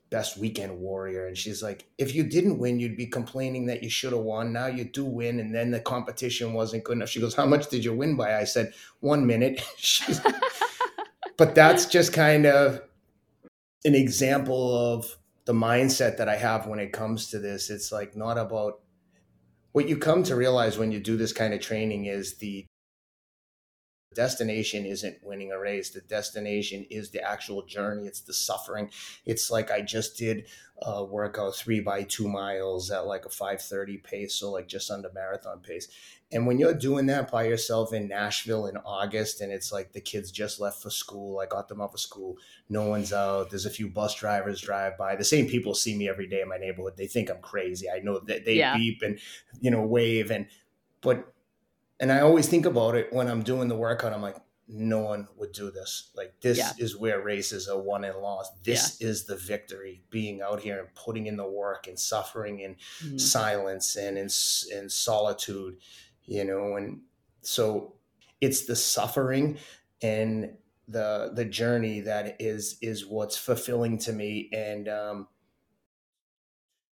best 0.09 0.37
weekend 0.37 0.79
warrior. 0.79 1.27
And 1.27 1.37
she's 1.37 1.63
like, 1.63 1.85
if 1.97 2.13
you 2.13 2.23
didn't 2.23 2.59
win, 2.59 2.79
you'd 2.79 2.97
be 2.97 3.07
complaining 3.07 3.65
that 3.65 3.83
you 3.83 3.89
should 3.89 4.13
have 4.13 4.21
won. 4.21 4.53
Now 4.53 4.67
you 4.67 4.85
do 4.85 5.05
win. 5.05 5.39
And 5.39 5.53
then 5.53 5.71
the 5.71 5.79
competition 5.79 6.53
wasn't 6.53 6.83
good 6.83 6.97
enough. 6.97 7.09
She 7.09 7.19
goes, 7.19 7.35
How 7.35 7.45
much 7.45 7.69
did 7.69 7.83
you 7.83 7.93
win 7.93 8.15
by? 8.15 8.37
I 8.37 8.43
said, 8.43 8.73
One 8.99 9.25
minute. 9.25 9.61
but 11.37 11.55
that's 11.55 11.85
just 11.85 12.13
kind 12.13 12.45
of 12.45 12.81
an 13.83 13.95
example 13.95 14.93
of 14.93 15.17
the 15.45 15.53
mindset 15.53 16.17
that 16.17 16.29
I 16.29 16.35
have 16.35 16.67
when 16.67 16.79
it 16.79 16.91
comes 16.91 17.29
to 17.29 17.39
this. 17.39 17.69
It's 17.69 17.91
like 17.91 18.15
not 18.15 18.37
about 18.37 18.79
what 19.73 19.87
you 19.87 19.97
come 19.97 20.23
to 20.23 20.35
realize 20.35 20.77
when 20.77 20.91
you 20.91 20.99
do 20.99 21.17
this 21.17 21.33
kind 21.33 21.53
of 21.53 21.59
training 21.59 22.05
is 22.05 22.35
the 22.35 22.65
destination 24.15 24.85
isn't 24.85 25.23
winning 25.23 25.51
a 25.51 25.59
race. 25.59 25.91
The 25.91 26.01
destination 26.01 26.85
is 26.89 27.11
the 27.11 27.21
actual 27.21 27.63
journey. 27.63 28.07
It's 28.07 28.21
the 28.21 28.33
suffering. 28.33 28.89
It's 29.25 29.51
like 29.51 29.69
i 29.71 29.81
just 29.81 30.17
did 30.17 30.47
a 30.81 31.03
workout 31.05 31.55
three 31.55 31.79
by 31.79 32.03
two 32.03 32.27
miles 32.27 32.91
at 32.91 33.07
like 33.07 33.25
a 33.25 33.29
530 33.29 33.97
pace 33.99 34.35
so 34.35 34.51
like 34.51 34.67
just 34.67 34.91
under 34.91 35.09
marathon 35.13 35.59
pace. 35.59 35.87
And 36.31 36.45
when 36.45 36.57
you're 36.57 36.73
doing 36.73 37.05
that 37.05 37.31
by 37.31 37.43
yourself 37.45 37.93
in 37.93 38.09
nashville 38.09 38.65
in 38.67 38.75
august 38.77 39.39
and 39.39 39.53
it's 39.53 39.71
like 39.71 39.93
the 39.93 40.01
kids 40.01 40.31
just 40.31 40.59
left 40.59 40.81
for 40.81 40.89
school 40.89 41.39
i 41.39 41.45
got 41.45 41.69
them 41.69 41.79
off 41.79 41.93
of 41.93 41.99
school 42.01 42.35
no 42.67 42.83
one's 42.89 43.13
out 43.13 43.49
there's 43.49 43.65
a 43.65 43.69
few 43.69 43.89
bus 43.89 44.15
drivers 44.15 44.59
drive 44.59 44.97
by 44.97 45.15
the 45.15 45.23
same 45.23 45.47
people 45.47 45.73
see 45.73 45.95
me 45.95 46.09
every 46.09 46.27
day 46.27 46.41
in 46.41 46.49
my 46.49 46.57
neighborhood. 46.57 46.97
They 46.97 47.07
think 47.07 47.29
i'm 47.29 47.41
crazy. 47.41 47.89
I 47.89 47.99
know 47.99 48.19
that 48.19 48.43
they 48.43 48.55
yeah. 48.55 48.75
beep 48.75 49.01
and 49.01 49.17
you 49.61 49.71
know 49.71 49.81
wave 49.81 50.29
and 50.29 50.47
but 51.01 51.34
and 51.99 52.11
I 52.11 52.21
always 52.21 52.47
think 52.47 52.65
about 52.65 52.95
it 52.95 53.11
when 53.11 53.27
I'm 53.27 53.43
doing 53.43 53.67
the 53.67 53.75
workout. 53.75 54.13
I'm 54.13 54.21
like, 54.21 54.37
no 54.67 54.99
one 54.99 55.27
would 55.37 55.51
do 55.51 55.69
this. 55.69 56.09
Like 56.15 56.33
this 56.41 56.57
yeah. 56.57 56.71
is 56.77 56.97
where 56.97 57.21
races 57.21 57.67
are 57.69 57.79
won 57.79 58.03
and 58.03 58.17
lost. 58.17 58.63
This 58.63 58.97
yeah. 58.99 59.07
is 59.07 59.25
the 59.25 59.35
victory. 59.35 60.01
Being 60.09 60.41
out 60.41 60.59
here 60.59 60.79
and 60.79 60.93
putting 60.95 61.27
in 61.27 61.37
the 61.37 61.47
work 61.47 61.87
and 61.87 61.99
suffering 61.99 62.59
in 62.59 62.75
mm-hmm. 62.75 63.17
silence 63.17 63.95
and 63.95 64.17
in 64.17 64.29
in 64.71 64.89
solitude, 64.89 65.77
you 66.23 66.43
know. 66.43 66.75
And 66.75 67.01
so 67.41 67.93
it's 68.41 68.65
the 68.65 68.75
suffering 68.75 69.57
and 70.01 70.57
the 70.87 71.31
the 71.33 71.45
journey 71.45 72.01
that 72.01 72.37
is 72.39 72.77
is 72.81 73.05
what's 73.05 73.37
fulfilling 73.37 73.99
to 73.99 74.13
me. 74.13 74.49
And 74.51 74.89
um, 74.89 75.27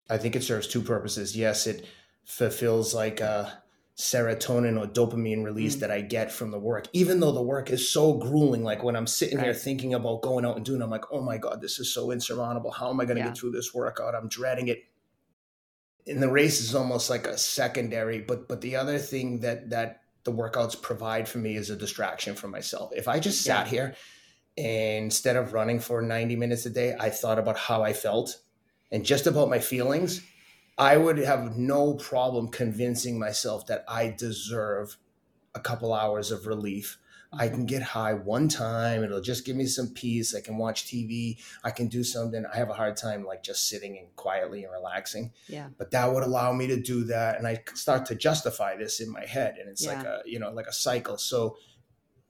I 0.08 0.16
think 0.16 0.36
it 0.36 0.42
serves 0.42 0.66
two 0.66 0.82
purposes. 0.82 1.36
Yes, 1.36 1.66
it 1.66 1.86
fulfills 2.24 2.94
like 2.94 3.20
a 3.20 3.62
serotonin 3.98 4.80
or 4.80 4.86
dopamine 4.86 5.44
release 5.44 5.76
mm. 5.76 5.80
that 5.80 5.90
I 5.90 6.00
get 6.02 6.30
from 6.30 6.52
the 6.52 6.58
work, 6.58 6.86
even 6.92 7.18
though 7.18 7.32
the 7.32 7.42
work 7.42 7.68
is 7.70 7.90
so 7.90 8.14
grueling. 8.14 8.62
Like 8.62 8.84
when 8.84 8.94
I'm 8.94 9.08
sitting 9.08 9.38
right. 9.38 9.46
here 9.46 9.54
thinking 9.54 9.92
about 9.92 10.22
going 10.22 10.44
out 10.44 10.56
and 10.56 10.64
doing, 10.64 10.82
I'm 10.82 10.90
like, 10.90 11.06
oh 11.10 11.20
my 11.20 11.36
God, 11.36 11.60
this 11.60 11.80
is 11.80 11.92
so 11.92 12.12
insurmountable. 12.12 12.70
How 12.70 12.90
am 12.90 13.00
I 13.00 13.04
going 13.04 13.16
to 13.16 13.22
yeah. 13.22 13.28
get 13.28 13.38
through 13.38 13.50
this 13.50 13.74
workout? 13.74 14.14
I'm 14.14 14.28
dreading 14.28 14.68
it. 14.68 14.84
And 16.06 16.22
the 16.22 16.30
race 16.30 16.60
is 16.60 16.74
almost 16.74 17.10
like 17.10 17.26
a 17.26 17.36
secondary, 17.36 18.20
but 18.20 18.48
but 18.48 18.60
the 18.62 18.76
other 18.76 18.98
thing 18.98 19.40
that 19.40 19.70
that 19.70 20.00
the 20.24 20.32
workouts 20.32 20.80
provide 20.80 21.28
for 21.28 21.38
me 21.38 21.56
is 21.56 21.68
a 21.68 21.76
distraction 21.76 22.34
for 22.34 22.48
myself. 22.48 22.92
If 22.94 23.08
I 23.08 23.18
just 23.18 23.42
sat 23.42 23.66
yeah. 23.66 23.70
here 23.70 23.94
and 24.56 25.04
instead 25.04 25.36
of 25.36 25.52
running 25.52 25.80
for 25.80 26.00
90 26.00 26.36
minutes 26.36 26.64
a 26.66 26.70
day, 26.70 26.94
I 26.98 27.10
thought 27.10 27.38
about 27.38 27.58
how 27.58 27.82
I 27.82 27.92
felt 27.92 28.40
and 28.90 29.04
just 29.04 29.26
about 29.26 29.50
my 29.50 29.58
feelings 29.58 30.22
I 30.78 30.96
would 30.96 31.18
have 31.18 31.56
no 31.56 31.94
problem 31.94 32.48
convincing 32.48 33.18
myself 33.18 33.66
that 33.66 33.84
I 33.88 34.14
deserve 34.16 34.96
a 35.54 35.60
couple 35.60 35.92
hours 35.92 36.30
of 36.30 36.46
relief. 36.46 36.98
I 37.32 37.46
mm-hmm. 37.46 37.56
can 37.56 37.66
get 37.66 37.82
high 37.82 38.14
one 38.14 38.48
time. 38.48 39.02
It'll 39.02 39.20
just 39.20 39.44
give 39.44 39.56
me 39.56 39.66
some 39.66 39.88
peace. 39.88 40.34
I 40.34 40.40
can 40.40 40.56
watch 40.56 40.86
TV. 40.86 41.38
I 41.64 41.70
can 41.70 41.88
do 41.88 42.02
something. 42.04 42.44
I 42.46 42.56
have 42.56 42.70
a 42.70 42.74
hard 42.74 42.96
time 42.96 43.24
like 43.24 43.42
just 43.42 43.68
sitting 43.68 43.98
and 43.98 44.14
quietly 44.16 44.64
and 44.64 44.72
relaxing. 44.72 45.32
Yeah. 45.48 45.68
But 45.76 45.90
that 45.90 46.10
would 46.12 46.22
allow 46.22 46.52
me 46.52 46.68
to 46.68 46.80
do 46.80 47.04
that. 47.04 47.36
And 47.36 47.46
I 47.46 47.62
start 47.74 48.06
to 48.06 48.14
justify 48.14 48.76
this 48.76 49.00
in 49.00 49.10
my 49.10 49.26
head. 49.26 49.56
And 49.60 49.68
it's 49.68 49.84
yeah. 49.84 49.94
like 49.94 50.06
a, 50.06 50.20
you 50.24 50.38
know, 50.38 50.52
like 50.52 50.68
a 50.68 50.72
cycle. 50.72 51.18
So 51.18 51.56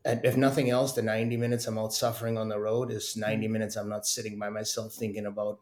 if 0.04 0.36
nothing 0.36 0.70
else, 0.70 0.94
the 0.94 1.02
90 1.02 1.36
minutes 1.36 1.66
I'm 1.66 1.78
out 1.78 1.92
suffering 1.92 2.38
on 2.38 2.48
the 2.48 2.58
road 2.58 2.90
is 2.90 3.16
90 3.16 3.44
mm-hmm. 3.44 3.52
minutes 3.52 3.76
I'm 3.76 3.88
not 3.88 4.06
sitting 4.06 4.38
by 4.38 4.48
myself 4.48 4.94
thinking 4.94 5.26
about 5.26 5.60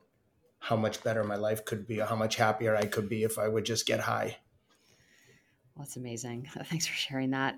how 0.67 0.75
much 0.75 1.05
better 1.05 1.23
my 1.23 1.37
life 1.37 1.65
could 1.65 1.87
be 1.87 2.01
or 2.01 2.07
how 2.07 2.17
much 2.17 2.35
happier 2.35 2.75
I 2.75 2.87
could 2.87 3.09
be 3.09 3.23
if 3.23 3.39
I 3.39 3.47
would 3.47 3.65
just 3.65 3.87
get 3.87 4.01
high. 4.01 4.37
Well, 5.77 5.85
that's 5.85 5.97
amazing. 5.97 6.49
Thanks 6.65 6.89
for 6.89 6.95
sharing 6.95 7.31
that. 7.31 7.55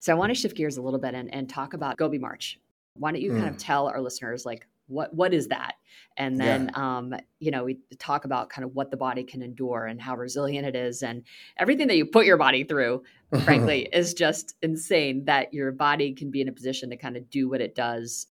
So 0.00 0.12
I 0.12 0.16
want 0.16 0.28
to 0.28 0.38
shift 0.38 0.54
gears 0.54 0.76
a 0.76 0.82
little 0.82 1.00
bit 1.00 1.14
and, 1.14 1.32
and 1.32 1.48
talk 1.48 1.72
about 1.72 1.96
Gobi 1.96 2.18
March. 2.18 2.60
Why 2.98 3.12
don't 3.12 3.22
you 3.22 3.32
mm. 3.32 3.36
kind 3.36 3.48
of 3.48 3.54
mm. 3.54 3.64
tell 3.64 3.86
our 3.88 3.98
listeners 3.98 4.44
like 4.44 4.68
what 4.88 5.14
what 5.14 5.32
is 5.32 5.48
that? 5.48 5.76
And 6.18 6.38
then 6.38 6.70
yeah. 6.70 6.98
um, 6.98 7.14
you 7.40 7.50
know, 7.50 7.64
we 7.64 7.78
talk 7.98 8.26
about 8.26 8.50
kind 8.50 8.66
of 8.66 8.74
what 8.74 8.90
the 8.90 8.98
body 8.98 9.24
can 9.24 9.40
endure 9.40 9.86
and 9.86 9.98
how 9.98 10.14
resilient 10.14 10.66
it 10.66 10.76
is 10.76 11.02
and 11.02 11.22
everything 11.56 11.86
that 11.86 11.96
you 11.96 12.04
put 12.04 12.26
your 12.26 12.36
body 12.36 12.64
through, 12.64 13.04
frankly, 13.44 13.88
is 13.92 14.12
just 14.12 14.54
insane 14.60 15.24
that 15.24 15.54
your 15.54 15.72
body 15.72 16.12
can 16.12 16.30
be 16.30 16.42
in 16.42 16.48
a 16.48 16.52
position 16.52 16.90
to 16.90 16.98
kind 16.98 17.16
of 17.16 17.30
do 17.30 17.48
what 17.48 17.62
it 17.62 17.74
does. 17.74 18.26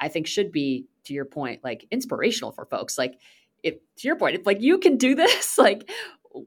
I 0.00 0.08
think 0.08 0.26
should 0.26 0.50
be 0.50 0.86
to 1.06 1.14
your 1.14 1.24
point, 1.24 1.64
like 1.64 1.86
inspirational 1.90 2.52
for 2.52 2.64
folks. 2.66 2.98
Like, 2.98 3.18
if 3.62 3.74
to 3.74 4.08
your 4.08 4.16
point, 4.16 4.36
if 4.36 4.46
like 4.46 4.60
you 4.60 4.78
can 4.78 4.96
do 4.96 5.14
this, 5.16 5.58
like, 5.58 5.90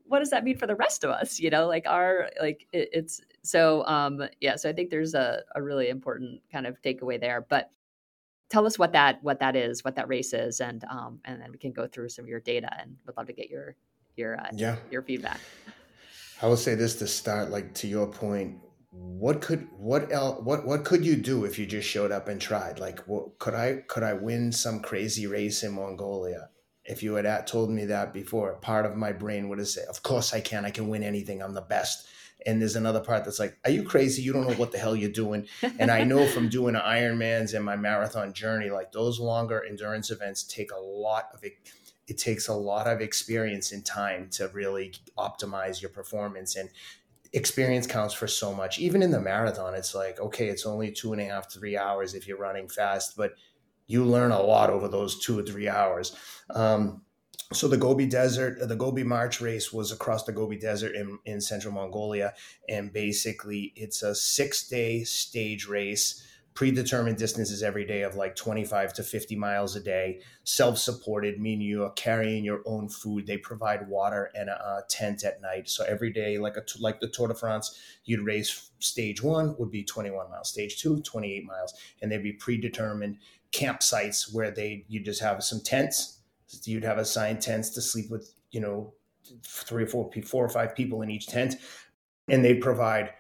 what 0.06 0.20
does 0.20 0.30
that 0.30 0.44
mean 0.44 0.58
for 0.58 0.68
the 0.68 0.76
rest 0.76 1.04
of 1.04 1.10
us? 1.10 1.40
You 1.40 1.50
know, 1.50 1.68
like 1.68 1.86
our 1.88 2.30
like 2.42 2.68
it, 2.72 2.90
it's 2.94 3.22
so 3.42 3.86
um 3.86 4.22
yeah. 4.40 4.56
So 4.56 4.70
I 4.70 4.74
think 4.74 4.90
there's 4.90 5.16
a 5.16 5.42
a 5.56 5.62
really 5.62 5.90
important 5.90 6.42
kind 6.52 6.68
of 6.68 6.82
takeaway 6.82 7.20
there, 7.20 7.46
but 7.48 7.72
tell 8.50 8.66
us 8.66 8.78
what 8.78 8.94
that 8.94 9.24
what 9.24 9.40
that 9.40 9.56
is 9.56 9.84
what 9.84 9.96
that 9.96 10.08
race 10.08 10.34
is 10.34 10.60
and 10.60 10.84
um 10.86 11.20
and 11.26 11.42
then 11.42 11.52
we 11.52 11.58
can 11.58 11.72
go 11.72 11.88
through 11.88 12.10
some 12.10 12.26
of 12.26 12.30
your 12.30 12.40
data 12.40 12.70
and 12.80 12.98
would 13.06 13.16
love 13.16 13.28
to 13.28 13.34
get 13.34 13.50
your 13.50 13.76
your 14.16 14.40
uh, 14.40 14.50
yeah 14.54 14.76
your 14.92 15.02
feedback 15.02 15.40
i 16.42 16.48
will 16.48 16.58
say 16.58 16.76
this 16.76 16.96
to 16.96 17.08
start 17.08 17.52
like 17.52 17.74
to 17.74 17.88
your 17.88 18.08
point 18.08 18.58
what 18.92 19.42
could 19.42 19.68
what 19.78 20.12
else 20.12 20.42
what 20.44 20.66
what 20.66 20.84
could 20.84 21.06
you 21.06 21.16
do 21.16 21.46
if 21.46 21.60
you 21.60 21.66
just 21.66 21.88
showed 21.88 22.12
up 22.12 22.28
and 22.28 22.42
tried? 22.42 22.80
Like 22.80 23.00
what 23.08 23.38
could 23.38 23.54
i 23.54 23.84
could 23.88 24.04
i 24.04 24.14
win 24.14 24.52
some 24.52 24.80
crazy 24.80 25.28
race 25.28 25.64
in 25.64 25.74
mongolia? 25.74 26.50
If 26.86 27.04
you 27.04 27.14
had 27.14 27.46
told 27.46 27.70
me 27.70 27.86
that 27.86 28.14
before 28.14 28.54
part 28.56 28.86
of 28.86 28.96
my 28.96 29.12
brain 29.12 29.48
would 29.50 29.60
have 29.60 29.68
said 29.68 29.88
of 29.90 30.02
course 30.02 30.34
i 30.34 30.42
can 30.42 30.66
i 30.66 30.72
can 30.72 30.88
win 30.88 31.04
anything 31.04 31.42
i'm 31.42 31.54
the 31.54 31.62
best. 31.62 32.08
And 32.46 32.62
there's 32.62 32.78
another 32.78 33.02
part 33.02 33.26
that's 33.26 33.40
like 33.40 33.58
are 33.64 33.72
you 33.72 33.84
crazy? 33.84 34.24
You 34.24 34.34
don't 34.34 34.48
know 34.48 34.56
what 34.56 34.72
the 34.72 34.80
hell 34.80 34.96
you're 34.96 35.12
doing. 35.12 35.48
And 35.80 35.92
i 35.92 36.04
know 36.04 36.26
from 36.26 36.50
doing 36.50 36.74
ironmans 36.76 37.54
and 37.54 37.64
my 37.64 37.76
marathon 37.76 38.34
journey 38.34 38.72
like 38.72 38.92
those 38.92 39.20
longer 39.20 39.64
endurance 39.70 40.10
events 40.10 40.44
take 40.44 40.72
a 40.72 40.80
lot 40.80 41.26
of 41.34 41.44
it 41.44 41.54
it 42.10 42.18
takes 42.18 42.48
a 42.48 42.54
lot 42.54 42.88
of 42.88 43.02
experience 43.02 43.72
and 43.72 43.86
time 43.86 44.30
to 44.32 44.48
really 44.48 44.94
optimize 45.18 45.80
your 45.80 45.92
performance. 45.92 46.56
And 46.56 46.70
experience 47.34 47.88
counts 47.88 48.14
for 48.14 48.28
so 48.28 48.54
much. 48.54 48.80
Even 48.80 49.02
in 49.04 49.12
the 49.12 49.20
marathon, 49.20 49.76
it's 49.76 49.94
like, 49.94 50.20
okay, 50.20 50.48
it's 50.48 50.66
only 50.66 50.92
two 50.92 51.14
and 51.14 51.22
a 51.22 51.26
half, 51.26 51.52
three 51.52 51.78
hours 51.78 52.14
if 52.14 52.28
you're 52.28 52.38
running 52.38 52.68
fast, 52.68 53.16
but 53.16 53.34
you 53.88 54.04
learn 54.04 54.32
a 54.32 54.42
lot 54.42 54.70
over 54.70 54.88
those 54.88 55.20
two 55.20 55.40
or 55.40 55.44
three 55.44 55.68
hours. 55.68 56.16
Um, 56.52 57.02
so 57.52 57.68
the 57.68 57.78
Gobi 57.78 58.06
Desert, 58.06 58.68
the 58.68 58.76
Gobi 58.76 59.04
March 59.04 59.42
race 59.42 59.74
was 59.74 59.92
across 59.92 60.24
the 60.24 60.32
Gobi 60.32 60.58
Desert 60.58 60.96
in, 60.96 61.18
in 61.26 61.42
central 61.42 61.74
Mongolia. 61.74 62.34
And 62.68 62.94
basically, 62.94 63.74
it's 63.76 64.04
a 64.04 64.14
six 64.14 64.68
day 64.68 65.04
stage 65.04 65.68
race 65.68 66.24
predetermined 66.60 67.18
distances 67.18 67.64
every 67.64 67.86
day 67.86 68.02
of 68.02 68.16
like 68.16 68.36
25 68.36 68.92
to 68.92 69.02
50 69.02 69.34
miles 69.38 69.78
a 69.78 69.80
day, 69.80 70.20
self 70.44 70.78
supported, 70.78 71.40
meaning 71.40 71.66
you 71.66 71.86
are 71.86 71.92
carrying 71.92 72.44
your 72.44 72.62
own 72.66 72.90
food. 72.90 73.26
They 73.26 73.38
provide 73.38 73.88
water 73.88 74.30
and 74.36 74.50
a, 74.50 74.84
tent 74.90 75.24
at 75.24 75.42
night. 75.42 75.70
So 75.70 75.86
every 75.86 76.12
day, 76.12 76.38
like 76.38 76.58
a, 76.58 76.64
like 76.82 77.00
the 77.00 77.08
Tour 77.08 77.30
de 77.30 77.34
France, 77.34 77.80
you'd 78.04 78.26
race 78.26 78.72
stage 78.80 79.24
one 79.24 79.56
would 79.58 79.72
be 79.72 79.86
21 79.86 80.30
miles, 80.30 80.50
stage 80.50 80.82
two, 80.82 81.00
28 81.00 81.46
miles. 81.46 81.74
And 82.02 82.12
they'd 82.12 82.22
be 82.22 82.34
predetermined 82.34 83.20
campsites 83.54 84.34
where 84.34 84.52
they, 84.52 84.84
you 84.90 85.00
just 85.00 85.22
have 85.22 85.42
some 85.42 85.62
tents. 85.62 86.20
You'd 86.66 86.84
have 86.84 86.98
assigned 86.98 87.42
tents 87.42 87.70
to 87.70 87.82
sleep 87.82 88.12
with, 88.12 88.34
you 88.52 88.60
know, 88.60 88.94
three 89.46 89.84
or 89.84 89.88
four, 89.88 90.12
four 90.26 90.44
or 90.44 90.50
five 90.50 90.76
people 90.76 91.04
in 91.04 91.10
each 91.10 91.28
tent. 91.28 91.56
And 92.28 92.44
they 92.44 92.56
provide 92.56 93.12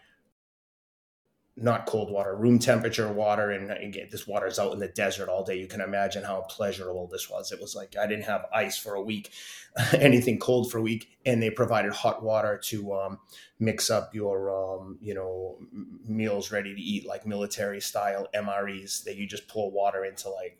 not 1.61 1.85
cold 1.85 2.09
water, 2.09 2.35
room 2.35 2.59
temperature 2.59 3.11
water. 3.11 3.51
And 3.51 3.71
again, 3.71 4.07
this 4.11 4.27
water 4.27 4.47
is 4.47 4.59
out 4.59 4.73
in 4.73 4.79
the 4.79 4.87
desert 4.87 5.29
all 5.29 5.43
day. 5.43 5.59
You 5.59 5.67
can 5.67 5.81
imagine 5.81 6.23
how 6.23 6.41
pleasurable 6.41 7.07
this 7.07 7.29
was. 7.29 7.51
It 7.51 7.59
was 7.59 7.75
like 7.75 7.95
I 7.97 8.07
didn't 8.07 8.25
have 8.25 8.45
ice 8.53 8.77
for 8.77 8.95
a 8.95 9.01
week, 9.01 9.31
anything 9.93 10.39
cold 10.39 10.71
for 10.71 10.77
a 10.77 10.81
week, 10.81 11.17
and 11.25 11.41
they 11.41 11.49
provided 11.49 11.91
hot 11.91 12.23
water 12.23 12.59
to 12.65 12.93
um, 12.93 13.19
mix 13.59 13.89
up 13.89 14.15
your, 14.15 14.49
um, 14.51 14.97
you 15.01 15.13
know, 15.13 15.57
meals 16.05 16.51
ready 16.51 16.73
to 16.73 16.81
eat, 16.81 17.05
like 17.05 17.25
military 17.25 17.81
style 17.81 18.27
MREs 18.33 19.03
that 19.03 19.15
you 19.15 19.27
just 19.27 19.47
pour 19.47 19.71
water 19.71 20.05
into, 20.05 20.29
like 20.29 20.57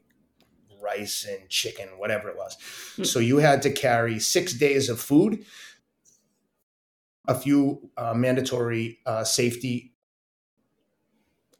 rice 0.81 1.27
and 1.29 1.49
chicken, 1.49 1.89
whatever 1.97 2.29
it 2.29 2.37
was. 2.37 2.55
Mm-hmm. 2.55 3.03
So 3.03 3.19
you 3.19 3.37
had 3.37 3.61
to 3.63 3.71
carry 3.71 4.19
six 4.19 4.53
days 4.53 4.89
of 4.89 4.99
food, 4.99 5.45
a 7.27 7.35
few 7.35 7.89
uh, 7.97 8.13
mandatory 8.13 8.99
uh, 9.05 9.23
safety 9.23 9.93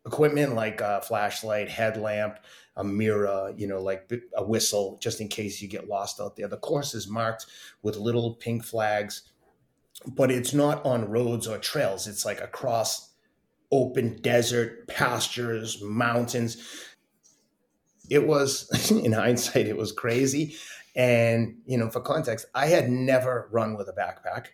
equipment 0.10 0.56
like 0.56 0.82
a 0.82 1.02
flashlight, 1.02 1.70
headlamp, 1.70 2.40
a 2.76 2.84
mirror, 2.84 3.54
you 3.56 3.68
know, 3.68 3.80
like 3.80 4.12
a 4.36 4.44
whistle, 4.44 4.98
just 5.00 5.22
in 5.22 5.28
case 5.28 5.62
you 5.62 5.68
get 5.68 5.88
lost 5.88 6.20
out 6.20 6.36
there. 6.36 6.48
The 6.48 6.58
course 6.58 6.96
is 6.96 7.08
marked 7.08 7.46
with 7.84 7.96
little 7.96 8.34
pink 8.34 8.64
flags, 8.64 9.22
but 10.08 10.32
it's 10.32 10.52
not 10.52 10.84
on 10.84 11.10
roads 11.10 11.48
or 11.48 11.60
trails. 11.60 12.08
It's 12.08 12.26
like 12.26 12.42
across 12.42 13.12
open 13.72 14.20
desert, 14.22 14.88
pastures, 14.88 15.80
mountains. 15.84 16.58
It 18.10 18.26
was, 18.26 18.92
in 18.92 19.12
hindsight, 19.12 19.68
it 19.68 19.78
was 19.78 19.92
crazy. 19.92 20.56
And, 20.96 21.58
you 21.68 21.78
know, 21.78 21.92
for 21.92 22.02
context, 22.02 22.48
I 22.56 22.66
had 22.66 22.90
never 22.90 23.48
run 23.52 23.78
with 23.78 23.88
a 23.90 23.94
backpack. 23.94 24.48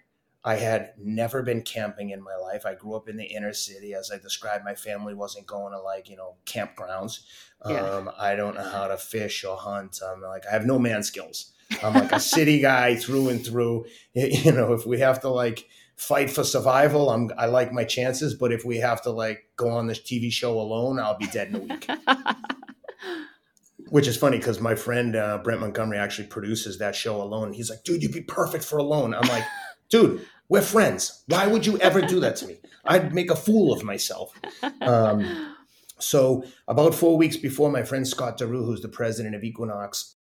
I 0.47 0.58
had 0.58 0.93
never 0.99 1.41
been 1.41 1.63
camping 1.63 2.12
in 2.12 2.21
my 2.21 2.36
life. 2.36 2.67
I 2.67 2.75
grew 2.75 2.93
up 2.93 3.10
in 3.10 3.17
the 3.17 3.25
inner 3.25 3.51
city. 3.51 3.95
As 3.95 4.12
I 4.12 4.19
described, 4.19 4.63
my 4.63 4.75
family 4.75 5.15
wasn't 5.15 5.47
going 5.47 5.73
to 5.73 5.81
like, 5.81 6.08
you 6.08 6.15
know, 6.15 6.36
campgrounds. 6.45 7.21
Yeah. 7.67 7.81
Um, 7.81 8.12
I 8.15 8.36
don't 8.36 8.53
know 8.53 8.69
how 8.69 8.88
to 8.88 8.95
fish 8.95 9.43
or 9.43 9.58
hunt. 9.58 9.99
I'm 10.08 10.21
like, 10.21 10.45
I 10.45 10.51
have 10.51 10.67
no 10.67 10.77
man 10.77 11.01
skills. 11.01 11.51
I'm 11.84 11.95
like 11.95 12.12
a 12.12 12.19
city 12.19 12.60
guy 12.62 12.95
through 12.95 13.29
and 13.29 13.43
through. 13.43 13.86
You 14.13 14.51
know, 14.51 14.73
if 14.73 14.86
we 14.86 14.99
have 14.99 15.19
to 15.21 15.29
like 15.29 15.67
fight 15.95 16.29
for 16.29 16.43
survival, 16.43 17.10
I'm 17.10 17.31
I 17.39 17.47
like 17.47 17.73
my 17.73 17.84
chances. 17.84 18.36
But 18.36 18.51
if 18.51 18.63
we 18.63 18.77
have 18.77 19.01
to 19.01 19.10
like 19.10 19.49
go 19.55 19.69
on 19.69 19.88
this 19.88 19.99
TV 19.99 20.31
show 20.31 20.60
alone, 20.60 20.99
I'll 20.99 21.17
be 21.17 21.25
dead 21.27 21.47
in 21.47 21.55
a 21.55 21.60
week. 21.60 21.89
Which 23.89 24.08
is 24.08 24.15
funny 24.15 24.38
because 24.38 24.60
my 24.60 24.75
friend 24.75 25.15
uh, 25.15 25.39
Brent 25.39 25.62
Montgomery 25.62 25.97
actually 25.97 26.27
produces 26.27 26.77
that 26.77 26.95
show 26.95 27.19
alone. 27.19 27.53
He's 27.53 27.71
like, 27.71 27.84
dude, 27.84 28.03
you'd 28.03 28.12
be 28.12 28.21
perfect 28.21 28.63
for 28.63 28.77
alone. 28.77 29.15
I'm 29.15 29.27
like, 29.27 29.43
dude, 29.89 30.25
we're 30.49 30.62
friends. 30.62 31.23
Why 31.27 31.47
would 31.47 31.65
you 31.65 31.77
ever 31.79 32.01
do 32.01 32.19
that 32.19 32.36
to 32.38 32.47
me? 32.47 32.58
I'd 32.86 33.13
make 33.13 33.31
a 33.31 33.36
fool 33.36 33.73
of 33.73 33.84
myself. 33.84 34.34
Um, 34.81 35.55
so, 35.97 36.43
about 36.67 36.93
four 36.93 37.17
weeks 37.17 37.38
before, 37.38 37.71
my 37.71 37.84
friend 37.84 38.08
Scott 38.08 38.38
Daru, 38.38 38.63
who's 38.65 38.81
the 38.81 38.89
president 38.89 39.34
of 39.34 39.43
Equinox, 39.43 40.15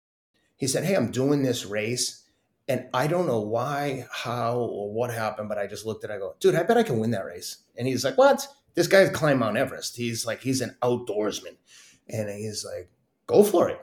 he 0.57 0.67
said, 0.67 0.83
Hey, 0.83 0.95
I'm 0.95 1.11
doing 1.11 1.41
this 1.43 1.65
race. 1.65 2.23
And 2.67 2.87
I 2.93 3.07
don't 3.07 3.25
know 3.25 3.41
why, 3.41 4.05
how, 4.11 4.57
or 4.57 4.93
what 4.93 5.11
happened, 5.11 5.49
but 5.49 5.57
I 5.57 5.67
just 5.67 5.85
looked 5.85 6.03
at 6.03 6.09
it. 6.09 6.13
And 6.13 6.23
I 6.23 6.25
go, 6.25 6.35
dude, 6.39 6.55
I 6.55 6.63
bet 6.63 6.77
I 6.77 6.83
can 6.83 6.99
win 6.99 7.11
that 7.11 7.25
race. 7.25 7.63
And 7.75 7.87
he's 7.87 8.05
like, 8.05 8.17
What? 8.17 8.47
This 8.75 8.87
guy's 8.87 9.09
climbed 9.09 9.39
Mount 9.39 9.57
Everest. 9.57 9.97
He's 9.97 10.25
like, 10.25 10.41
he's 10.41 10.61
an 10.61 10.75
outdoorsman. 10.81 11.57
And 12.09 12.29
he's 12.29 12.65
like, 12.65 12.89
Go 13.25 13.43
for 13.43 13.69
it. 13.69 13.79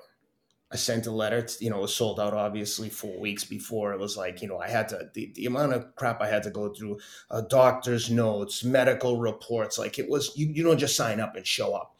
I 0.71 0.77
sent 0.77 1.07
a 1.07 1.11
letter. 1.11 1.43
To, 1.43 1.65
you 1.65 1.71
know, 1.71 1.79
it 1.79 1.83
was 1.83 1.95
sold 1.95 2.21
out 2.21 2.35
obviously 2.35 2.91
four 2.91 3.19
weeks 3.19 3.45
before. 3.45 3.93
It 3.93 4.01
was 4.01 4.17
like, 4.17 4.43
you 4.43 4.49
know, 4.49 4.59
I 4.59 4.69
had 4.69 4.89
to 4.91 5.09
the, 5.15 5.33
the 5.35 5.47
amount 5.47 5.73
of 5.73 5.95
crap 5.97 6.21
I 6.21 6.29
had 6.29 6.43
to 6.43 6.51
go 6.51 6.73
through, 6.75 6.99
uh, 7.31 7.43
doctor's 7.43 8.11
notes, 8.11 8.65
medical 8.65 9.19
reports. 9.19 9.79
Like 9.79 9.99
it 9.99 10.09
was, 10.09 10.37
you 10.37 10.49
you 10.49 10.63
don't 10.63 10.79
just 10.79 10.97
sign 10.97 11.21
up 11.21 11.37
and 11.37 11.47
show 11.47 11.75
up. 11.75 11.97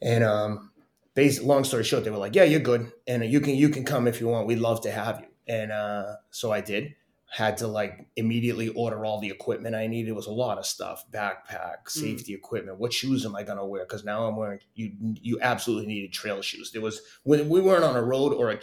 And 0.00 0.24
um, 0.24 0.70
basically, 1.14 1.48
long 1.48 1.64
story 1.64 1.84
short, 1.84 2.04
they 2.04 2.10
were 2.10 2.16
like, 2.16 2.34
yeah, 2.34 2.44
you're 2.44 2.60
good, 2.60 2.90
and 3.06 3.24
you 3.24 3.40
can 3.40 3.54
you 3.54 3.68
can 3.68 3.84
come 3.84 4.06
if 4.06 4.20
you 4.20 4.28
want. 4.28 4.46
We'd 4.46 4.58
love 4.58 4.80
to 4.82 4.90
have 4.90 5.20
you. 5.20 5.26
And 5.48 5.70
uh, 5.70 6.16
so 6.30 6.52
I 6.52 6.60
did 6.60 6.94
had 7.28 7.56
to 7.58 7.66
like 7.66 8.06
immediately 8.16 8.68
order 8.68 9.04
all 9.04 9.20
the 9.20 9.30
equipment 9.30 9.74
I 9.74 9.86
needed. 9.86 10.10
It 10.10 10.14
was 10.14 10.26
a 10.26 10.32
lot 10.32 10.58
of 10.58 10.66
stuff: 10.66 11.04
backpack, 11.10 11.84
mm. 11.84 11.90
safety 11.90 12.32
mm. 12.32 12.36
equipment. 12.36 12.78
What 12.78 12.92
shoes 12.92 13.26
am 13.26 13.36
I 13.36 13.42
gonna 13.42 13.66
wear? 13.66 13.84
Because 13.84 14.04
now 14.04 14.26
I'm 14.26 14.36
wearing 14.36 14.60
you. 14.74 14.92
You 15.00 15.38
absolutely 15.40 15.86
needed 15.86 16.12
trail 16.12 16.40
shoes. 16.42 16.72
There 16.72 16.82
was 16.82 17.00
when 17.24 17.48
we 17.48 17.60
weren't 17.60 17.84
on 17.84 17.96
a 17.96 18.02
road 18.02 18.32
or 18.32 18.50
a 18.50 18.58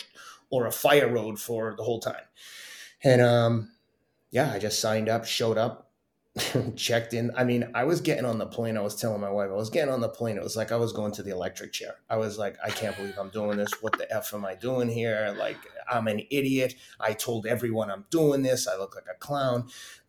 or 0.50 0.68
a 0.68 0.72
fire 0.72 1.12
road 1.12 1.40
for 1.40 1.76
the 1.78 1.84
whole 1.84 2.00
time, 2.00 2.24
and 3.04 3.22
um, 3.22 3.72
yeah, 4.32 4.52
I 4.52 4.60
just 4.60 4.80
signed 4.80 5.10
up, 5.10 5.26
showed 5.26 5.58
up, 5.58 5.83
checked 6.76 7.14
in. 7.14 7.32
I 7.38 7.44
mean, 7.44 7.70
I 7.76 7.84
was 7.84 8.02
getting 8.02 8.26
on 8.26 8.40
the 8.40 8.46
plane. 8.46 8.76
I 8.76 8.82
was 8.82 8.96
telling 8.96 9.22
my 9.22 9.30
wife, 9.30 9.50
I 9.52 9.56
was 9.56 9.70
getting 9.70 9.94
on 9.94 10.02
the 10.02 10.10
plane. 10.10 10.38
It 10.38 10.44
was 10.44 10.56
like 10.56 10.72
I 10.72 10.78
was 10.78 10.92
going 10.92 11.12
to 11.14 11.24
the 11.24 11.32
electric 11.32 11.74
chair. 11.74 11.96
I 12.10 12.18
was 12.18 12.40
like, 12.40 12.58
I 12.64 12.72
can't 12.72 12.96
believe 12.98 13.18
I'm 13.20 13.30
doing 13.30 13.58
this. 13.58 13.72
What 13.82 13.98
the 13.98 14.12
F 14.12 14.34
am 14.34 14.44
I 14.44 14.56
doing 14.56 14.90
here? 14.90 15.36
Like, 15.38 15.58
I'm 15.90 16.08
an 16.08 16.22
idiot. 16.32 16.74
I 17.00 17.14
told 17.14 17.46
everyone 17.46 17.92
I'm 17.92 18.06
doing 18.10 18.42
this. 18.42 18.68
I 18.68 18.78
look 18.78 18.96
like 18.96 19.06
a 19.14 19.18
clown. 19.20 19.68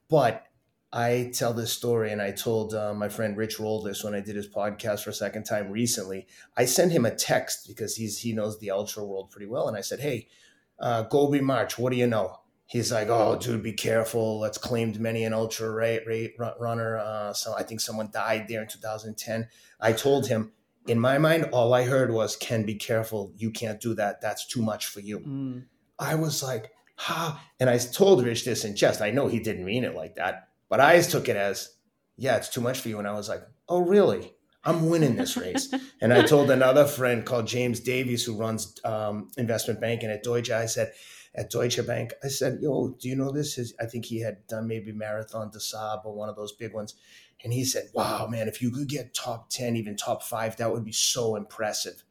But 0.09 0.47
I 0.95 1.33
tell 1.35 1.53
this 1.53 1.73
story, 1.73 2.13
and 2.13 2.23
I 2.23 2.31
told 2.31 2.73
uh, 2.73 2.95
my 2.95 3.09
friend 3.09 3.37
Rich 3.37 3.59
Roll 3.59 3.83
this 3.83 4.05
when 4.05 4.15
I 4.15 4.21
did 4.21 4.37
his 4.37 4.49
podcast 4.49 5.03
for 5.03 5.11
a 5.11 5.15
second 5.15 5.43
time 5.43 5.71
recently. 5.71 6.27
I 6.57 6.65
sent 6.65 6.93
him 6.93 7.05
a 7.05 7.15
text 7.15 7.67
because 7.67 7.97
he's 7.97 8.21
he 8.21 8.33
knows 8.33 8.61
the 8.61 8.71
ultra 8.71 9.05
world 9.05 9.31
pretty 9.31 9.47
well, 9.47 9.67
and 9.67 9.77
I 9.77 9.81
said, 9.81 10.01
"Hey, 10.01 10.29
uh, 10.79 11.03
Gobi 11.03 11.41
March, 11.41 11.79
what 11.79 11.91
do 11.91 11.99
you 11.99 12.07
know?" 12.07 12.39
He's 12.67 12.93
like, 12.93 13.09
"Oh, 13.09 13.37
dude, 13.37 13.63
be 13.63 13.73
careful. 13.73 14.41
That's 14.41 14.59
claimed 14.59 15.01
many 15.01 15.25
an 15.25 15.33
ultra 15.33 15.71
rate 15.71 16.07
rate 16.07 16.35
runner. 16.59 16.99
Uh, 16.99 17.33
so 17.33 17.55
I 17.55 17.63
think 17.63 17.81
someone 17.81 18.11
died 18.13 18.47
there 18.49 18.63
in 18.63 18.69
2010." 18.69 19.49
I 19.81 19.93
told 19.93 20.29
him, 20.29 20.53
in 20.87 20.99
my 20.99 21.19
mind, 21.19 21.49
all 21.53 21.73
I 21.75 21.85
heard 21.85 22.13
was, 22.13 22.37
"Ken, 22.37 22.65
be 22.65 22.75
careful. 22.75 23.33
You 23.37 23.51
can't 23.51 23.81
do 23.81 23.95
that. 23.95 24.21
That's 24.21 24.47
too 24.47 24.63
much 24.63 24.87
for 24.87 25.01
you." 25.01 25.21
Mm. 25.21 25.65
I 25.99 26.15
was 26.15 26.43
like, 26.43 26.73
"Ha!" 26.97 27.43
And 27.61 27.71
I 27.71 27.79
told 27.79 28.25
Rich 28.25 28.45
this 28.45 28.65
in 28.65 28.77
jest. 28.77 29.01
I 29.01 29.11
know 29.11 29.29
he 29.29 29.41
didn't 29.41 29.65
mean 29.65 29.85
it 29.85 29.95
like 29.95 30.17
that, 30.17 30.49
but 30.69 30.81
I 30.81 31.01
took 31.01 31.29
it 31.29 31.37
as, 31.37 31.77
"Yeah, 32.17 32.37
it's 32.37 32.49
too 32.49 32.61
much 32.61 32.81
for 32.81 32.89
you." 32.89 32.99
And 32.99 33.09
I 33.09 33.13
was 33.13 33.29
like, 33.29 33.43
"Oh, 33.69 33.81
really?" 33.81 34.35
I'm 34.67 34.89
winning 34.89 35.17
this 35.17 35.37
race. 35.37 35.73
and 36.01 36.13
I 36.13 36.23
told 36.23 36.51
another 36.51 36.87
friend 36.87 37.25
called 37.25 37.47
James 37.47 37.81
Davies, 37.81 38.25
who 38.25 38.37
runs 38.37 38.75
um, 38.85 39.31
investment 39.37 39.81
banking 39.81 40.11
at 40.11 40.23
Deutsche, 40.23 40.51
I 40.51 40.67
said, 40.67 40.93
at 41.35 41.51
Deutsche 41.51 41.85
Bank. 41.87 42.13
I 42.23 42.29
said, 42.29 42.59
"Yo, 42.61 42.97
do 43.01 43.09
you 43.09 43.17
know 43.17 43.31
this?" 43.31 43.59
Is 43.59 43.75
I 43.81 43.87
think 43.87 44.07
he 44.07 44.21
had 44.21 44.47
done 44.47 44.67
maybe 44.67 44.93
Marathon 44.93 45.51
des 45.51 45.61
Sables 45.61 46.03
or 46.05 46.15
one 46.15 46.29
of 46.29 46.37
those 46.37 46.53
big 46.53 46.73
ones, 46.73 46.95
and 47.43 47.53
he 47.53 47.65
said, 47.65 47.91
"Wow, 47.93 48.27
man, 48.27 48.49
if 48.49 48.63
you 48.63 48.71
could 48.71 48.89
get 48.89 49.15
top 49.15 49.51
ten, 49.51 49.77
even 49.77 49.97
top 49.97 50.23
five, 50.23 50.57
that 50.57 50.73
would 50.73 50.85
be 50.85 50.93
so 50.93 51.37
impressive." 51.37 52.05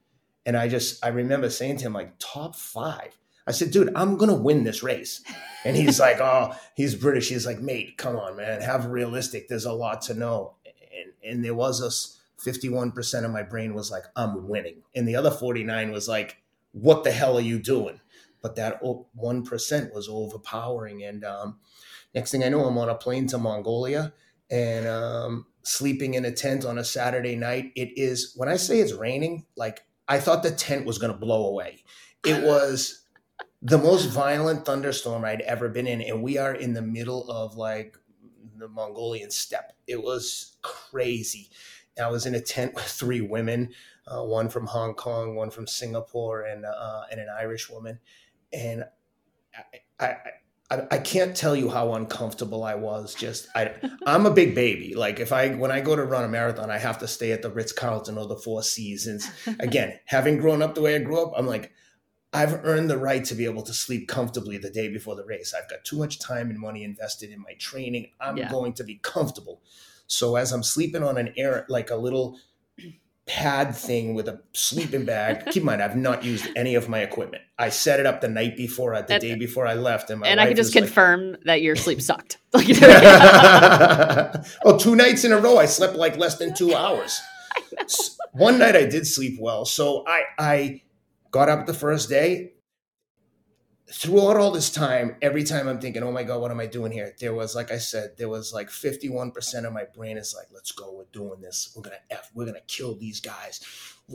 And 0.45 0.57
I 0.57 0.67
just 0.67 1.03
I 1.03 1.09
remember 1.09 1.49
saying 1.49 1.77
to 1.77 1.85
him 1.85 1.93
like, 1.93 2.15
"Top 2.19 2.55
five? 2.55 3.17
I 3.47 3.51
said, 3.51 3.71
"Dude, 3.71 3.91
I'm 3.95 4.17
gonna 4.17 4.35
win 4.35 4.63
this 4.63 4.83
race." 4.83 5.21
And 5.63 5.77
he's 5.77 5.99
like, 5.99 6.17
"Oh, 6.21 6.55
he's 6.75 6.95
British." 6.95 7.29
He's 7.29 7.45
like, 7.45 7.59
"Mate, 7.59 7.97
come 7.97 8.17
on, 8.17 8.35
man, 8.35 8.61
have 8.61 8.85
realistic. 8.87 9.47
There's 9.47 9.65
a 9.65 9.73
lot 9.73 10.01
to 10.03 10.13
know." 10.13 10.55
And 10.65 11.13
and 11.23 11.45
there 11.45 11.55
was 11.55 11.81
a 11.81 11.89
51% 12.43 13.23
of 13.23 13.31
my 13.31 13.43
brain 13.43 13.73
was 13.73 13.89
like, 13.89 14.03
"I'm 14.15 14.49
winning," 14.49 14.83
and 14.93 15.07
the 15.07 15.15
other 15.15 15.31
49 15.31 15.91
was 15.91 16.09
like, 16.09 16.37
"What 16.73 17.05
the 17.05 17.11
hell 17.11 17.37
are 17.37 17.41
you 17.41 17.59
doing?" 17.59 18.01
But 18.43 18.57
that 18.57 18.79
one 19.13 19.43
percent 19.43 19.93
was 19.95 20.07
overpowering. 20.09 21.01
And 21.01 21.23
um, 21.23 21.59
next 22.13 22.29
thing 22.29 22.43
I 22.43 22.49
know, 22.49 22.65
I'm 22.65 22.77
on 22.77 22.89
a 22.89 22.95
plane 22.95 23.25
to 23.27 23.37
Mongolia 23.39 24.13
and 24.51 24.85
um, 24.85 25.45
sleeping 25.63 26.13
in 26.13 26.25
a 26.25 26.31
tent 26.31 26.65
on 26.65 26.77
a 26.77 26.83
Saturday 26.83 27.37
night. 27.37 27.71
It 27.75 27.97
is 27.97 28.33
when 28.35 28.49
I 28.49 28.57
say 28.57 28.81
it's 28.81 28.93
raining, 28.93 29.45
like 29.55 29.85
I 30.09 30.19
thought 30.19 30.43
the 30.43 30.51
tent 30.51 30.85
was 30.85 30.97
going 30.97 31.13
to 31.13 31.17
blow 31.17 31.47
away. 31.47 31.85
It 32.25 32.43
was 32.45 33.05
the 33.61 33.77
most 33.77 34.07
violent 34.07 34.65
thunderstorm 34.65 35.23
I'd 35.23 35.41
ever 35.41 35.69
been 35.69 35.87
in, 35.87 36.01
and 36.01 36.21
we 36.21 36.37
are 36.37 36.53
in 36.53 36.73
the 36.73 36.81
middle 36.81 37.31
of 37.31 37.55
like 37.55 37.97
the 38.57 38.67
Mongolian 38.67 39.31
steppe. 39.31 39.71
It 39.87 40.03
was 40.03 40.57
crazy. 40.61 41.49
I 42.01 42.09
was 42.09 42.25
in 42.25 42.35
a 42.35 42.41
tent 42.41 42.73
with 42.73 42.83
three 42.83 43.21
women, 43.21 43.69
uh, 44.05 44.23
one 44.23 44.49
from 44.49 44.65
Hong 44.65 44.95
Kong, 44.95 45.35
one 45.35 45.49
from 45.49 45.65
Singapore, 45.65 46.41
and 46.41 46.65
uh, 46.65 47.03
and 47.09 47.21
an 47.21 47.27
Irish 47.39 47.69
woman 47.69 47.99
and 48.53 48.85
I, 49.99 50.05
I 50.05 50.17
I, 50.89 50.97
can't 50.97 51.35
tell 51.35 51.55
you 51.55 51.69
how 51.69 51.93
uncomfortable 51.93 52.63
I 52.63 52.75
was. 52.75 53.13
Just 53.13 53.47
I, 53.55 53.73
I'm 54.05 54.25
a 54.25 54.31
big 54.31 54.55
baby. 54.55 54.95
Like 54.95 55.19
if 55.19 55.31
I 55.31 55.49
when 55.49 55.71
I 55.71 55.81
go 55.81 55.95
to 55.95 56.03
run 56.03 56.23
a 56.23 56.27
marathon, 56.27 56.71
I 56.71 56.77
have 56.77 56.99
to 56.99 57.07
stay 57.07 57.31
at 57.31 57.41
the 57.41 57.51
Ritz 57.51 57.71
Carlton 57.71 58.17
or 58.17 58.25
the 58.25 58.37
Four 58.37 58.63
Seasons. 58.63 59.29
Again, 59.59 59.99
having 60.05 60.37
grown 60.37 60.61
up 60.61 60.75
the 60.75 60.81
way 60.81 60.95
I 60.95 60.99
grew 60.99 61.21
up, 61.21 61.33
I'm 61.37 61.47
like, 61.47 61.71
I've 62.31 62.65
earned 62.65 62.89
the 62.89 62.97
right 62.97 63.23
to 63.25 63.35
be 63.35 63.45
able 63.45 63.61
to 63.63 63.73
sleep 63.73 64.07
comfortably 64.07 64.57
the 64.57 64.71
day 64.71 64.87
before 64.87 65.15
the 65.15 65.25
race. 65.25 65.53
I've 65.53 65.69
got 65.69 65.83
too 65.83 65.97
much 65.97 66.19
time 66.19 66.49
and 66.49 66.59
money 66.59 66.83
invested 66.83 67.29
in 67.29 67.41
my 67.41 67.53
training. 67.59 68.09
I'm 68.19 68.37
yeah. 68.37 68.49
going 68.49 68.73
to 68.73 68.83
be 68.83 68.95
comfortable. 68.95 69.61
So 70.07 70.35
as 70.35 70.51
I'm 70.51 70.63
sleeping 70.63 71.03
on 71.03 71.17
an 71.17 71.33
air 71.37 71.65
like 71.69 71.91
a 71.91 71.95
little 71.95 72.39
pad 73.25 73.75
thing 73.75 74.13
with 74.13 74.27
a 74.27 74.41
sleeping 74.53 75.05
bag. 75.05 75.45
Keep 75.47 75.57
in 75.57 75.65
mind, 75.65 75.81
I've 75.81 75.95
not 75.95 76.23
used 76.23 76.47
any 76.55 76.75
of 76.75 76.89
my 76.89 76.99
equipment. 76.99 77.43
I 77.57 77.69
set 77.69 77.99
it 77.99 78.05
up 78.05 78.21
the 78.21 78.27
night 78.27 78.57
before, 78.57 78.93
at 78.93 79.07
the 79.07 79.15
and, 79.15 79.21
day 79.21 79.35
before 79.35 79.65
I 79.65 79.75
left, 79.75 80.09
and, 80.09 80.25
and 80.25 80.39
I 80.39 80.47
can 80.47 80.55
just 80.55 80.73
confirm 80.73 81.31
like, 81.31 81.43
that 81.45 81.61
your 81.61 81.75
sleep 81.75 82.01
sucked. 82.09 82.37
well, 82.53 82.63
two 84.77 84.95
nights 84.95 85.23
in 85.23 85.31
a 85.31 85.37
row, 85.37 85.57
I 85.57 85.65
slept 85.65 85.95
like 85.95 86.17
less 86.17 86.37
than 86.37 86.53
two 86.53 86.75
hours. 86.75 87.19
One 88.33 88.59
night 88.59 88.75
I 88.75 88.85
did 88.85 89.07
sleep 89.07 89.39
well, 89.39 89.65
so 89.65 90.03
I 90.07 90.23
I 90.39 90.81
got 91.31 91.49
up 91.49 91.65
the 91.65 91.73
first 91.73 92.09
day 92.09 92.53
throughout 93.91 94.37
all 94.37 94.51
this 94.51 94.69
time, 94.69 95.17
every 95.21 95.43
time 95.43 95.67
I'm 95.67 95.79
thinking, 95.79 96.03
oh 96.03 96.11
my 96.11 96.23
God, 96.23 96.41
what 96.41 96.51
am 96.51 96.59
I 96.59 96.65
doing 96.65 96.91
here? 96.91 97.13
There 97.19 97.33
was, 97.33 97.55
like 97.55 97.71
I 97.71 97.77
said, 97.77 98.17
there 98.17 98.29
was 98.29 98.53
like 98.53 98.69
51% 98.69 99.65
of 99.65 99.73
my 99.73 99.85
brain 99.95 100.17
is 100.17 100.33
like, 100.35 100.47
let's 100.53 100.71
go, 100.71 100.93
we're 100.93 101.05
doing 101.11 101.41
this. 101.41 101.73
We're 101.75 101.83
going 101.83 101.97
to 101.97 102.15
F, 102.15 102.31
we're 102.33 102.45
going 102.45 102.55
to 102.55 102.61
kill 102.67 102.95
these 102.95 103.19
guys. 103.19 103.61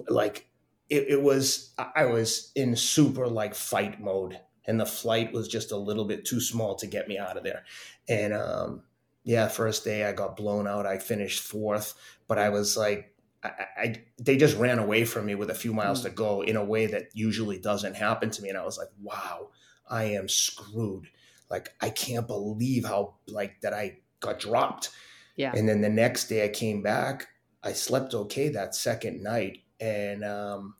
Like 0.08 0.46
it, 0.88 1.06
it, 1.08 1.22
was, 1.22 1.74
I 1.94 2.06
was 2.06 2.50
in 2.54 2.76
super 2.76 3.26
like 3.28 3.54
fight 3.54 4.00
mode 4.00 4.40
and 4.66 4.80
the 4.80 4.86
flight 4.86 5.32
was 5.32 5.48
just 5.48 5.72
a 5.72 5.76
little 5.76 6.04
bit 6.04 6.24
too 6.24 6.40
small 6.40 6.74
to 6.76 6.86
get 6.86 7.08
me 7.08 7.18
out 7.18 7.36
of 7.36 7.44
there. 7.44 7.64
And, 8.08 8.32
um, 8.32 8.82
yeah, 9.24 9.48
first 9.48 9.84
day 9.84 10.04
I 10.04 10.12
got 10.12 10.36
blown 10.36 10.66
out. 10.66 10.86
I 10.86 10.96
finished 10.96 11.42
fourth, 11.42 11.94
but 12.26 12.38
I 12.38 12.48
was 12.48 12.76
like, 12.76 13.14
I, 13.42 13.50
I, 13.76 14.02
they 14.18 14.36
just 14.36 14.56
ran 14.56 14.78
away 14.78 15.04
from 15.04 15.26
me 15.26 15.34
with 15.34 15.50
a 15.50 15.54
few 15.54 15.72
miles 15.72 16.00
mm. 16.00 16.04
to 16.04 16.10
go 16.10 16.42
in 16.42 16.56
a 16.56 16.64
way 16.64 16.86
that 16.86 17.10
usually 17.12 17.58
doesn't 17.58 17.94
happen 17.94 18.30
to 18.30 18.42
me. 18.42 18.48
And 18.48 18.58
I 18.58 18.64
was 18.64 18.78
like, 18.78 18.88
wow, 19.00 19.48
I 19.88 20.04
am 20.04 20.28
screwed. 20.28 21.08
Like 21.50 21.74
I 21.80 21.90
can't 21.90 22.26
believe 22.26 22.84
how 22.84 23.14
like 23.26 23.60
that 23.62 23.72
I 23.72 23.98
got 24.20 24.40
dropped. 24.40 24.90
Yeah. 25.36 25.52
And 25.54 25.68
then 25.68 25.80
the 25.80 25.88
next 25.88 26.28
day 26.28 26.44
I 26.44 26.48
came 26.48 26.82
back. 26.82 27.28
I 27.62 27.72
slept 27.72 28.14
okay 28.14 28.48
that 28.50 28.74
second 28.74 29.22
night, 29.22 29.62
and 29.80 30.24
um, 30.24 30.74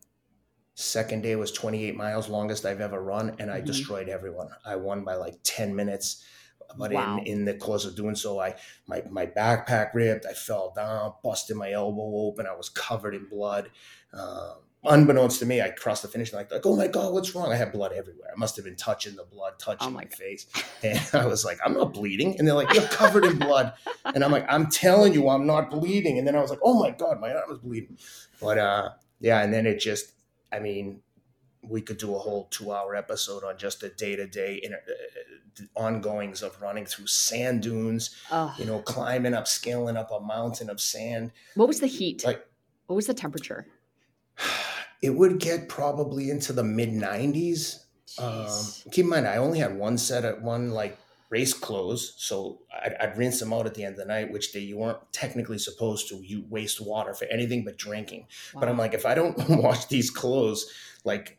second 0.75 1.23
day 1.23 1.35
was 1.35 1.51
28 1.53 1.97
miles, 1.97 2.29
longest 2.29 2.65
I've 2.65 2.81
ever 2.81 3.03
run, 3.03 3.35
and 3.39 3.51
I 3.51 3.59
mm-hmm. 3.59 3.67
destroyed 3.67 4.09
everyone. 4.09 4.49
I 4.65 4.77
won 4.77 5.05
by 5.05 5.15
like 5.15 5.39
10 5.43 5.75
minutes. 5.75 6.25
But 6.77 6.93
Wow. 6.93 7.19
in, 7.19 7.27
in 7.27 7.45
the 7.45 7.55
course 7.55 7.85
of 7.85 7.97
doing 7.97 8.15
so, 8.15 8.41
I 8.41 8.55
my 8.87 9.03
my 9.11 9.27
backpack 9.27 9.95
ripped. 9.95 10.27
I 10.27 10.33
fell 10.33 10.73
down, 10.75 11.15
busted 11.23 11.57
my 11.57 11.73
elbow 11.73 12.27
open. 12.27 12.47
I 12.47 12.55
was 12.55 12.69
covered 12.69 13.15
in 13.15 13.27
blood. 13.27 13.71
Um, 14.13 14.57
unbeknownst 14.85 15.41
to 15.41 15.47
me, 15.47 15.61
I 15.61 15.71
crossed 15.71 16.03
the 16.03 16.09
finish 16.09 16.33
line 16.33 16.43
like, 16.45 16.53
like, 16.53 16.67
oh 16.67 16.77
my 16.77 16.87
god, 16.87 17.13
what's 17.13 17.35
wrong? 17.35 17.51
I 17.53 17.57
had 17.57 17.73
blood 17.73 17.93
everywhere. 17.93 18.29
I 18.35 18.39
must 18.39 18.57
have 18.57 18.65
been 18.65 18.77
touching 18.77 19.17
the 19.17 19.25
blood, 19.25 19.55
touching 19.59 19.89
Oh 19.89 19.91
my 19.91 20.05
my 20.05 20.09
face, 20.09 20.47
and 20.83 21.01
I 21.15 21.27
was 21.27 21.45
like, 21.45 21.59
I'm 21.65 21.75
not 21.75 21.93
bleeding. 21.95 22.39
And 22.39 22.47
they're 22.47 22.55
like, 22.55 22.73
you're 22.75 22.85
covered 22.89 23.25
in 23.25 23.39
blood, 23.39 23.73
and 24.05 24.23
I'm 24.25 24.31
like, 24.31 24.47
I'm 24.49 24.69
telling 24.71 25.15
you, 25.15 25.29
I'm 25.29 25.47
not 25.47 25.71
bleeding. 25.71 26.19
And 26.19 26.27
then 26.27 26.37
I 26.37 26.41
was 26.41 26.51
like, 26.51 26.61
oh 26.63 26.79
my 26.79 26.91
god, 26.91 27.21
my 27.21 27.33
arm 27.33 27.51
is 27.51 27.59
bleeding. 27.59 27.99
But 28.41 28.59
uh, 28.59 28.91
yeah, 29.21 29.43
and 29.43 29.53
then 29.53 29.67
it 29.67 29.81
just, 29.81 30.13
I 30.53 30.61
mean, 30.61 31.01
we 31.63 31.81
could 31.83 31.99
do 31.99 32.15
a 32.15 32.19
whole 32.19 32.47
two-hour 32.51 32.95
episode 32.95 33.45
on 33.45 33.59
just 33.59 33.81
the 33.81 33.89
day-to-day 33.89 34.61
inter- 34.63 34.83
uh, 34.89 35.65
ongoings 35.77 36.43
of 36.43 36.61
running 36.63 36.87
through 36.87 37.07
sand 37.07 37.63
dunes, 37.63 38.15
Oh, 38.31 38.55
you 38.59 38.65
know, 38.65 38.79
climbing 38.81 39.35
up, 39.35 39.49
scaling 39.49 39.97
up 39.97 40.11
a 40.13 40.21
mountain 40.21 40.71
of 40.71 40.81
sand. 40.81 41.33
what 41.55 41.69
was 41.69 41.81
the 41.81 41.87
heat? 41.89 42.25
Like 42.25 42.45
what 42.87 42.97
was 42.97 43.07
the 43.07 43.15
temperature? 43.15 43.67
it 45.03 45.11
would 45.11 45.39
get 45.41 45.69
probably 45.69 46.31
into 46.31 46.53
the 46.53 46.65
mid 46.65 46.91
90s. 46.91 47.85
Um, 48.19 48.49
keep 48.91 49.05
in 49.05 49.11
mind, 49.11 49.27
I 49.29 49.37
only 49.37 49.59
had 49.59 49.77
one 49.77 49.99
set 49.99 50.25
of 50.25 50.43
one 50.43 50.71
like 50.71 50.99
race 51.31 51.53
clothes, 51.53 52.15
so 52.17 52.61
I'd, 52.83 52.95
I'd 52.95 53.19
rinse 53.19 53.39
them 53.39 53.53
out 53.53 53.67
at 53.67 53.75
the 53.75 53.85
end 53.85 53.93
of 53.95 53.99
the 53.99 54.07
night, 54.07 54.33
which 54.33 54.53
they 54.53 54.61
you 54.61 54.79
weren't 54.79 54.99
technically 55.13 55.59
supposed 55.59 56.09
to. 56.09 56.17
You 56.17 56.45
waste 56.49 56.81
water 56.81 57.13
for 57.15 57.27
anything 57.27 57.65
but 57.65 57.77
drinking. 57.77 58.27
But 58.55 58.69
I'm 58.69 58.79
like, 58.79 58.95
if 58.95 59.05
I 59.05 59.15
don't 59.15 59.37
wash 59.63 59.85
these 59.87 60.11
clothes, 60.11 60.73
like 61.05 61.38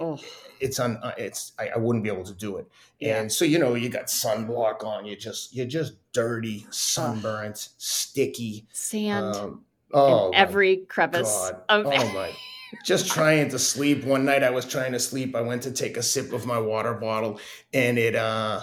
oh, 0.00 0.18
it's 0.60 0.78
on, 0.78 0.96
uh, 1.02 1.12
it's 1.16 1.52
I, 1.58 1.68
I 1.68 1.78
wouldn't 1.78 2.04
be 2.04 2.10
able 2.10 2.24
to 2.24 2.34
do 2.34 2.56
it. 2.56 2.68
Yeah. 2.98 3.20
And 3.20 3.32
so 3.32 3.44
you 3.44 3.58
know, 3.58 3.74
you 3.74 3.88
got 3.88 4.06
sunblock 4.06 4.84
on, 4.84 5.06
you 5.06 5.16
just 5.16 5.54
you're 5.54 5.66
just 5.66 5.94
dirty, 6.12 6.66
sunburnt, 6.70 7.68
sticky. 7.78 8.66
sand 8.72 9.36
Um, 9.36 9.64
oh, 9.92 10.28
in 10.28 10.34
every 10.34 10.78
crevice 10.78 11.50
God. 11.50 11.62
of 11.68 11.86
oh 11.86 12.12
my. 12.12 12.32
Just 12.84 13.08
trying 13.08 13.48
to 13.48 13.58
sleep. 13.58 14.04
One 14.04 14.24
night 14.24 14.44
I 14.44 14.50
was 14.50 14.64
trying 14.64 14.92
to 14.92 15.00
sleep. 15.00 15.34
I 15.34 15.40
went 15.40 15.64
to 15.64 15.72
take 15.72 15.96
a 15.96 16.04
sip 16.04 16.32
of 16.32 16.46
my 16.46 16.60
water 16.60 16.94
bottle 16.94 17.40
and 17.74 17.98
it 17.98 18.14
uh 18.14 18.62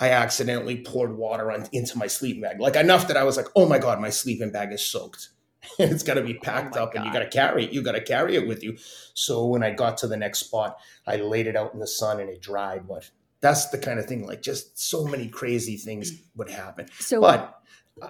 I 0.00 0.10
accidentally 0.10 0.84
poured 0.84 1.16
water 1.16 1.50
on, 1.50 1.66
into 1.72 1.98
my 1.98 2.06
sleeping 2.06 2.42
bag. 2.42 2.60
Like 2.60 2.76
enough 2.76 3.08
that 3.08 3.16
I 3.16 3.24
was 3.24 3.36
like, 3.36 3.48
"Oh 3.56 3.68
my 3.68 3.78
god, 3.78 4.00
my 4.00 4.10
sleeping 4.10 4.52
bag 4.52 4.72
is 4.72 4.84
soaked." 4.84 5.30
It's 5.78 6.02
got 6.02 6.14
to 6.14 6.22
be 6.22 6.36
oh 6.36 6.40
packed 6.42 6.74
my 6.74 6.82
up 6.82 6.94
and 6.94 7.04
you 7.04 7.12
got 7.12 7.20
to 7.20 7.28
carry 7.28 7.64
it. 7.64 7.72
You 7.72 7.82
got 7.82 7.92
to 7.92 8.00
carry 8.00 8.36
it 8.36 8.46
with 8.46 8.62
you. 8.62 8.76
So 9.14 9.46
when 9.46 9.62
I 9.62 9.70
got 9.70 9.98
to 9.98 10.06
the 10.08 10.16
next 10.16 10.40
spot, 10.40 10.78
I 11.06 11.16
laid 11.16 11.46
it 11.46 11.56
out 11.56 11.74
in 11.74 11.80
the 11.80 11.86
sun 11.86 12.20
and 12.20 12.28
it 12.28 12.40
dried, 12.42 12.86
but 12.88 13.08
that's 13.40 13.68
the 13.68 13.78
kind 13.78 13.98
of 14.00 14.06
thing 14.06 14.26
like 14.26 14.42
just 14.42 14.78
so 14.78 15.04
many 15.04 15.28
crazy 15.28 15.76
things 15.76 16.10
would 16.34 16.50
happen 16.50 16.88
so 16.98 17.20
but 17.20 17.58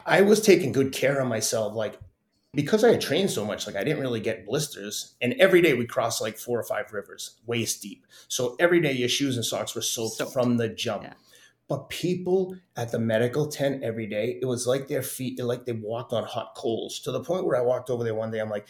I 0.07 0.23
was 0.23 0.41
taking 0.41 0.73
good 0.73 0.93
care 0.93 1.19
of 1.21 1.29
myself. 1.29 1.75
Like 1.75 1.99
because 2.55 2.83
I 2.83 2.93
had 2.93 3.01
trained 3.01 3.31
so 3.31 3.45
much, 3.45 3.67
like 3.67 3.77
I 3.77 3.85
didn't 3.85 4.01
really 4.01 4.21
get 4.21 4.47
blisters. 4.47 5.15
And 5.21 5.35
every 5.35 5.61
day 5.61 5.75
we 5.75 5.87
crossed 5.87 6.21
like 6.21 6.39
four 6.39 6.59
or 6.59 6.65
five 6.65 6.93
rivers, 6.93 7.39
waist 7.47 7.83
deep. 7.83 8.07
So 8.29 8.57
every 8.59 8.81
day 8.81 8.93
your 8.93 9.09
shoes 9.09 9.37
and 9.37 9.45
socks 9.45 9.75
were 9.75 9.83
soaked, 9.83 10.17
Soaked. 10.17 10.33
from 10.33 10.57
the 10.57 10.69
jump. 10.69 11.05
Yeah. 11.05 11.13
But 11.69 11.91
people 11.91 12.57
at 12.77 12.91
the 12.93 12.99
medical 12.99 13.47
tent 13.47 13.83
every 13.85 14.07
day, 14.07 14.39
it 14.41 14.47
was 14.47 14.67
like 14.67 14.89
their 14.89 15.03
feet, 15.03 15.39
like 15.39 15.67
they 15.67 15.73
walked 15.73 16.15
on 16.15 16.25
hot 16.25 16.55
coals 16.57 16.99
to 17.01 17.13
the 17.13 17.23
point 17.23 17.45
where 17.45 17.57
I 17.57 17.61
walked 17.61 17.91
over 17.91 18.05
there 18.05 18.15
one 18.15 18.31
day. 18.31 18.39
I'm 18.39 18.49
like, 18.49 18.67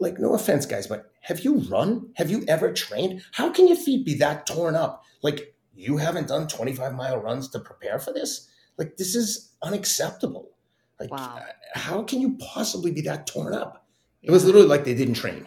like 0.00 0.18
no 0.18 0.34
offense, 0.34 0.66
guys, 0.66 0.88
but 0.88 1.12
have 1.22 1.40
you 1.40 1.58
run? 1.60 2.10
Have 2.16 2.30
you 2.30 2.44
ever 2.48 2.72
trained? 2.72 3.22
How 3.32 3.50
can 3.50 3.68
your 3.68 3.76
feet 3.76 4.04
be 4.04 4.14
that 4.16 4.46
torn 4.46 4.74
up? 4.74 5.04
Like 5.22 5.54
you 5.74 5.96
haven't 5.96 6.28
done 6.28 6.48
25 6.48 6.94
mile 6.94 7.18
runs 7.18 7.48
to 7.50 7.60
prepare 7.60 7.98
for 8.00 8.12
this? 8.12 8.48
Like 8.76 8.96
this 8.96 9.14
is 9.14 9.52
unacceptable. 9.62 10.50
Like 10.98 11.10
Wow. 11.12 11.36
uh, 11.38 11.78
how 11.78 12.02
can 12.02 12.20
you 12.20 12.36
possibly 12.38 12.90
be 12.90 13.00
that 13.02 13.26
torn 13.26 13.54
up? 13.54 13.86
It 14.22 14.30
was 14.30 14.44
literally 14.44 14.66
like 14.66 14.84
they 14.84 14.94
didn't 14.94 15.14
train. 15.14 15.46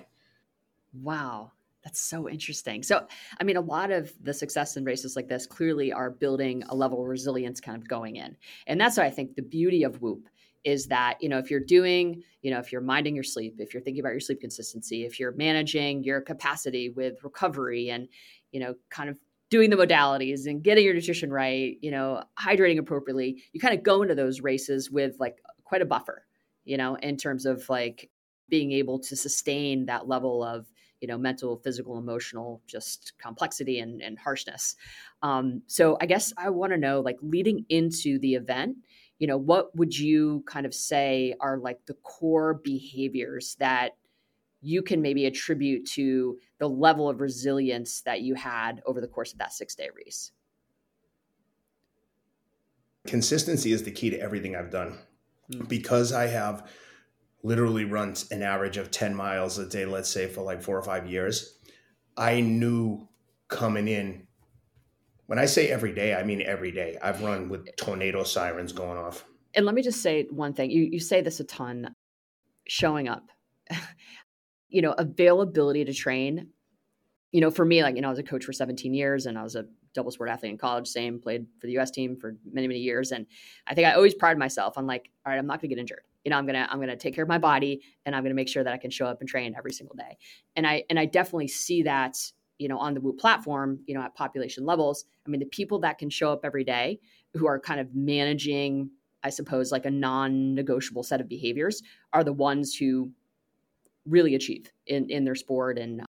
Wow. 0.93 1.51
That's 1.87 2.01
so 2.01 2.27
interesting. 2.27 2.83
So, 2.83 3.07
I 3.39 3.45
mean, 3.45 3.55
a 3.55 3.61
lot 3.61 3.91
of 3.91 4.11
the 4.21 4.33
success 4.33 4.75
in 4.75 4.83
races 4.83 5.15
like 5.15 5.29
this 5.29 5.45
clearly 5.45 5.93
are 5.93 6.11
building 6.11 6.63
a 6.67 6.75
level 6.75 7.01
of 7.01 7.07
resilience 7.07 7.61
kind 7.61 7.81
of 7.81 7.87
going 7.87 8.17
in. 8.17 8.35
And 8.67 8.79
that's 8.79 8.97
why 8.97 9.05
I 9.05 9.09
think 9.09 9.37
the 9.37 9.41
beauty 9.41 9.83
of 9.83 10.01
Whoop 10.01 10.27
is 10.65 10.87
that, 10.87 11.15
you 11.21 11.29
know, 11.29 11.37
if 11.37 11.49
you're 11.49 11.61
doing, 11.61 12.23
you 12.41 12.51
know, 12.51 12.59
if 12.59 12.73
you're 12.73 12.81
minding 12.81 13.15
your 13.15 13.23
sleep, 13.23 13.55
if 13.59 13.73
you're 13.73 13.81
thinking 13.81 14.01
about 14.01 14.09
your 14.09 14.19
sleep 14.19 14.41
consistency, 14.41 15.05
if 15.05 15.17
you're 15.17 15.31
managing 15.31 16.03
your 16.03 16.19
capacity 16.19 16.89
with 16.89 17.23
recovery 17.23 17.89
and, 17.89 18.09
you 18.51 18.59
know, 18.59 18.75
kind 18.89 19.09
of 19.09 19.17
doing 19.49 19.69
the 19.69 19.77
modalities 19.77 20.45
and 20.45 20.63
getting 20.63 20.83
your 20.83 20.93
nutrition 20.93 21.31
right, 21.31 21.77
you 21.79 21.89
know, 21.89 22.21
hydrating 22.37 22.79
appropriately, 22.79 23.41
you 23.53 23.61
kind 23.61 23.73
of 23.73 23.81
go 23.81 24.01
into 24.01 24.13
those 24.13 24.41
races 24.41 24.91
with 24.91 25.15
like 25.21 25.37
quite 25.63 25.81
a 25.81 25.85
buffer, 25.85 26.25
you 26.65 26.75
know, 26.75 26.95
in 26.95 27.15
terms 27.15 27.45
of 27.45 27.69
like 27.69 28.09
being 28.49 28.73
able 28.73 28.99
to 28.99 29.15
sustain 29.15 29.85
that 29.85 30.05
level 30.09 30.43
of 30.43 30.65
you 31.01 31.07
know 31.07 31.17
mental 31.17 31.57
physical 31.57 31.97
emotional 31.97 32.61
just 32.67 33.13
complexity 33.17 33.79
and, 33.79 34.01
and 34.01 34.17
harshness 34.19 34.75
um, 35.21 35.61
so 35.67 35.97
i 36.01 36.05
guess 36.05 36.33
i 36.37 36.49
want 36.49 36.71
to 36.71 36.77
know 36.77 36.99
like 36.99 37.17
leading 37.21 37.65
into 37.69 38.19
the 38.19 38.35
event 38.35 38.77
you 39.19 39.27
know 39.27 39.37
what 39.37 39.75
would 39.75 39.97
you 39.97 40.43
kind 40.47 40.65
of 40.65 40.73
say 40.73 41.33
are 41.39 41.57
like 41.57 41.85
the 41.85 41.95
core 41.95 42.55
behaviors 42.63 43.55
that 43.59 43.95
you 44.61 44.81
can 44.81 45.01
maybe 45.01 45.25
attribute 45.25 45.85
to 45.85 46.37
the 46.57 46.67
level 46.67 47.07
of 47.07 47.21
resilience 47.21 48.01
that 48.01 48.21
you 48.21 48.33
had 48.33 48.81
over 48.85 48.99
the 48.99 49.07
course 49.07 49.31
of 49.31 49.39
that 49.39 49.53
six 49.53 49.75
day 49.75 49.89
race 49.95 50.31
Consistency 53.07 53.71
is 53.71 53.83
the 53.83 53.91
key 53.91 54.09
to 54.11 54.19
everything 54.19 54.55
I've 54.55 54.69
done. 54.69 54.97
Mm. 55.51 55.67
Because 55.67 56.11
I 56.11 56.27
have 56.27 56.69
literally 57.43 57.85
run 57.85 58.15
an 58.31 58.41
average 58.43 58.77
of 58.77 58.91
10 58.91 59.15
miles 59.15 59.57
a 59.57 59.67
day, 59.67 59.85
let's 59.85 60.09
say 60.09 60.27
for 60.27 60.41
like 60.41 60.61
four 60.61 60.77
or 60.77 60.83
five 60.83 61.07
years, 61.09 61.57
I 62.17 62.41
knew 62.41 63.07
coming 63.47 63.87
in. 63.87 64.27
When 65.27 65.39
I 65.39 65.45
say 65.45 65.69
every 65.69 65.93
day, 65.93 66.15
I 66.15 66.23
mean 66.23 66.41
every 66.41 66.71
day. 66.71 66.97
I've 67.01 67.21
run 67.21 67.49
with 67.49 67.75
tornado 67.75 68.23
sirens 68.23 68.71
going 68.71 68.97
off. 68.97 69.25
and 69.57 69.65
let 69.65 69.75
me 69.75 69.81
just 69.81 70.01
say 70.01 70.27
one 70.29 70.53
thing 70.53 70.71
you, 70.71 70.83
you 70.83 70.99
say 70.99 71.21
this 71.21 71.39
a 71.39 71.43
ton 71.43 71.93
showing 72.67 73.07
up 73.07 73.31
you 74.69 74.81
know 74.81 74.91
availability 74.93 75.83
to 75.83 75.93
train 75.93 76.49
you 77.31 77.41
know 77.41 77.51
for 77.51 77.65
me 77.65 77.81
like 77.83 77.95
you 77.95 78.01
know 78.01 78.07
i 78.07 78.11
was 78.11 78.19
a 78.19 78.23
coach 78.23 78.45
for 78.45 78.53
17 78.53 78.93
years 78.93 79.25
and 79.25 79.37
i 79.37 79.43
was 79.43 79.55
a 79.55 79.65
double 79.93 80.11
sport 80.11 80.29
athlete 80.29 80.51
in 80.51 80.57
college 80.57 80.87
same 80.87 81.19
played 81.19 81.47
for 81.59 81.67
the 81.67 81.77
us 81.77 81.89
team 81.89 82.15
for 82.15 82.35
many 82.51 82.67
many 82.67 82.79
years 82.79 83.11
and 83.11 83.25
i 83.65 83.73
think 83.73 83.87
i 83.87 83.93
always 83.93 84.13
pride 84.13 84.37
myself 84.37 84.77
on 84.77 84.85
like 84.85 85.09
all 85.25 85.31
right 85.31 85.39
i'm 85.39 85.47
not 85.47 85.59
gonna 85.59 85.69
get 85.69 85.79
injured 85.79 86.03
you 86.23 86.31
know 86.31 86.37
i'm 86.37 86.45
gonna 86.45 86.67
i'm 86.69 86.79
gonna 86.79 86.95
take 86.95 87.15
care 87.15 87.23
of 87.23 87.29
my 87.29 87.37
body 87.37 87.81
and 88.05 88.15
i'm 88.15 88.23
gonna 88.23 88.35
make 88.35 88.49
sure 88.49 88.63
that 88.63 88.73
i 88.73 88.77
can 88.77 88.91
show 88.91 89.05
up 89.05 89.19
and 89.19 89.29
train 89.29 89.53
every 89.57 89.71
single 89.71 89.95
day 89.95 90.17
and 90.55 90.65
i 90.67 90.83
and 90.89 90.99
i 90.99 91.05
definitely 91.05 91.47
see 91.47 91.83
that 91.83 92.17
you 92.57 92.67
know 92.67 92.77
on 92.77 92.93
the 92.93 93.01
Whoop 93.01 93.19
platform 93.19 93.79
you 93.85 93.93
know 93.93 94.01
at 94.01 94.15
population 94.15 94.65
levels 94.65 95.05
i 95.25 95.29
mean 95.29 95.39
the 95.39 95.45
people 95.45 95.79
that 95.79 95.97
can 95.97 96.09
show 96.09 96.31
up 96.31 96.41
every 96.43 96.63
day 96.63 96.99
who 97.33 97.47
are 97.47 97.59
kind 97.59 97.79
of 97.79 97.93
managing 97.93 98.89
I 99.23 99.29
suppose, 99.29 99.71
like 99.71 99.85
a 99.85 99.91
non 99.91 100.55
negotiable 100.55 101.03
set 101.03 101.21
of 101.21 101.27
behaviors 101.27 101.83
are 102.13 102.23
the 102.23 102.33
ones 102.33 102.75
who 102.75 103.11
really 104.05 104.35
achieve 104.35 104.71
in, 104.85 105.09
in 105.09 105.25
their 105.25 105.35
sport. 105.35 105.77
And 105.77 106.01
uh, 106.01 106.05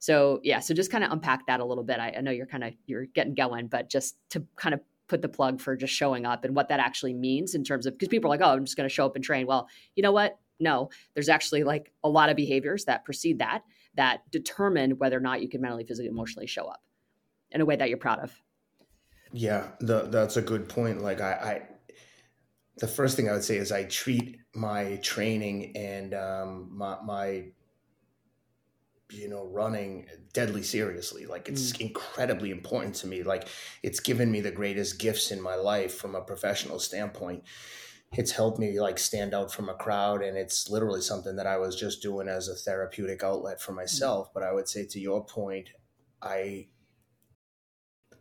so, 0.00 0.40
yeah, 0.42 0.58
so 0.58 0.74
just 0.74 0.90
kind 0.90 1.04
of 1.04 1.12
unpack 1.12 1.46
that 1.46 1.60
a 1.60 1.64
little 1.64 1.84
bit. 1.84 2.00
I, 2.00 2.14
I 2.16 2.20
know 2.20 2.30
you're 2.32 2.46
kind 2.46 2.64
of, 2.64 2.74
you're 2.86 3.06
getting 3.06 3.34
going, 3.34 3.68
but 3.68 3.88
just 3.88 4.16
to 4.30 4.44
kind 4.56 4.74
of 4.74 4.80
put 5.12 5.20
the 5.20 5.28
plug 5.28 5.60
for 5.60 5.76
just 5.76 5.92
showing 5.92 6.24
up 6.24 6.42
and 6.42 6.56
what 6.56 6.68
that 6.70 6.80
actually 6.80 7.12
means 7.12 7.54
in 7.54 7.62
terms 7.62 7.84
of, 7.84 7.92
because 7.92 8.08
people 8.08 8.28
are 8.28 8.34
like, 8.34 8.40
oh, 8.42 8.54
I'm 8.54 8.64
just 8.64 8.78
going 8.78 8.88
to 8.88 8.94
show 8.94 9.04
up 9.04 9.14
and 9.14 9.22
train. 9.22 9.46
Well, 9.46 9.68
you 9.94 10.02
know 10.02 10.10
what? 10.10 10.38
No, 10.58 10.88
there's 11.12 11.28
actually 11.28 11.64
like 11.64 11.92
a 12.02 12.08
lot 12.08 12.30
of 12.30 12.36
behaviors 12.36 12.86
that 12.86 13.04
precede 13.04 13.40
that, 13.40 13.60
that 13.94 14.22
determine 14.30 14.92
whether 14.92 15.18
or 15.18 15.20
not 15.20 15.42
you 15.42 15.50
can 15.50 15.60
mentally, 15.60 15.84
physically, 15.84 16.08
emotionally 16.08 16.46
show 16.46 16.64
up 16.64 16.82
in 17.50 17.60
a 17.60 17.66
way 17.66 17.76
that 17.76 17.90
you're 17.90 17.98
proud 17.98 18.20
of. 18.20 18.32
Yeah, 19.32 19.68
the, 19.80 20.04
that's 20.04 20.38
a 20.38 20.42
good 20.42 20.66
point. 20.66 21.02
Like 21.02 21.20
I, 21.20 21.32
I, 21.32 21.62
the 22.78 22.88
first 22.88 23.14
thing 23.14 23.28
I 23.28 23.32
would 23.32 23.44
say 23.44 23.58
is 23.58 23.70
I 23.70 23.84
treat 23.84 24.38
my 24.54 24.96
training 25.02 25.76
and 25.76 26.14
um, 26.14 26.70
my, 26.72 26.96
my, 27.04 27.44
you 29.12 29.28
know, 29.28 29.46
running 29.46 30.06
deadly 30.32 30.62
seriously. 30.62 31.26
Like 31.26 31.48
it's 31.48 31.72
mm. 31.72 31.80
incredibly 31.82 32.50
important 32.50 32.94
to 32.96 33.06
me. 33.06 33.22
Like 33.22 33.48
it's 33.82 34.00
given 34.00 34.30
me 34.30 34.40
the 34.40 34.50
greatest 34.50 34.98
gifts 34.98 35.30
in 35.30 35.40
my 35.40 35.54
life 35.54 35.94
from 35.94 36.14
a 36.14 36.20
professional 36.22 36.78
standpoint. 36.78 37.44
It's 38.12 38.32
helped 38.32 38.58
me 38.58 38.78
like 38.78 38.98
stand 38.98 39.32
out 39.32 39.52
from 39.52 39.70
a 39.70 39.74
crowd, 39.74 40.22
and 40.22 40.36
it's 40.36 40.68
literally 40.68 41.00
something 41.00 41.36
that 41.36 41.46
I 41.46 41.56
was 41.56 41.76
just 41.76 42.02
doing 42.02 42.28
as 42.28 42.48
a 42.48 42.54
therapeutic 42.54 43.22
outlet 43.22 43.60
for 43.60 43.72
myself. 43.72 44.28
Mm. 44.28 44.30
But 44.34 44.42
I 44.42 44.52
would 44.52 44.68
say, 44.68 44.84
to 44.86 45.00
your 45.00 45.24
point, 45.24 45.70
I 46.20 46.66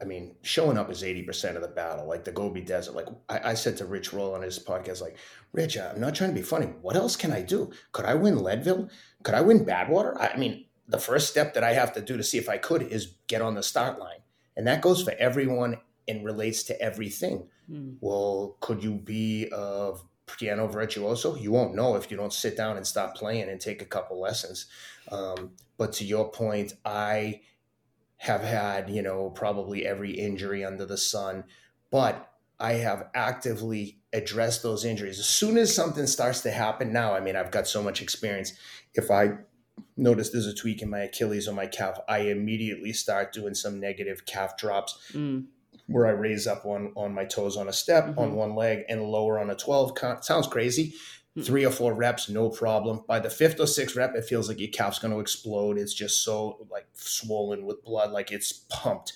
I 0.02 0.04
mean, 0.04 0.36
showing 0.42 0.80
up 0.80 0.89
is 0.89 1.04
80% 1.04 1.56
of 1.56 1.62
the 1.62 1.68
battle. 1.68 2.08
Like 2.08 2.24
the 2.24 2.32
Gobi 2.32 2.62
Desert. 2.62 2.96
Like 2.96 3.08
I, 3.30 3.52
I 3.52 3.54
said 3.54 3.78
to 3.78 3.86
Rich 3.86 4.14
Roll 4.14 4.34
on 4.34 4.42
his 4.42 4.58
podcast, 4.58 5.02
like, 5.02 5.18
Rich, 5.54 5.78
I'm 5.78 6.02
not 6.02 6.16
trying 6.16 6.32
to 6.32 6.36
be 6.36 6.42
funny. 6.42 6.68
What 6.82 6.96
else 6.96 7.16
can 7.16 7.32
I 7.32 7.42
do? 7.44 7.72
Could 7.92 8.06
I 8.06 8.16
win 8.16 8.42
Leadville? 8.42 8.89
Could 9.24 9.36
I 9.36 9.42
win 9.42 9.64
Badwater? 9.64 10.18
I 10.20 10.36
mean, 10.38 10.66
the 10.92 11.00
first 11.00 11.30
step 11.30 11.54
that 11.54 11.64
I 11.64 11.74
have 11.74 11.94
to 11.94 12.02
do 12.02 12.18
to 12.18 12.24
see 12.24 12.38
if 12.38 12.50
I 12.50 12.58
could 12.58 12.84
is 12.84 13.16
get 13.28 13.42
on 13.42 13.56
the 13.56 13.64
start 13.64 13.98
line. 13.98 14.20
And 14.58 14.68
that 14.68 14.82
goes 14.82 15.02
for 15.02 15.14
everyone 15.18 15.78
and 16.08 16.26
relates 16.26 16.64
to 16.64 16.80
everything. 16.82 17.48
Mm. 17.72 17.96
Well, 18.02 18.58
could 18.60 18.84
you 18.84 18.96
be 18.96 19.50
a 19.54 19.94
piano 20.28 20.68
virtuoso? 20.68 21.36
You 21.36 21.52
won't 21.52 21.76
know 21.76 21.96
if 21.96 22.12
you 22.12 22.18
don't 22.18 22.34
sit 22.34 22.58
down 22.58 22.76
and 22.76 22.86
stop 22.86 23.16
playing 23.16 23.50
and 23.50 23.60
take 23.60 23.82
a 23.82 23.86
couple 23.86 24.20
lessons. 24.20 24.66
Um, 25.10 25.52
but 25.78 25.94
to 25.94 26.06
your 26.06 26.30
point, 26.30 26.74
I 26.84 27.42
have 28.18 28.42
had, 28.42 28.89
you 28.89 29.02
know, 29.02 29.30
probably 29.30 29.86
every 29.86 30.12
injury 30.12 30.66
under 30.66 30.86
the 30.86 30.98
sun, 30.98 31.46
but 31.89 32.34
I 32.60 32.74
have 32.74 33.08
actively 33.16 34.00
addressed 34.14 34.62
those 34.62 34.84
injuries. 34.84 35.20
As 35.20 35.26
soon 35.26 35.58
as 35.58 35.74
something 35.74 36.06
starts 36.06 36.42
to 36.42 36.52
happen 36.52 36.92
now, 36.92 37.16
I 37.16 37.22
mean, 37.22 37.38
I've 37.38 37.50
got 37.50 37.68
so 37.68 37.82
much 37.82 38.02
experience. 38.02 38.54
If 38.94 39.10
I 39.10 39.38
notice 39.97 40.29
there's 40.29 40.47
a 40.47 40.53
tweak 40.53 40.82
in 40.82 40.89
my 40.89 40.99
Achilles 41.01 41.47
or 41.47 41.53
my 41.53 41.67
calf, 41.67 41.99
I 42.07 42.19
immediately 42.19 42.93
start 42.93 43.34
doing 43.34 43.53
some 43.55 43.79
negative 43.79 44.25
calf 44.25 44.57
drops 44.57 44.97
Mm. 45.13 45.45
where 45.88 46.07
I 46.07 46.11
raise 46.11 46.47
up 46.47 46.65
on 46.65 46.93
on 46.95 47.13
my 47.13 47.25
toes 47.25 47.57
on 47.57 47.67
a 47.67 47.73
step 47.73 48.05
Mhm. 48.05 48.17
on 48.17 48.36
one 48.36 48.55
leg 48.55 48.84
and 48.89 49.03
lower 49.03 49.39
on 49.39 49.49
a 49.49 49.55
12 49.55 49.95
count. 49.95 50.23
Sounds 50.25 50.47
crazy. 50.47 50.93
Mm. 51.38 51.45
Three 51.45 51.65
or 51.65 51.71
four 51.71 51.93
reps, 51.93 52.27
no 52.29 52.49
problem. 52.49 53.03
By 53.07 53.19
the 53.19 53.29
fifth 53.29 53.59
or 53.59 53.67
sixth 53.67 53.95
rep, 53.95 54.15
it 54.15 54.25
feels 54.25 54.47
like 54.49 54.59
your 54.59 54.69
calf's 54.71 54.99
going 54.99 55.13
to 55.13 55.19
explode. 55.19 55.77
It's 55.77 55.93
just 55.93 56.23
so 56.23 56.65
like 56.69 56.88
swollen 56.93 57.65
with 57.65 57.84
blood, 57.84 58.11
like 58.11 58.32
it's 58.32 58.51
pumped. 58.69 59.13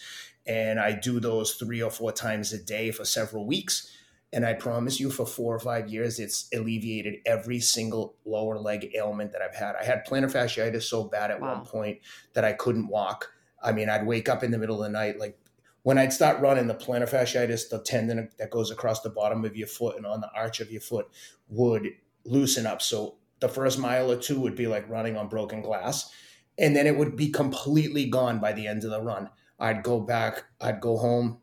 And 0.48 0.80
I 0.80 0.92
do 0.94 1.20
those 1.20 1.56
three 1.56 1.82
or 1.82 1.90
four 1.92 2.12
times 2.12 2.54
a 2.54 2.58
day 2.64 2.92
for 2.92 3.04
several 3.04 3.46
weeks. 3.46 3.90
And 4.36 4.46
I 4.46 4.54
promise 4.54 5.00
you, 5.00 5.10
for 5.12 5.26
four 5.26 5.56
or 5.56 5.60
five 5.60 5.88
years, 5.90 6.20
it's 6.20 6.50
alleviated 6.54 7.22
every 7.26 7.62
single 7.62 8.18
lower 8.26 8.60
leg 8.60 8.92
ailment 8.94 9.32
that 9.32 9.42
I've 9.42 9.56
had. 9.56 9.78
I 9.78 9.86
had 9.86 10.06
plantar 10.06 10.30
fasciitis 10.30 10.84
so 10.84 11.06
bad 11.06 11.32
at 11.32 11.40
Wow. 11.40 11.56
one 11.56 11.66
point 11.66 12.02
that 12.34 12.44
I 12.44 12.52
couldn't 12.52 12.90
walk. 12.90 13.32
I 13.64 13.72
mean, 13.72 13.90
I'd 13.90 14.06
wake 14.06 14.28
up 14.28 14.44
in 14.44 14.52
the 14.52 14.58
middle 14.58 14.76
of 14.76 14.84
the 14.84 14.90
night, 14.90 15.18
like 15.18 15.40
when 15.84 15.98
I'd 15.98 16.12
start 16.12 16.42
running, 16.42 16.68
the 16.68 16.76
plantar 16.76 17.10
fasciitis, 17.10 17.70
the 17.70 17.80
tendon 17.82 18.30
that 18.38 18.52
goes 18.52 18.72
across 18.72 19.02
the 19.02 19.10
bottom 19.10 19.46
of 19.46 19.56
your 19.56 19.68
foot 19.68 19.96
and 19.96 20.06
on 20.06 20.20
the 20.20 20.30
arch 20.36 20.60
of 20.60 20.70
your 20.70 20.82
foot, 20.82 21.08
would 21.48 21.88
loosen 22.26 22.66
up. 22.66 22.82
So 22.82 23.18
the 23.40 23.48
first 23.48 23.80
mile 23.80 24.12
or 24.12 24.18
two 24.18 24.42
would 24.42 24.56
be 24.56 24.68
like 24.68 24.90
running 24.90 25.16
on 25.16 25.30
broken 25.30 25.62
glass. 25.62 26.12
And 26.58 26.76
then 26.76 26.88
it 26.88 26.98
would 26.98 27.16
be 27.16 27.30
completely 27.30 28.10
gone 28.10 28.40
by 28.40 28.52
the 28.52 28.68
end 28.68 28.84
of 28.84 28.90
the 28.90 29.02
run. 29.02 29.30
I'd 29.60 29.84
go 29.84 30.02
back, 30.02 30.44
I'd 30.60 30.82
go 30.82 30.98
home, 30.98 31.40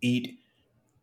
eat, 0.00 0.37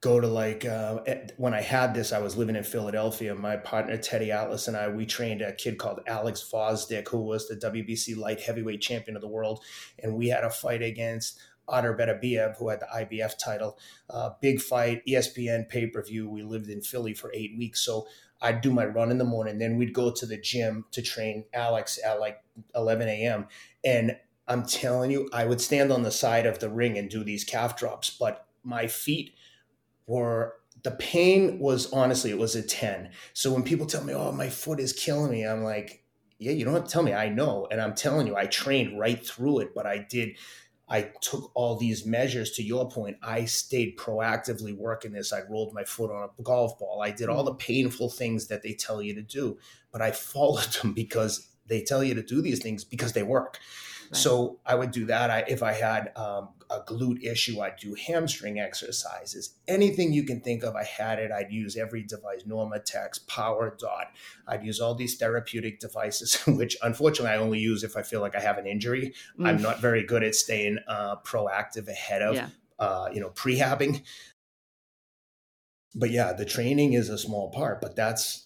go 0.05 0.19
to 0.19 0.27
like, 0.27 0.63
uh, 0.65 0.99
when 1.37 1.55
I 1.55 1.61
had 1.61 1.95
this, 1.95 2.13
I 2.13 2.19
was 2.19 2.37
living 2.37 2.55
in 2.55 2.63
Philadelphia. 2.63 3.33
My 3.33 3.57
partner, 3.57 3.97
Teddy 3.97 4.31
Atlas, 4.31 4.67
and 4.67 4.77
I, 4.77 4.87
we 4.87 5.03
trained 5.03 5.41
a 5.41 5.51
kid 5.51 5.79
called 5.79 5.99
Alex 6.05 6.47
Gvozdyk, 6.47 7.07
who 7.07 7.21
was 7.21 7.47
the 7.47 7.55
WBC 7.55 8.15
light 8.15 8.39
heavyweight 8.39 8.81
champion 8.81 9.15
of 9.17 9.23
the 9.23 9.27
world. 9.27 9.63
And 9.97 10.15
we 10.15 10.27
had 10.27 10.43
a 10.43 10.51
fight 10.51 10.83
against 10.83 11.39
Artur 11.67 11.97
Beterbiev, 11.97 12.55
who 12.57 12.69
had 12.69 12.81
the 12.81 12.85
IBF 12.85 13.33
title. 13.43 13.79
Uh, 14.07 14.29
big 14.41 14.61
fight, 14.61 15.01
ESPN 15.07 15.67
pay 15.67 15.87
per 15.87 16.03
view. 16.03 16.29
We 16.29 16.43
lived 16.43 16.69
in 16.69 16.81
Philly 16.81 17.15
for 17.15 17.31
eight 17.33 17.57
weeks. 17.57 17.81
So 17.81 18.05
I'd 18.43 18.61
do 18.61 18.71
my 18.71 18.85
run 18.85 19.09
in 19.09 19.17
the 19.17 19.23
morning. 19.23 19.57
Then 19.57 19.75
we'd 19.75 19.93
go 19.93 20.11
to 20.11 20.25
the 20.27 20.37
gym 20.37 20.85
to 20.91 21.01
train 21.01 21.45
Alex 21.51 21.97
at 22.05 22.19
like 22.19 22.43
11 22.75 23.07
a.m. 23.07 23.47
And 23.83 24.17
I'm 24.47 24.67
telling 24.67 25.09
you, 25.09 25.27
I 25.33 25.45
would 25.45 25.61
stand 25.61 25.91
on 25.91 26.03
the 26.03 26.11
side 26.11 26.45
of 26.45 26.59
the 26.59 26.69
ring 26.69 26.95
and 26.95 27.09
do 27.09 27.23
these 27.23 27.43
calf 27.43 27.75
drops, 27.75 28.11
but 28.11 28.45
my 28.63 28.85
feet 28.85 29.33
were 30.07 30.55
the 30.83 30.91
pain 30.91 31.59
was 31.59 31.91
honestly 31.91 32.29
it 32.29 32.37
was 32.37 32.55
a 32.55 32.61
10 32.61 33.09
so 33.33 33.51
when 33.51 33.63
people 33.63 33.85
tell 33.85 34.03
me 34.03 34.13
oh 34.13 34.31
my 34.31 34.49
foot 34.49 34.79
is 34.79 34.93
killing 34.93 35.31
me 35.31 35.45
i'm 35.45 35.63
like 35.63 36.03
yeah 36.37 36.51
you 36.51 36.65
don't 36.65 36.73
have 36.73 36.83
to 36.83 36.91
tell 36.91 37.03
me. 37.03 37.13
I 37.13 37.29
know 37.29 37.67
and 37.71 37.81
i'm 37.81 37.95
telling 37.95 38.27
you 38.27 38.35
i 38.35 38.45
trained 38.45 38.99
right 38.99 39.25
through 39.25 39.59
it 39.59 39.73
but 39.73 39.85
i 39.85 40.05
did 40.09 40.37
i 40.87 41.09
took 41.21 41.51
all 41.55 41.75
these 41.75 42.05
measures 42.05 42.51
to 42.51 42.63
your 42.63 42.89
point 42.89 43.17
i 43.23 43.45
stayed 43.45 43.97
proactively 43.97 44.77
working 44.77 45.13
this. 45.13 45.33
I 45.33 45.41
rolled 45.49 45.73
my 45.73 45.83
foot 45.83 46.11
on 46.11 46.29
a 46.37 46.43
golf 46.43 46.77
ball. 46.77 47.01
I 47.01 47.09
did 47.11 47.29
all 47.29 47.43
mm. 47.43 47.47
the 47.47 47.55
painful 47.55 48.09
things 48.09 48.47
that 48.47 48.61
they 48.61 48.73
tell 48.73 49.01
you 49.01 49.15
to 49.15 49.23
do 49.23 49.57
but 49.91 50.01
i 50.01 50.11
followed 50.11 50.71
them 50.73 50.93
because 50.93 51.47
they 51.67 51.81
tell 51.81 52.03
you 52.03 52.13
to 52.13 52.21
do 52.21 52.41
these 52.41 52.61
things 52.61 52.83
because 52.83 53.13
they 53.13 53.23
work 53.23 53.59
Right. 54.11 54.15
so 54.17 54.59
I 54.65 54.75
would 54.75 54.91
do 54.91 55.05
that. 55.05 55.29
I, 55.29 55.43
if 55.47 55.63
I 55.63 55.73
had 55.73 56.11
um, 56.17 56.49
a 56.69 56.79
glute 56.81 57.23
issue, 57.23 57.59
I'd 57.61 57.77
do 57.77 57.95
hamstring 57.95 58.59
exercises. 58.59 59.55
Anything 59.67 60.13
you 60.13 60.23
can 60.23 60.41
think 60.41 60.63
of, 60.63 60.75
I 60.75 60.83
had 60.83 61.19
it. 61.19 61.31
I'd 61.31 61.51
use 61.51 61.75
every 61.77 62.03
device, 62.03 62.43
NormaTecs, 62.43 63.25
Power 63.27 63.75
Dot. 63.79 64.07
I'd 64.47 64.63
use 64.63 64.79
all 64.79 64.95
these 64.95 65.15
therapeutic 65.17 65.79
devices, 65.79 66.35
which 66.47 66.77
unfortunately 66.81 67.31
I 67.31 67.37
only 67.37 67.59
use 67.59 67.83
if 67.83 67.95
I 67.97 68.01
feel 68.01 68.21
like 68.21 68.35
I 68.35 68.39
have 68.39 68.57
an 68.57 68.67
injury. 68.67 69.13
I'm 69.43 69.57
Mm. 69.59 69.61
not 69.61 69.79
very 69.81 70.03
good 70.03 70.23
at 70.23 70.35
staying 70.35 70.79
uh, 70.87 71.17
proactive 71.17 71.87
ahead 71.87 72.21
of, 72.21 72.35
Yeah. 72.35 72.49
uh, 72.79 73.09
you 73.13 73.19
know, 73.21 73.29
prehabbing. 73.29 74.01
But 75.93 76.11
yeah, 76.11 76.33
the 76.33 76.45
training 76.45 76.93
is 76.93 77.09
a 77.09 77.17
small 77.17 77.49
part, 77.51 77.79
but 77.81 77.95
that's 77.95 78.44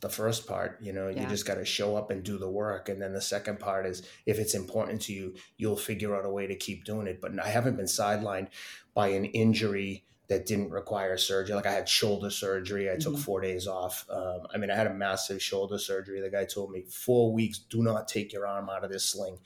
the 0.00 0.08
first 0.08 0.46
part 0.46 0.78
you 0.80 0.92
know 0.92 1.08
you 1.08 1.26
just 1.26 1.46
got 1.46 1.54
to 1.54 1.64
show 1.64 1.96
up 1.96 2.10
and 2.10 2.22
do 2.22 2.38
the 2.38 2.48
work. 2.50 2.88
And 2.88 3.00
then 3.00 3.12
the 3.12 3.20
second 3.20 3.58
part 3.60 3.86
is 3.86 4.02
if 4.26 4.38
it's 4.38 4.54
important 4.54 5.02
to 5.02 5.12
you 5.12 5.34
you'll 5.56 5.76
figure 5.76 6.16
out 6.16 6.24
a 6.24 6.30
way 6.30 6.46
to 6.46 6.56
keep 6.56 6.84
doing 6.84 7.06
it. 7.06 7.20
But 7.20 7.38
i 7.40 7.48
haven't 7.48 7.76
been 7.76 7.86
sidelined 7.86 8.48
by 8.94 9.08
an 9.08 9.24
injury 9.26 10.04
that 10.28 10.44
didn't 10.44 10.70
require 10.70 11.16
surgery. 11.16 11.54
Like 11.54 11.66
i 11.66 11.72
had 11.72 11.88
shoulder 11.88 12.30
surgery. 12.30 12.90
I 12.90 12.96
took 12.96 13.14
Mhm. 13.14 13.20
four 13.20 13.40
days 13.40 13.66
off. 13.66 14.04
Um, 14.10 14.40
i 14.52 14.58
mean 14.58 14.70
i 14.70 14.74
had 14.74 14.86
a 14.88 14.94
massive 14.94 15.40
shoulder 15.42 15.78
surgery. 15.78 16.20
The 16.20 16.30
guy 16.30 16.44
told 16.44 16.70
me 16.72 16.82
four 16.82 17.32
weeks 17.32 17.58
do 17.58 17.82
not 17.82 18.08
take 18.08 18.32
your 18.32 18.46
arm 18.46 18.68
out 18.68 18.84
of 18.84 18.90
this 18.90 19.04
sling. 19.04 19.38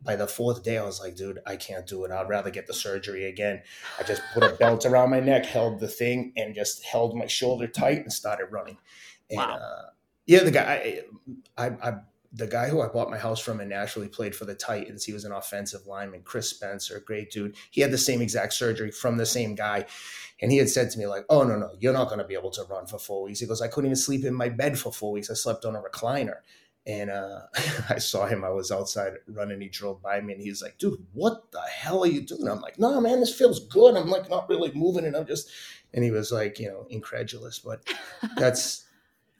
By 0.00 0.14
the 0.14 0.28
fourth 0.28 0.62
day 0.62 0.78
i 0.78 0.84
was 0.84 1.00
like 1.00 1.16
dude 1.16 1.40
i 1.44 1.56
can't 1.56 1.86
do 1.88 2.04
it. 2.04 2.12
I'd 2.12 2.28
rather 2.28 2.50
get 2.50 2.68
the 2.68 2.74
surgery 2.74 3.24
again. 3.24 3.62
I 3.98 4.04
just 4.04 4.22
put 4.32 4.44
a 4.44 4.50
belt 4.54 4.86
around 4.86 5.10
my 5.10 5.18
neck 5.18 5.44
held 5.44 5.80
the 5.80 5.88
thing 5.88 6.32
and 6.36 6.54
just 6.54 6.84
held 6.84 7.16
my 7.16 7.26
shoulder 7.26 7.66
tight 7.66 7.98
and 7.98 8.12
started 8.12 8.46
running 8.52 8.78
and 9.30 9.38
Wow. 9.38 9.56
uh, 9.56 9.82
yeah, 10.26 10.42
the 10.44 10.50
guy, 10.50 11.02
I, 11.56 11.66
I, 11.66 11.90
I, 11.90 11.94
the 12.32 12.46
guy 12.46 12.68
who 12.68 12.82
I 12.82 12.88
bought 12.88 13.10
my 13.10 13.16
house 13.16 13.40
from 13.40 13.60
in 13.60 13.70
Nashville, 13.70 14.02
he 14.02 14.08
played 14.10 14.36
for 14.36 14.44
the 14.44 14.54
Titans. 14.54 15.04
He 15.04 15.14
was 15.14 15.24
an 15.24 15.32
offensive 15.32 15.86
lineman, 15.86 16.20
Chris 16.22 16.50
Spencer, 16.50 17.00
great 17.00 17.30
dude. 17.30 17.56
He 17.70 17.80
had 17.80 17.90
the 17.90 17.98
same 17.98 18.20
exact 18.20 18.52
surgery 18.52 18.90
from 18.90 19.16
the 19.16 19.24
same 19.24 19.54
guy. 19.54 19.86
And 20.40 20.52
he 20.52 20.58
had 20.58 20.68
said 20.68 20.90
to 20.90 20.98
me, 20.98 21.06
like, 21.06 21.24
oh, 21.30 21.42
no, 21.44 21.56
no, 21.56 21.70
you're 21.80 21.94
not 21.94 22.08
going 22.08 22.18
to 22.18 22.26
be 22.26 22.34
able 22.34 22.50
to 22.50 22.64
run 22.64 22.86
for 22.86 22.98
four 22.98 23.22
weeks. 23.22 23.40
He 23.40 23.46
goes, 23.46 23.62
I 23.62 23.68
couldn't 23.68 23.86
even 23.88 23.96
sleep 23.96 24.24
in 24.24 24.34
my 24.34 24.50
bed 24.50 24.78
for 24.78 24.92
four 24.92 25.12
weeks. 25.12 25.30
I 25.30 25.34
slept 25.34 25.64
on 25.64 25.74
a 25.74 25.80
recliner. 25.80 26.36
And 26.86 27.10
uh, 27.10 27.40
I 27.88 27.98
saw 27.98 28.26
him. 28.26 28.44
I 28.44 28.50
was 28.50 28.70
outside 28.70 29.14
running. 29.26 29.60
He 29.62 29.68
drove 29.68 30.02
by 30.02 30.20
me 30.20 30.34
and 30.34 30.42
he's 30.42 30.62
like, 30.62 30.76
dude, 30.78 31.04
what 31.14 31.50
the 31.50 31.62
hell 31.62 32.04
are 32.04 32.06
you 32.06 32.20
doing? 32.20 32.46
I'm 32.46 32.60
like, 32.60 32.78
no, 32.78 33.00
man, 33.00 33.20
this 33.20 33.34
feels 33.34 33.66
good. 33.68 33.96
I'm 33.96 34.10
like, 34.10 34.28
not 34.28 34.48
really 34.48 34.70
moving. 34.74 35.06
And 35.06 35.16
I'm 35.16 35.26
just, 35.26 35.50
and 35.94 36.04
he 36.04 36.10
was 36.10 36.30
like, 36.30 36.58
you 36.58 36.68
know, 36.68 36.86
incredulous. 36.90 37.58
But 37.58 37.82
that's, 38.36 38.84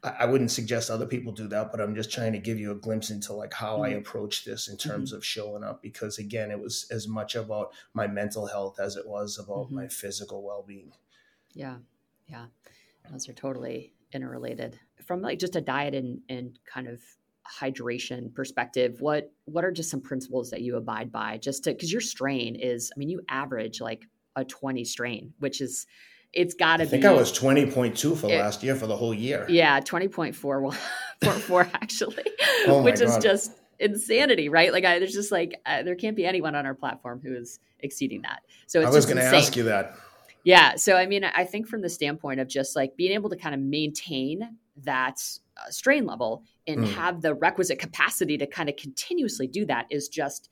I 0.03 0.09
I 0.19 0.25
wouldn't 0.25 0.51
suggest 0.51 0.89
other 0.89 1.05
people 1.05 1.31
do 1.31 1.47
that, 1.49 1.71
but 1.71 1.81
I'm 1.81 1.95
just 1.95 2.11
trying 2.11 2.33
to 2.33 2.39
give 2.39 2.59
you 2.59 2.71
a 2.71 2.75
glimpse 2.75 3.09
into 3.09 3.33
like 3.33 3.53
how 3.53 3.81
I 3.83 3.91
Mhm. 3.93 3.99
approach 3.99 4.45
this 4.45 4.67
in 4.67 4.77
terms 4.77 5.11
of 5.13 5.25
showing 5.25 5.63
up 5.63 5.81
because 5.81 6.17
again, 6.17 6.51
it 6.51 6.59
was 6.59 6.87
as 6.91 7.07
much 7.07 7.35
about 7.35 7.73
my 7.93 8.07
mental 8.07 8.47
health 8.47 8.79
as 8.79 8.95
it 8.95 9.07
was 9.07 9.37
about 9.37 9.67
Mhm. 9.67 9.71
my 9.71 9.87
physical 9.87 10.41
well-being. 10.43 10.93
Yeah. 11.53 11.79
Yeah. 12.27 12.47
Those 13.11 13.27
are 13.27 13.33
totally 13.33 13.93
interrelated. 14.13 14.79
From 15.05 15.21
like 15.21 15.39
just 15.39 15.55
a 15.55 15.61
diet 15.61 15.95
and, 15.95 16.21
and 16.29 16.59
kind 16.65 16.87
of 16.87 17.01
hydration 17.47 18.33
perspective, 18.33 19.01
what 19.01 19.31
what 19.45 19.65
are 19.65 19.71
just 19.71 19.89
some 19.89 20.01
principles 20.01 20.51
that 20.51 20.61
you 20.61 20.75
abide 20.75 21.11
by 21.11 21.37
just 21.37 21.63
to 21.63 21.71
because 21.71 21.91
your 21.91 22.01
strain 22.01 22.55
is, 22.55 22.91
I 22.95 22.99
mean, 22.99 23.09
you 23.09 23.21
average 23.27 23.81
like 23.81 24.05
a 24.35 24.45
20 24.45 24.83
strain, 24.85 25.33
which 25.39 25.59
is 25.59 25.87
it's 26.33 26.53
gotta 26.53 26.83
be. 26.83 26.87
I 26.87 26.91
think 26.91 27.05
I 27.05 27.13
was 27.13 27.31
20.2 27.31 28.15
for 28.17 28.27
It- 28.29 28.37
last 28.39 28.63
year 28.63 28.75
for 28.75 28.87
the 28.87 28.95
whole 28.95 29.13
year. 29.13 29.45
yeah, 29.49 29.79
20.4 29.79 30.35
4 31.41 31.69
actually, 31.73 32.23
Oh 32.67 32.81
which 32.83 33.01
is 33.01 33.17
just 33.17 33.51
insanity, 33.79 34.49
right? 34.49 34.71
Like 34.71 34.85
I, 34.85 34.99
there's 34.99 35.13
just 35.13 35.31
like 35.31 35.59
uh, 35.65 35.83
there 35.83 35.95
can't 35.95 36.15
be 36.15 36.25
anyone 36.25 36.55
on 36.55 36.65
our 36.65 36.73
platform 36.75 37.21
who 37.23 37.33
is 37.35 37.59
exceeding 37.79 38.21
that. 38.23 38.41
So 38.67 38.79
it's 38.81 38.87
I 38.91 38.93
was 38.93 39.05
going 39.05 39.17
to 39.17 39.23
ask 39.23 39.55
you 39.55 39.63
that. 39.63 39.95
Yeah. 40.43 40.75
So, 40.75 40.95
I 40.95 41.05
mean, 41.05 41.23
I 41.25 41.43
think 41.43 41.67
from 41.67 41.81
the 41.81 41.89
standpoint 41.89 42.39
of 42.39 42.47
just 42.47 42.75
like 42.75 42.95
being 42.95 43.11
able 43.11 43.29
to 43.29 43.35
kind 43.35 43.53
of 43.53 43.59
maintain 43.61 44.57
that 44.83 45.19
uh, 45.57 45.69
strain 45.69 46.05
level 46.05 46.43
and 46.67 46.79
Mm. 46.81 46.93
have 46.93 47.21
the 47.21 47.33
requisite 47.33 47.79
capacity 47.79 48.37
to 48.37 48.47
kind 48.47 48.69
of 48.69 48.75
continuously 48.77 49.47
do 49.47 49.65
that 49.65 49.87
is 49.89 50.07
just, 50.07 50.49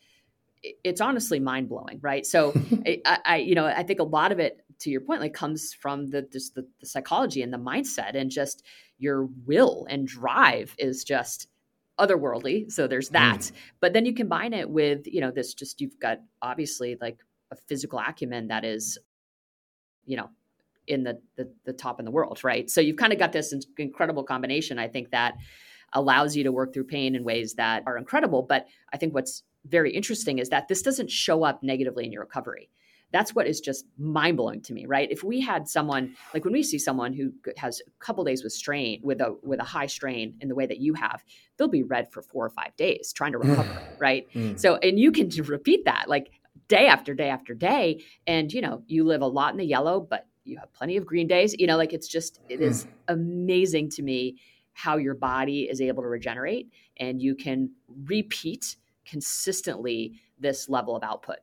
it's 0.84 0.99
honestly 0.99 1.39
mind 1.39 1.69
blowing. 1.69 1.99
Right. 2.01 2.25
So, 2.25 2.53
I- 2.86 3.19
I, 3.25 3.36
you 3.38 3.55
know, 3.55 3.65
I 3.65 3.84
think 3.84 3.99
a 3.99 4.03
lot 4.03 4.32
of 4.34 4.39
it, 4.39 4.59
to 4.80 4.89
your 4.89 5.01
point, 5.01 5.21
like 5.21 5.34
comes 5.34 5.73
from 5.73 6.07
the, 6.07 6.21
just 6.21 6.55
the, 6.55 6.67
the 6.80 6.86
psychology 6.86 7.41
and 7.41 7.53
the 7.53 7.57
mindset 7.57 8.15
and 8.15 8.30
just 8.30 8.63
your 8.97 9.28
will 9.45 9.86
and 9.89 10.07
drive 10.07 10.75
is 10.78 11.03
just 11.03 11.47
otherworldly. 11.99 12.71
So 12.71 12.88
there's 12.88 13.09
that. 13.09 13.39
Mm. 13.39 13.51
But 13.80 13.93
then 13.93 14.05
you 14.05 14.13
combine 14.13 14.53
it 14.53 14.69
with, 14.69 15.07
you 15.07 15.21
know, 15.21 15.32
this 15.32 15.53
just, 15.53 15.82
you've 15.82 15.99
got 15.99 16.19
obviously 16.41 16.97
like 16.99 17.17
a 17.51 17.55
physical 17.67 17.99
acumen 17.99 18.47
that 18.47 18.65
is 18.65 18.97
you 20.05 20.17
know 20.17 20.30
in 20.88 21.03
the, 21.03 21.19
the 21.36 21.51
the 21.65 21.73
top 21.73 21.99
in 21.99 22.05
the 22.05 22.11
world 22.11 22.43
right 22.43 22.69
so 22.69 22.82
you've 22.82 22.97
kind 22.97 23.13
of 23.13 23.19
got 23.19 23.32
this 23.32 23.53
incredible 23.78 24.23
combination 24.23 24.80
i 24.80 24.88
think 24.88 25.11
that 25.11 25.36
allows 25.93 26.36
you 26.36 26.43
to 26.43 26.51
work 26.51 26.73
through 26.73 26.84
pain 26.84 27.15
in 27.15 27.23
ways 27.23 27.53
that 27.55 27.84
are 27.86 27.97
incredible 27.97 28.41
but 28.41 28.65
i 28.93 28.97
think 28.97 29.13
what's 29.13 29.43
very 29.65 29.91
interesting 29.91 30.39
is 30.39 30.49
that 30.49 30.67
this 30.67 30.82
doesn't 30.82 31.11
show 31.11 31.43
up 31.43 31.61
negatively 31.61 32.05
in 32.05 32.11
your 32.11 32.21
recovery 32.21 32.69
that's 33.12 33.34
what 33.34 33.47
is 33.47 33.62
just 33.62 33.86
mind 33.97 34.38
blowing 34.38 34.62
to 34.62 34.74
me, 34.74 34.86
right? 34.86 35.10
If 35.10 35.24
we 35.24 35.39
had 35.39 35.68
someone 35.68 36.16
like 36.34 36.43
when 36.43 36.53
we 36.53 36.64
see 36.64 36.78
someone 36.78 37.14
who 37.14 37.32
has 37.58 37.82
a 37.86 38.03
couple 38.03 38.24
days 38.24 38.43
with 38.43 38.53
strain 38.53 38.99
with 39.03 39.22
a 39.22 39.36
with 39.43 39.60
a 39.60 39.64
high 39.64 39.86
strain 39.86 40.36
in 40.41 40.49
the 40.49 40.55
way 40.55 40.66
that 40.66 40.80
you 40.80 40.93
have, 40.95 41.24
they'll 41.58 41.68
be 41.68 41.84
red 41.84 42.12
for 42.12 42.22
four 42.22 42.45
or 42.45 42.49
five 42.49 42.76
days 42.76 43.14
trying 43.14 43.32
to 43.32 43.38
recover, 43.39 43.82
right? 43.99 44.28
Mm. 44.34 44.60
So 44.60 44.76
and 44.78 44.99
you 44.99 45.12
can 45.12 45.30
repeat 45.45 45.86
that 45.86 46.10
like 46.10 46.32
day 46.68 46.88
after 46.88 47.14
day 47.14 47.30
after 47.30 47.53
day, 47.53 48.03
and 48.26 48.51
you 48.51 48.62
know 48.62 48.84
you 48.88 49.05
live 49.05 49.22
a 49.22 49.28
lot 49.28 49.53
in 49.53 49.58
the 49.58 49.66
yellow, 49.66 49.99
but 49.99 50.28
you 50.43 50.58
have 50.58 50.72
plenty 50.74 50.97
of 50.97 51.05
green 51.05 51.28
days. 51.28 51.55
You 51.58 51.68
know, 51.68 51.78
like 51.78 51.93
it's 51.93 52.08
just 52.08 52.39
it 52.49 52.62
is 52.62 52.86
mm. 52.86 52.89
amazing 53.08 53.89
to 53.91 54.03
me 54.03 54.38
how 54.74 54.97
your 54.97 55.16
body 55.16 55.62
is 55.64 55.82
able 55.82 56.03
to 56.03 56.08
regenerate 56.08 56.70
and 56.97 57.20
you 57.20 57.34
can 57.34 57.72
repeat 58.05 58.76
consistently 59.08 60.14
this 60.39 60.70
level 60.70 60.95
of 60.95 61.01
output. 61.03 61.38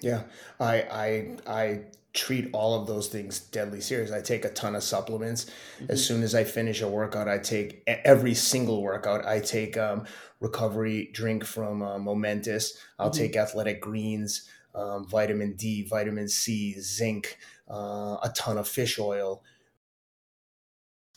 Yeah, 0.00 0.22
I 0.58 0.74
I 0.82 1.36
I 1.46 1.80
treat 2.12 2.50
all 2.52 2.80
of 2.80 2.86
those 2.86 3.08
things 3.08 3.38
deadly 3.40 3.80
serious. 3.80 4.10
I 4.10 4.20
take 4.20 4.44
a 4.44 4.50
ton 4.50 4.74
of 4.74 4.82
supplements. 4.82 5.44
Mm-hmm. 5.44 5.92
As 5.92 6.04
soon 6.04 6.22
as 6.22 6.34
I 6.34 6.44
finish 6.44 6.80
a 6.82 6.88
workout, 6.88 7.28
I 7.28 7.38
take 7.38 7.82
every 7.86 8.34
single 8.34 8.82
workout. 8.82 9.24
I 9.24 9.40
take 9.40 9.76
um, 9.76 10.06
recovery 10.40 11.10
drink 11.12 11.44
from 11.44 11.82
uh, 11.82 11.98
Momentous. 11.98 12.76
I'll 12.98 13.10
mm-hmm. 13.10 13.20
take 13.20 13.36
Athletic 13.36 13.80
Greens, 13.80 14.48
um, 14.74 15.06
vitamin 15.08 15.54
D, 15.54 15.86
vitamin 15.86 16.28
C, 16.28 16.80
zinc, 16.80 17.38
uh, 17.70 18.16
a 18.22 18.32
ton 18.34 18.58
of 18.58 18.66
fish 18.66 18.98
oil. 18.98 19.44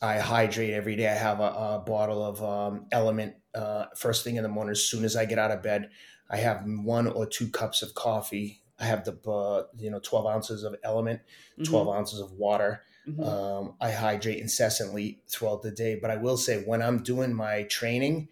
I 0.02 0.20
hydrate 0.20 0.74
every 0.74 0.96
day. 0.96 1.08
I 1.08 1.16
have 1.16 1.40
a, 1.40 1.44
a 1.44 1.84
bottle 1.86 2.24
of 2.24 2.44
um, 2.44 2.86
LMNT 2.92 3.36
uh, 3.56 3.86
first 3.96 4.24
thing 4.24 4.36
in 4.36 4.44
the 4.44 4.50
morning. 4.50 4.72
As 4.72 4.84
soon 4.84 5.06
as 5.06 5.16
I 5.16 5.26
get 5.26 5.40
out 5.40 5.52
of 5.52 5.62
bed, 5.62 5.90
I 6.30 6.38
have 6.38 6.64
one 6.66 7.08
or 7.08 7.26
two 7.26 7.50
cups 7.50 7.84
of 7.84 7.94
coffee 7.94 8.63
I 8.84 8.86
have 8.88 9.06
the 9.06 9.18
uh, 9.32 9.64
you 9.78 9.90
know 9.90 10.00
12 10.00 10.28
ounces 10.28 10.64
of 10.64 10.76
LMNT, 10.86 11.22
mm-hmm. 11.58 11.64
12 11.64 11.88
ounces 11.96 12.20
of 12.20 12.34
water. 12.34 12.84
Mm-hmm. 13.08 13.24
Um, 13.24 13.76
I 13.80 13.92
hydrate 13.92 14.40
incessantly 14.40 15.22
throughout 15.30 15.62
the 15.62 15.72
day. 15.72 15.98
But 16.02 16.12
I 16.12 16.18
will 16.18 16.38
say, 16.38 16.64
when 16.64 16.82
I'm 16.82 17.02
doing 17.02 17.34
my 17.34 17.64
training, 17.64 18.28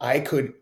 I 0.00 0.18
could 0.18 0.54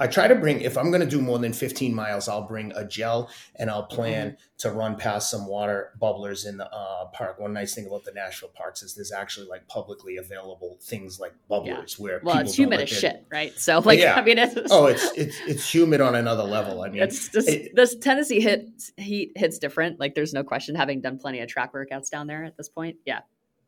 I 0.00 0.06
try 0.06 0.26
to 0.26 0.34
bring, 0.34 0.62
if 0.62 0.78
I'm 0.78 0.90
going 0.90 1.02
to 1.02 1.06
do 1.06 1.20
more 1.20 1.38
than 1.38 1.52
15 1.52 1.94
miles, 1.94 2.26
I'll 2.26 2.46
bring 2.46 2.72
a 2.74 2.86
gel 2.86 3.28
and 3.56 3.70
I'll 3.70 3.82
plan 3.82 4.28
mm-hmm. 4.28 4.36
to 4.58 4.70
run 4.70 4.96
past 4.96 5.30
some 5.30 5.46
water 5.46 5.92
bubblers 6.00 6.48
in 6.48 6.56
the 6.56 6.66
uh, 6.72 7.04
park. 7.12 7.38
One 7.38 7.52
nice 7.52 7.74
thing 7.74 7.86
about 7.86 8.04
the 8.04 8.12
Nashville 8.12 8.48
parks 8.48 8.82
is 8.82 8.94
there's 8.94 9.12
actually 9.12 9.46
like 9.48 9.68
publicly 9.68 10.16
available 10.16 10.78
things 10.80 11.20
like 11.20 11.34
bubblers 11.50 11.98
yeah. 11.98 12.02
where 12.02 12.20
well, 12.24 12.38
it's 12.38 12.54
humid 12.54 12.80
as 12.80 12.88
shit, 12.88 13.26
right? 13.30 13.52
So 13.58 13.78
like, 13.80 13.98
yeah. 13.98 14.14
I 14.14 14.24
mean, 14.24 14.38
it's, 14.38 14.56
oh, 14.70 14.86
it's, 14.86 15.04
it's, 15.16 15.38
it's 15.46 15.74
humid 15.74 16.00
on 16.00 16.14
another 16.14 16.44
level. 16.44 16.80
I 16.80 16.88
mean, 16.88 17.02
it's 17.02 17.28
just, 17.28 17.48
it, 17.48 17.76
this 17.76 17.94
Tennessee 17.94 18.40
hit 18.40 18.70
heat 18.96 19.32
hits 19.36 19.58
different. 19.58 20.00
Like 20.00 20.14
there's 20.14 20.32
no 20.32 20.42
question 20.42 20.74
having 20.74 21.02
done 21.02 21.18
plenty 21.18 21.40
of 21.40 21.48
track 21.48 21.74
workouts 21.74 22.10
down 22.10 22.26
there 22.26 22.44
at 22.44 22.56
this 22.56 22.70
point. 22.70 22.96
Yeah. 23.04 23.20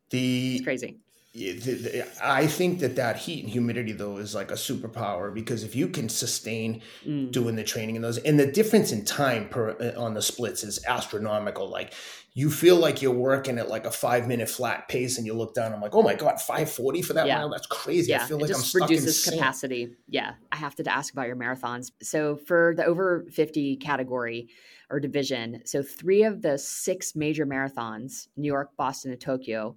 The, 0.09 0.55
it's 0.55 0.63
crazy 0.63 0.97
I 1.35 2.45
think 2.45 2.79
that 2.79 2.95
that 2.97 3.17
heat 3.17 3.43
and 3.43 3.51
humidity 3.51 3.91
though 3.91 4.17
is 4.17 4.35
like 4.35 4.51
a 4.51 4.55
superpower 4.55 5.33
because 5.33 5.63
if 5.63 5.75
you 5.75 5.87
can 5.87 6.07
sustain 6.07 6.83
mm. 7.03 7.31
doing 7.31 7.55
the 7.55 7.63
training 7.63 7.95
in 7.95 8.03
those 8.03 8.19
and 8.19 8.39
the 8.39 8.45
difference 8.45 8.91
in 8.91 9.03
time 9.03 9.49
per 9.49 9.71
uh, 9.71 9.99
on 9.99 10.13
the 10.13 10.21
splits 10.21 10.63
is 10.63 10.83
astronomical 10.85 11.67
like 11.67 11.93
you 12.35 12.51
feel 12.51 12.75
like 12.75 13.01
you're 13.01 13.11
working 13.11 13.57
at 13.57 13.67
like 13.67 13.85
a 13.85 13.91
five 13.91 14.27
minute 14.27 14.47
flat 14.47 14.87
pace 14.87 15.17
and 15.17 15.25
you 15.25 15.33
look 15.33 15.55
down 15.55 15.73
I'm 15.73 15.81
like 15.81 15.95
oh 15.95 16.03
my 16.03 16.13
god 16.13 16.39
540 16.39 17.01
for 17.01 17.13
that 17.13 17.25
yeah. 17.25 17.39
mile 17.39 17.49
that's 17.49 17.65
crazy 17.65 18.11
yeah. 18.11 18.23
I 18.23 18.27
feel 18.27 18.37
it 18.37 18.41
like 18.41 18.49
just 18.49 18.75
I'm 18.75 18.83
reduces 18.83 19.25
capacity 19.27 19.95
yeah 20.07 20.33
I 20.51 20.57
have 20.57 20.75
to 20.75 20.87
ask 20.87 21.13
about 21.13 21.25
your 21.25 21.35
marathons 21.35 21.91
so 22.03 22.35
for 22.35 22.75
the 22.77 22.85
over 22.85 23.25
50 23.31 23.77
category 23.77 24.49
or 24.91 24.99
division 24.99 25.63
so 25.65 25.81
three 25.81 26.21
of 26.21 26.43
the 26.43 26.59
six 26.59 27.15
major 27.15 27.47
marathons 27.47 28.27
New 28.37 28.51
York 28.51 28.69
Boston 28.77 29.11
and 29.11 29.19
Tokyo 29.19 29.75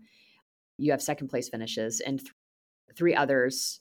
you 0.79 0.91
have 0.93 1.03
second 1.03 1.29
place 1.29 1.49
finishes, 1.49 2.01
and 2.01 2.21
th- 2.21 2.33
three 2.95 3.15
others 3.15 3.81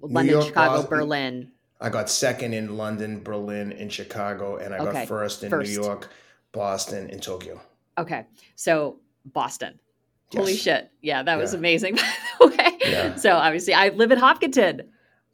London, 0.00 0.34
York, 0.34 0.46
Chicago, 0.46 0.74
Boston. 0.74 0.90
Berlin. 0.90 1.52
I 1.80 1.90
got 1.90 2.10
second 2.10 2.54
in 2.54 2.76
London, 2.76 3.22
Berlin, 3.22 3.72
and 3.72 3.92
Chicago, 3.92 4.56
and 4.56 4.74
I 4.74 4.78
okay. 4.78 4.92
got 4.92 5.08
first 5.08 5.44
in 5.44 5.50
first. 5.50 5.70
New 5.70 5.82
York, 5.82 6.10
Boston, 6.52 7.08
and 7.10 7.22
Tokyo. 7.22 7.60
Okay. 7.96 8.26
So 8.56 8.98
Boston. 9.24 9.78
Yes. 10.30 10.40
Holy 10.40 10.56
shit. 10.56 10.90
Yeah, 11.00 11.22
that 11.22 11.34
yeah. 11.34 11.40
was 11.40 11.54
amazing, 11.54 11.96
by 11.96 12.12
the 12.40 12.46
way. 12.48 12.78
Yeah. 12.84 13.14
So 13.16 13.34
obviously 13.34 13.74
I 13.74 13.88
live 13.88 14.12
in 14.12 14.18
Hopkinton. 14.18 14.82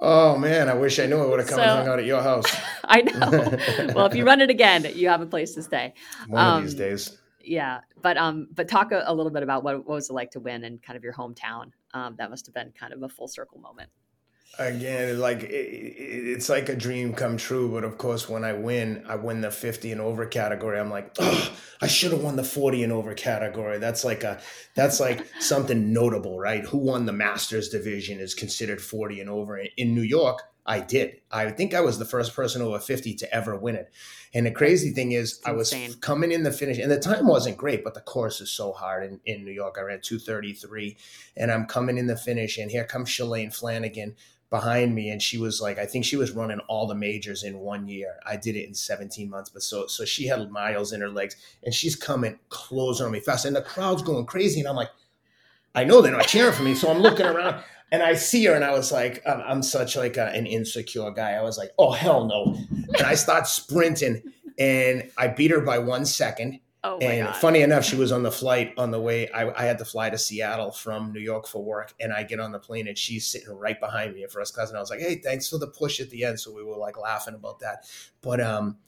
Oh 0.01 0.37
man, 0.37 0.69
I 0.69 0.75
wish 0.75 0.99
I 0.99 1.07
knew 1.07 1.19
I 1.19 1.27
would 1.27 1.39
have 1.39 1.49
come 1.49 1.57
so, 1.57 1.63
and 1.63 1.71
hung 1.71 1.89
out 1.89 1.99
at 1.99 2.05
your 2.05 2.23
house. 2.23 2.55
I 2.85 3.03
know. 3.03 3.93
well, 3.95 4.07
if 4.07 4.15
you 4.15 4.25
run 4.25 4.41
it 4.41 4.51
again, 4.51 4.87
you 4.95 5.09
have 5.09 5.21
a 5.21 5.27
place 5.27 5.55
to 5.55 5.63
stay. 5.63 5.95
One 6.29 6.45
um, 6.45 6.59
of 6.59 6.63
these 6.65 6.75
days 6.75 7.19
yeah 7.45 7.81
but 8.01 8.17
um 8.17 8.49
but 8.53 8.69
talk 8.69 8.93
a, 8.93 9.03
a, 9.07 9.15
little 9.15 9.31
bit 9.31 9.43
about 9.43 9.65
what, 9.65 9.77
what 9.87 9.95
was 9.95 10.11
it 10.11 10.13
like 10.13 10.31
to 10.33 10.41
win 10.41 10.65
in 10.65 10.79
kind 10.79 10.97
of 10.97 11.05
your 11.05 11.13
hometown? 11.13 11.71
Um 11.93 12.17
that 12.19 12.31
must 12.31 12.47
have 12.47 12.55
been 12.55 12.73
kind 12.79 12.93
of 12.93 13.03
a 13.03 13.09
full 13.09 13.29
circle 13.29 13.59
moment. 13.59 13.91
Again 14.59 15.19
like 15.19 15.43
it, 15.43 15.49
it's 15.49 16.49
like 16.49 16.69
a 16.69 16.77
dream 16.77 17.13
come 17.13 17.37
true 17.37 17.71
but 17.71 17.83
of 17.83 17.99
course 17.99 18.29
when 18.29 18.45
i 18.45 18.53
win 18.53 19.05
i 19.09 19.17
win 19.17 19.41
the 19.41 19.51
50 19.51 19.91
and 19.91 20.01
over 20.01 20.27
category 20.27 20.79
i'm 20.79 20.91
like 20.91 21.11
oh 21.19 21.57
i 21.81 21.89
should 21.89 22.13
have 22.13 22.23
won 22.23 22.37
the 22.37 22.45
40 22.45 22.85
and 22.85 22.93
over 22.93 23.15
category. 23.15 23.79
That's 23.79 24.05
like 24.05 24.23
a 24.23 24.41
that's 24.77 25.01
like 25.01 25.27
something 25.41 25.93
notable 25.93 26.39
right? 26.39 26.65
Who 26.67 26.79
won 26.79 27.07
the 27.07 27.13
masters 27.13 27.69
division 27.69 28.21
is 28.21 28.35
considered 28.35 28.81
40 28.81 29.21
and 29.21 29.31
over 29.31 29.59
in 29.59 29.95
new 29.95 30.03
york 30.03 30.41
I 30.67 30.81
did. 30.81 31.21
I 31.31 31.51
think 31.51 31.75
I 31.75 31.81
was 31.81 31.99
the 31.99 32.07
first 32.07 32.35
person 32.35 32.63
over 32.63 32.79
50 32.79 33.15
to 33.15 33.35
ever 33.35 33.55
win 33.55 33.75
it. 33.75 33.93
And 34.33 34.47
the 34.47 34.51
crazy 34.51 34.91
thing 34.91 35.13
is, 35.13 35.41
I 35.45 35.53
was 35.53 35.75
coming 36.01 36.33
in 36.33 36.43
the 36.43 36.53
finish, 36.53 36.79
and 36.79 36.91
the 36.91 36.99
time 36.99 37.27
wasn't 37.27 37.59
great, 37.59 37.85
but 37.85 37.95
the 37.95 38.01
course 38.01 38.41
is 38.41 38.51
so 38.51 38.73
hard 38.73 39.05
in, 39.05 39.21
in 39.27 39.45
New 39.45 39.53
York. 39.53 39.77
I 39.79 39.83
ran 39.83 40.01
233, 40.01 40.97
and 41.37 41.53
I'm 41.53 41.67
coming 41.67 41.99
in 41.99 42.07
the 42.07 42.17
finish, 42.17 42.59
and 42.59 42.71
here 42.71 42.85
comes 42.85 43.11
Shalane 43.11 43.55
Flanagan 43.55 44.17
behind 44.51 44.95
me, 44.95 45.11
and 45.11 45.21
she 45.21 45.37
was 45.37 45.61
like, 45.61 45.79
I 45.79 45.85
think 45.85 46.05
she 46.05 46.17
was 46.17 46.31
running 46.31 46.61
all 46.61 46.87
the 46.87 46.95
majors 46.95 47.43
in 47.43 47.59
one 47.59 47.87
year. 47.87 48.17
I 48.25 48.37
did 48.37 48.57
it 48.57 48.67
in 48.67 48.75
17 48.75 49.29
months, 49.29 49.51
but 49.51 49.63
so 49.63 49.87
so 49.87 50.05
she 50.05 50.27
had 50.27 50.51
miles 50.51 50.93
in 50.93 51.01
her 51.01 51.11
legs, 51.11 51.37
and 51.63 51.75
she's 51.75 51.97
coming 51.97 52.39
closer 52.49 53.05
on 53.05 53.13
me 53.13 53.21
fast, 53.21 53.45
and 53.45 53.55
the 53.55 53.63
crowd's 53.63 54.03
going 54.03 54.27
crazy, 54.27 54.61
and 54.61 54.69
I'm 54.69 54.77
like, 54.77 54.91
I 55.75 55.85
know 55.85 56.01
they're 56.01 56.13
not 56.13 56.29
cheering 56.29 56.55
for 56.55 56.63
me, 56.63 56.75
so 56.75 56.91
I'm 56.91 57.01
looking 57.01 57.27
around 57.27 57.63
and 57.95 58.03
I 58.03 58.15
see 58.15 58.45
her, 58.47 58.55
and 58.55 58.65
I 58.65 58.73
was 58.73 58.91
like, 58.91 59.23
I'm, 59.25 59.41
I'm 59.47 59.63
such 59.63 59.95
like 59.95 60.17
a, 60.17 60.27
an 60.31 60.47
insecure 60.47 61.13
guy. 61.13 61.35
I 61.35 61.43
was 61.43 61.57
like, 61.57 61.71
oh 61.79 61.93
hell 61.93 62.27
no! 62.27 62.59
And 62.99 63.07
I 63.07 63.15
start 63.15 63.47
sprinting, 63.47 64.21
and 64.59 65.09
I 65.17 65.29
beat 65.29 65.53
her 65.53 65.61
by 65.61 65.79
one 65.79 66.05
second. 66.05 66.59
Oh 66.83 66.99
and 66.99 67.29
God. 67.29 67.37
funny 67.37 67.63
enough, 67.63 67.85
she 67.85 67.95
was 67.95 68.11
on 68.11 68.25
the 68.25 68.33
flight 68.33 68.75
on 68.77 68.91
the 68.91 69.01
way. 69.01 69.31
I, 69.31 69.49
I, 69.49 69.65
had 69.65 69.79
to 69.79 69.85
fly 69.85 70.11
to 70.11 70.19
Seattle 70.19 70.73
from 70.73 71.13
New 71.13 71.21
York 71.21 71.47
for 71.47 71.63
work, 71.63 71.95
and 72.01 72.13
I 72.13 72.25
get 72.25 72.41
on 72.41 72.51
the 72.51 72.59
plane, 72.59 72.89
and 72.89 72.99
she's 72.99 73.27
sitting 73.27 73.55
right 73.55 73.79
behind 73.79 74.13
me 74.13 74.25
in 74.25 74.29
first 74.29 74.55
class. 74.55 74.71
And 74.71 74.77
I 74.77 74.81
was 74.81 74.91
like, 74.91 74.99
"Hey, 74.99 75.21
thanks 75.23 75.49
for 75.49 75.59
the 75.59 75.69
push 75.69 76.01
at 76.01 76.11
the 76.11 76.25
end." 76.25 76.41
So 76.41 76.53
we 76.53 76.65
were 76.65 76.77
like 76.77 76.99
laughing 76.99 77.35
about 77.35 77.61
that. 77.61 77.85
But 78.23 78.41
um, 78.41 78.79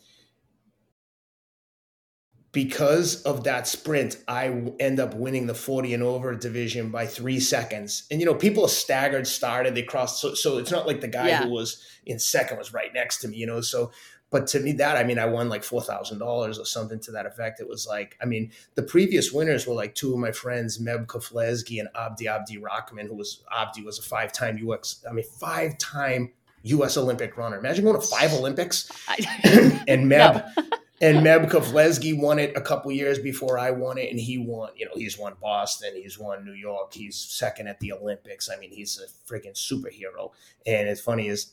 because 2.56 3.20
of 3.24 3.44
that 3.44 3.68
sprint, 3.68 4.16
I 4.26 4.46
end 4.80 4.98
up 4.98 5.12
winning 5.12 5.46
the 5.46 5.52
40 5.52 5.92
and 5.92 6.02
over 6.02 6.34
division 6.34 6.88
by 6.88 7.04
three 7.04 7.38
seconds. 7.38 8.04
And, 8.10 8.18
you 8.18 8.24
know, 8.24 8.34
people 8.34 8.64
are 8.64 8.70
staggered 8.70 9.26
started, 9.26 9.74
they 9.74 9.82
crossed. 9.82 10.22
So, 10.22 10.32
so 10.32 10.56
it's 10.56 10.70
not 10.70 10.86
like 10.86 11.02
the 11.02 11.06
guy 11.08 11.28
yeah. 11.28 11.42
who 11.42 11.50
was 11.50 11.84
in 12.06 12.18
second 12.18 12.56
was 12.56 12.72
right 12.72 12.94
next 12.94 13.18
to 13.18 13.28
me, 13.28 13.36
you 13.36 13.46
know? 13.46 13.60
So, 13.60 13.92
but 14.30 14.46
to 14.46 14.60
me, 14.60 14.72
that, 14.72 14.96
I 14.96 15.04
mean, 15.04 15.18
I 15.18 15.26
won 15.26 15.50
like 15.50 15.64
$4,000 15.64 16.18
or 16.58 16.64
something 16.64 16.98
to 17.00 17.10
that 17.10 17.26
effect. 17.26 17.60
It 17.60 17.68
was 17.68 17.86
like, 17.86 18.16
I 18.22 18.24
mean, 18.24 18.50
the 18.74 18.82
previous 18.82 19.32
winners 19.32 19.66
were 19.66 19.74
like 19.74 19.94
two 19.94 20.14
of 20.14 20.18
my 20.18 20.32
friends, 20.32 20.78
Meb 20.78 21.08
Keflezighi 21.08 21.78
and 21.78 21.90
Abdi 21.94 22.26
Abdirahman, 22.26 23.08
who 23.08 23.16
was, 23.16 23.44
Abdi 23.54 23.82
was 23.82 23.98
a 23.98 24.02
five 24.02 24.32
time 24.32 24.58
UX, 24.66 25.04
I 25.06 25.12
mean, 25.12 25.26
five 25.38 25.76
time 25.76 26.32
US 26.62 26.96
Olympic 26.96 27.36
runner. 27.36 27.58
Imagine 27.58 27.84
going 27.84 28.00
to 28.00 28.06
five 28.06 28.32
Olympics 28.40 28.90
and 29.44 30.10
Meb. 30.10 30.42
and 31.00 31.18
Meb 31.18 31.50
Keflezighi 31.50 32.18
won 32.18 32.38
it 32.38 32.56
a 32.56 32.60
couple 32.60 32.90
years 32.90 33.18
before 33.18 33.58
I 33.58 33.70
won 33.70 33.98
it, 33.98 34.10
and 34.10 34.18
he 34.18 34.38
won. 34.38 34.70
You 34.76 34.86
know, 34.86 34.92
he's 34.94 35.18
won 35.18 35.34
Boston, 35.40 35.92
he's 35.94 36.18
won 36.18 36.44
New 36.44 36.54
York, 36.54 36.94
he's 36.94 37.16
second 37.16 37.68
at 37.68 37.80
the 37.80 37.92
Olympics. 37.92 38.48
I 38.48 38.58
mean, 38.58 38.70
he's 38.70 38.98
a 38.98 39.32
freaking 39.32 39.54
superhero. 39.54 40.30
And 40.66 40.88
it's 40.88 41.00
funny 41.00 41.28
is 41.28 41.52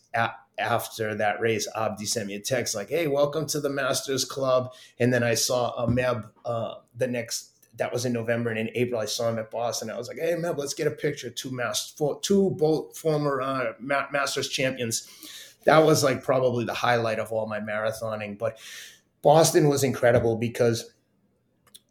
after 0.58 1.16
that 1.16 1.41
race, 1.41 1.68
Abdi 1.76 2.06
sent 2.06 2.28
me 2.28 2.36
a 2.36 2.39
text 2.39 2.74
like, 2.74 2.89
"Hey, 2.89 3.08
welcome 3.08 3.46
to 3.48 3.60
the 3.60 3.70
Masters 3.70 4.24
Club." 4.24 4.74
And 5.00 5.14
then 5.14 5.24
I 5.24 5.34
saw 5.34 5.72
a 5.72 5.88
Meb 5.88 6.30
uh, 6.46 6.76
the 6.96 7.08
next. 7.08 7.50
That 7.78 7.91
was 7.91 8.06
in 8.06 8.14
November, 8.14 8.52
and 8.52 8.60
in 8.60 8.70
April 8.76 9.02
I 9.02 9.06
saw 9.06 9.30
him 9.30 9.39
at 9.39 9.50
Boston. 9.50 9.89
I 9.89 9.98
was 9.98 10.08
like, 10.08 10.20
"Hey, 10.20 10.36
Meb, 10.36 10.58
let's 10.58 10.76
get 10.76 10.88
a 10.88 10.91
picture." 10.91 11.30
Two 11.32 11.52
master, 11.52 12.14
two 12.22 12.52
both 12.52 12.96
former 12.96 13.41
uh, 13.41 13.74
Masters 13.80 14.48
champions. 14.48 15.10
That 15.66 15.80
was 15.80 16.04
like 16.04 16.24
probably 16.24 16.66
the 16.66 16.74
highlight 16.74 17.20
of 17.20 17.32
all 17.32 17.48
my 17.48 17.60
marathoning, 17.60 18.38
but 18.38 18.60
Boston 19.24 19.69
was 19.69 19.84
incredible 19.84 20.36
because 20.36 20.93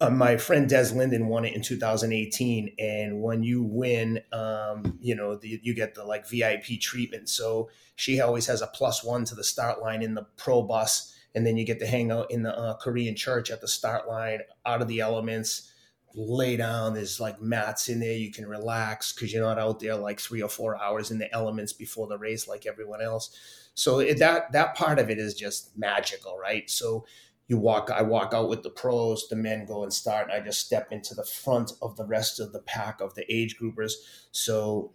uh, 0.00 0.10
my 0.10 0.36
friend 0.36 0.68
Des 0.68 0.92
Linden 0.94 1.28
won 1.28 1.44
it 1.44 1.54
in 1.54 1.62
2018, 1.62 2.74
and 2.78 3.22
when 3.22 3.42
you 3.42 3.62
win, 3.62 4.20
um, 4.32 4.98
you 5.00 5.14
know 5.14 5.36
the, 5.36 5.58
you 5.62 5.74
get 5.74 5.94
the 5.94 6.04
like 6.04 6.28
VIP 6.28 6.80
treatment. 6.80 7.28
So 7.28 7.70
she 7.96 8.20
always 8.20 8.46
has 8.46 8.62
a 8.62 8.66
plus 8.66 9.02
one 9.02 9.24
to 9.24 9.34
the 9.34 9.44
start 9.44 9.80
line 9.80 10.02
in 10.02 10.14
the 10.14 10.26
pro 10.36 10.62
bus, 10.62 11.16
and 11.34 11.46
then 11.46 11.56
you 11.56 11.64
get 11.64 11.78
to 11.80 11.86
hang 11.86 12.12
out 12.12 12.30
in 12.30 12.42
the 12.42 12.56
uh, 12.56 12.76
Korean 12.76 13.16
church 13.16 13.50
at 13.50 13.60
the 13.60 13.68
start 13.68 14.06
line, 14.06 14.40
out 14.66 14.82
of 14.82 14.88
the 14.88 15.00
elements 15.00 15.71
lay 16.14 16.56
down. 16.56 16.94
There's 16.94 17.20
like 17.20 17.40
mats 17.40 17.88
in 17.88 18.00
there. 18.00 18.12
You 18.12 18.30
can 18.30 18.46
relax 18.46 19.12
because 19.12 19.32
you're 19.32 19.44
not 19.44 19.58
out 19.58 19.80
there 19.80 19.96
like 19.96 20.20
three 20.20 20.42
or 20.42 20.48
four 20.48 20.80
hours 20.80 21.10
in 21.10 21.18
the 21.18 21.32
elements 21.32 21.72
before 21.72 22.06
the 22.06 22.18
race 22.18 22.48
like 22.48 22.66
everyone 22.66 23.02
else. 23.02 23.36
So 23.74 24.00
it, 24.00 24.18
that 24.18 24.52
that 24.52 24.74
part 24.74 24.98
of 24.98 25.10
it 25.10 25.18
is 25.18 25.34
just 25.34 25.76
magical, 25.76 26.38
right? 26.38 26.68
So 26.68 27.06
you 27.48 27.58
walk, 27.58 27.90
I 27.90 28.02
walk 28.02 28.32
out 28.34 28.48
with 28.48 28.62
the 28.62 28.70
pros. 28.70 29.28
The 29.28 29.36
men 29.36 29.66
go 29.66 29.82
and 29.82 29.92
start. 29.92 30.28
And 30.30 30.32
I 30.32 30.44
just 30.44 30.64
step 30.64 30.88
into 30.90 31.14
the 31.14 31.24
front 31.24 31.72
of 31.82 31.96
the 31.96 32.06
rest 32.06 32.40
of 32.40 32.52
the 32.52 32.60
pack 32.60 33.00
of 33.00 33.14
the 33.14 33.30
age 33.32 33.58
groupers. 33.58 33.92
So 34.30 34.92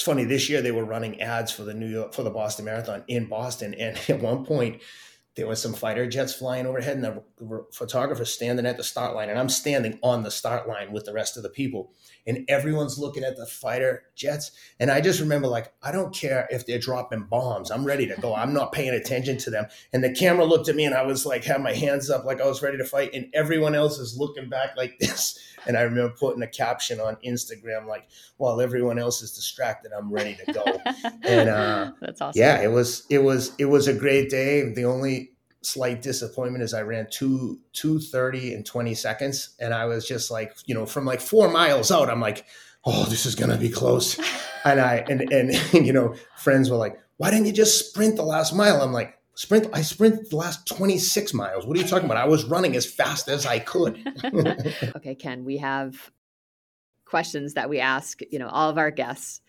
it's 0.00 0.06
funny. 0.06 0.24
This 0.24 0.48
year 0.48 0.62
they 0.62 0.72
were 0.72 0.84
running 0.84 1.20
ads 1.20 1.52
for 1.52 1.62
the 1.62 1.74
New 1.74 1.86
York 1.86 2.14
for 2.14 2.22
the 2.22 2.30
Boston 2.30 2.64
Marathon 2.64 3.04
in 3.06 3.26
Boston, 3.26 3.74
and 3.74 3.98
at 4.08 4.20
one 4.20 4.46
point 4.46 4.80
there 5.40 5.48
was 5.48 5.62
some 5.62 5.72
fighter 5.72 6.06
jets 6.06 6.34
flying 6.34 6.66
overhead 6.66 6.98
and 6.98 7.04
the 7.04 7.64
photographer 7.72 8.26
standing 8.26 8.66
at 8.66 8.76
the 8.76 8.84
start 8.84 9.14
line 9.14 9.30
and 9.30 9.38
i'm 9.38 9.48
standing 9.48 9.98
on 10.02 10.22
the 10.22 10.30
start 10.30 10.68
line 10.68 10.92
with 10.92 11.06
the 11.06 11.14
rest 11.14 11.38
of 11.38 11.42
the 11.42 11.48
people 11.48 11.94
and 12.26 12.44
everyone's 12.46 12.98
looking 12.98 13.24
at 13.24 13.38
the 13.38 13.46
fighter 13.46 14.02
jets 14.14 14.50
and 14.78 14.90
i 14.90 15.00
just 15.00 15.18
remember 15.18 15.48
like 15.48 15.72
i 15.82 15.90
don't 15.90 16.14
care 16.14 16.46
if 16.50 16.66
they're 16.66 16.78
dropping 16.78 17.22
bombs 17.22 17.70
i'm 17.70 17.86
ready 17.86 18.06
to 18.06 18.14
go 18.20 18.34
i'm 18.36 18.52
not 18.52 18.70
paying 18.72 18.92
attention 18.92 19.38
to 19.38 19.48
them. 19.48 19.64
And 19.94 20.04
the 20.04 20.12
camera 20.12 20.44
looked 20.44 20.68
at 20.68 20.76
me 20.76 20.84
and 20.84 20.94
i 20.94 21.02
was 21.02 21.24
like 21.24 21.42
had 21.44 21.62
my 21.62 21.72
hands 21.72 22.10
up 22.10 22.26
like 22.26 22.42
i 22.42 22.46
was 22.46 22.60
ready 22.60 22.76
to 22.76 22.84
fight 22.84 23.14
and 23.14 23.30
everyone 23.32 23.74
else 23.74 23.98
is 23.98 24.18
looking 24.18 24.50
back 24.50 24.76
like 24.76 24.98
this. 25.00 25.38
And 25.66 25.74
i 25.74 25.80
remember 25.80 26.14
putting 26.18 26.42
a 26.42 26.48
caption 26.48 27.00
on 27.00 27.16
instagram 27.26 27.86
like 27.86 28.08
while 28.36 28.60
everyone 28.60 28.98
else 28.98 29.22
is 29.22 29.32
distracted 29.32 29.92
i'm 29.96 30.12
ready 30.12 30.36
to 30.44 30.52
go. 30.52 30.64
And 31.22 31.48
uh, 31.48 31.92
that's 32.00 32.20
awesome. 32.20 32.38
yeah 32.38 32.60
it 32.60 32.70
was 32.70 33.06
it 33.08 33.18
was 33.18 33.52
it 33.58 33.66
was 33.66 33.88
a 33.88 33.94
great 33.94 34.28
day. 34.30 34.72
The 34.72 34.84
only 34.84 35.29
slight 35.62 36.02
disappointment 36.02 36.62
is 36.64 36.74
I 36.74 36.82
ran 36.82 37.08
two 37.10 37.60
two 37.72 37.98
thirty 37.98 38.54
in 38.54 38.64
twenty 38.64 38.94
seconds, 38.94 39.56
and 39.60 39.74
I 39.74 39.86
was 39.86 40.06
just 40.06 40.30
like, 40.30 40.54
you 40.66 40.74
know, 40.74 40.86
from 40.86 41.04
like 41.04 41.20
four 41.20 41.50
miles 41.50 41.90
out, 41.90 42.10
I'm 42.10 42.20
like, 42.20 42.44
oh, 42.84 43.04
this 43.04 43.26
is 43.26 43.34
gonna 43.34 43.56
be 43.56 43.68
close, 43.68 44.18
and 44.64 44.80
I 44.80 45.04
and 45.08 45.20
and 45.32 45.52
you 45.86 45.92
know, 45.92 46.14
friends 46.36 46.70
were 46.70 46.76
like, 46.76 46.98
why 47.16 47.30
didn't 47.30 47.46
you 47.46 47.52
just 47.52 47.88
sprint 47.90 48.16
the 48.16 48.22
last 48.22 48.54
mile? 48.54 48.80
I'm 48.82 48.92
like. 48.92 49.16
Sprint. 49.36 49.68
I 49.72 49.80
sprinted 49.80 50.28
the 50.28 50.36
last 50.36 50.66
26 50.66 51.32
miles. 51.32 51.64
What 51.64 51.74
are 51.74 51.80
you 51.80 51.86
talking 51.86 52.04
about? 52.04 52.18
I 52.18 52.26
was 52.26 52.44
running 52.44 52.76
as 52.76 52.84
fast 52.84 53.26
as 53.26 53.46
I 53.46 53.58
could. 53.58 53.98
okay, 54.96 55.14
Ken, 55.14 55.46
we 55.46 55.56
have 55.58 56.10
questions 57.06 57.54
that 57.54 57.70
we 57.70 57.80
ask, 57.80 58.20
you 58.30 58.38
know, 58.38 58.48
all 58.48 58.68
of 58.68 58.76
our 58.76 58.90
guests. 58.90 59.40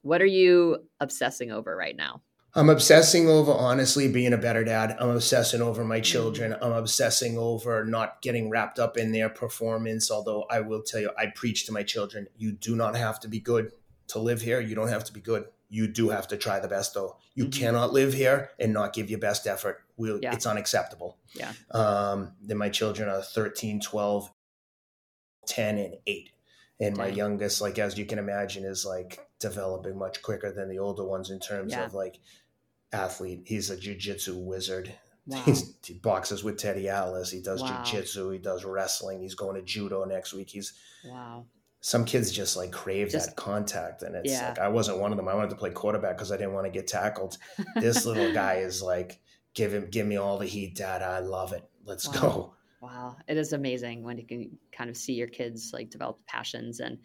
What 0.00 0.22
are 0.22 0.26
you 0.26 0.78
obsessing 0.98 1.52
over 1.52 1.76
right 1.76 1.94
now? 1.94 2.22
I'm 2.54 2.70
obsessing 2.70 3.28
over 3.28 3.52
honestly 3.52 4.10
being 4.10 4.32
a 4.32 4.38
better 4.38 4.64
dad. 4.64 4.96
I'm 4.98 5.10
obsessing 5.10 5.60
over 5.60 5.84
my 5.84 6.00
children. 6.00 6.56
I'm 6.60 6.72
obsessing 6.72 7.36
over 7.36 7.84
not 7.84 8.22
getting 8.22 8.48
wrapped 8.48 8.78
up 8.78 8.96
in 8.96 9.12
their 9.12 9.28
performance. 9.28 10.10
Although 10.10 10.46
I 10.50 10.60
will 10.60 10.82
tell 10.82 11.00
you, 11.00 11.10
I 11.18 11.26
preach 11.26 11.66
to 11.66 11.72
my 11.72 11.82
children 11.82 12.26
you 12.36 12.52
do 12.52 12.74
not 12.74 12.96
have 12.96 13.20
to 13.20 13.28
be 13.28 13.38
good 13.38 13.72
to 14.08 14.18
live 14.18 14.40
here. 14.40 14.60
You 14.60 14.74
don't 14.74 14.88
have 14.88 15.04
to 15.04 15.12
be 15.12 15.20
good. 15.20 15.44
You 15.68 15.86
do 15.86 16.08
have 16.08 16.28
to 16.28 16.36
try 16.38 16.58
the 16.60 16.68
best, 16.68 16.94
though. 16.94 17.18
You 17.34 17.44
mm-hmm. 17.44 17.60
cannot 17.60 17.92
live 17.92 18.14
here 18.14 18.50
and 18.58 18.72
not 18.72 18.94
give 18.94 19.10
your 19.10 19.18
best 19.18 19.46
effort. 19.46 19.84
We'll, 19.98 20.18
yeah. 20.22 20.32
It's 20.32 20.46
unacceptable. 20.46 21.18
Yeah. 21.34 21.52
Um, 21.70 22.32
then 22.40 22.56
my 22.56 22.70
children 22.70 23.10
are 23.10 23.20
13, 23.20 23.80
12, 23.80 24.32
10, 25.46 25.78
and 25.78 25.94
8. 26.06 26.30
And 26.80 26.94
Dang. 26.94 27.04
my 27.04 27.08
youngest, 27.08 27.60
like, 27.60 27.78
as 27.78 27.98
you 27.98 28.06
can 28.06 28.18
imagine, 28.18 28.64
is 28.64 28.84
like 28.84 29.26
developing 29.40 29.98
much 29.98 30.22
quicker 30.22 30.52
than 30.52 30.68
the 30.68 30.78
older 30.78 31.04
ones 31.04 31.30
in 31.30 31.40
terms 31.40 31.72
yeah. 31.72 31.84
of 31.84 31.94
like 31.94 32.20
athlete. 32.92 33.42
He's 33.46 33.70
a 33.70 33.76
jujitsu 33.76 34.44
wizard. 34.44 34.92
Wow. 35.26 35.44
he 35.84 35.94
boxes 35.94 36.42
with 36.42 36.56
Teddy 36.56 36.88
Atlas. 36.88 37.30
He 37.30 37.42
does 37.42 37.60
wow. 37.60 37.82
jujitsu. 37.84 38.32
He 38.32 38.38
does 38.38 38.64
wrestling. 38.64 39.20
He's 39.20 39.34
going 39.34 39.56
to 39.56 39.62
judo 39.62 40.04
next 40.04 40.32
week. 40.32 40.48
He's 40.48 40.72
wow. 41.04 41.44
Some 41.80 42.04
kids 42.04 42.32
just 42.32 42.56
like 42.56 42.72
crave 42.72 43.10
just, 43.10 43.28
that 43.28 43.36
contact, 43.36 44.02
and 44.02 44.16
it's 44.16 44.32
yeah. 44.32 44.48
like 44.48 44.58
I 44.58 44.68
wasn't 44.68 44.98
one 44.98 45.12
of 45.12 45.16
them. 45.16 45.28
I 45.28 45.34
wanted 45.34 45.50
to 45.50 45.56
play 45.56 45.70
quarterback 45.70 46.16
because 46.16 46.32
I 46.32 46.36
didn't 46.36 46.54
want 46.54 46.66
to 46.66 46.72
get 46.72 46.88
tackled. 46.88 47.38
this 47.76 48.04
little 48.04 48.32
guy 48.34 48.54
is 48.54 48.82
like, 48.82 49.20
give 49.54 49.72
him, 49.72 49.88
give 49.88 50.04
me 50.04 50.16
all 50.16 50.38
the 50.38 50.46
heat, 50.46 50.74
Dad. 50.74 51.02
I 51.02 51.20
love 51.20 51.52
it. 51.52 51.62
Let's 51.84 52.08
wow. 52.08 52.20
go. 52.20 52.54
Wow, 52.80 53.16
it 53.26 53.36
is 53.36 53.52
amazing 53.52 54.04
when 54.04 54.18
you 54.18 54.26
can 54.26 54.56
kind 54.70 54.88
of 54.88 54.96
see 54.96 55.14
your 55.14 55.26
kids 55.26 55.72
like 55.72 55.90
develop 55.90 56.18
passions 56.26 56.80
and 56.80 56.98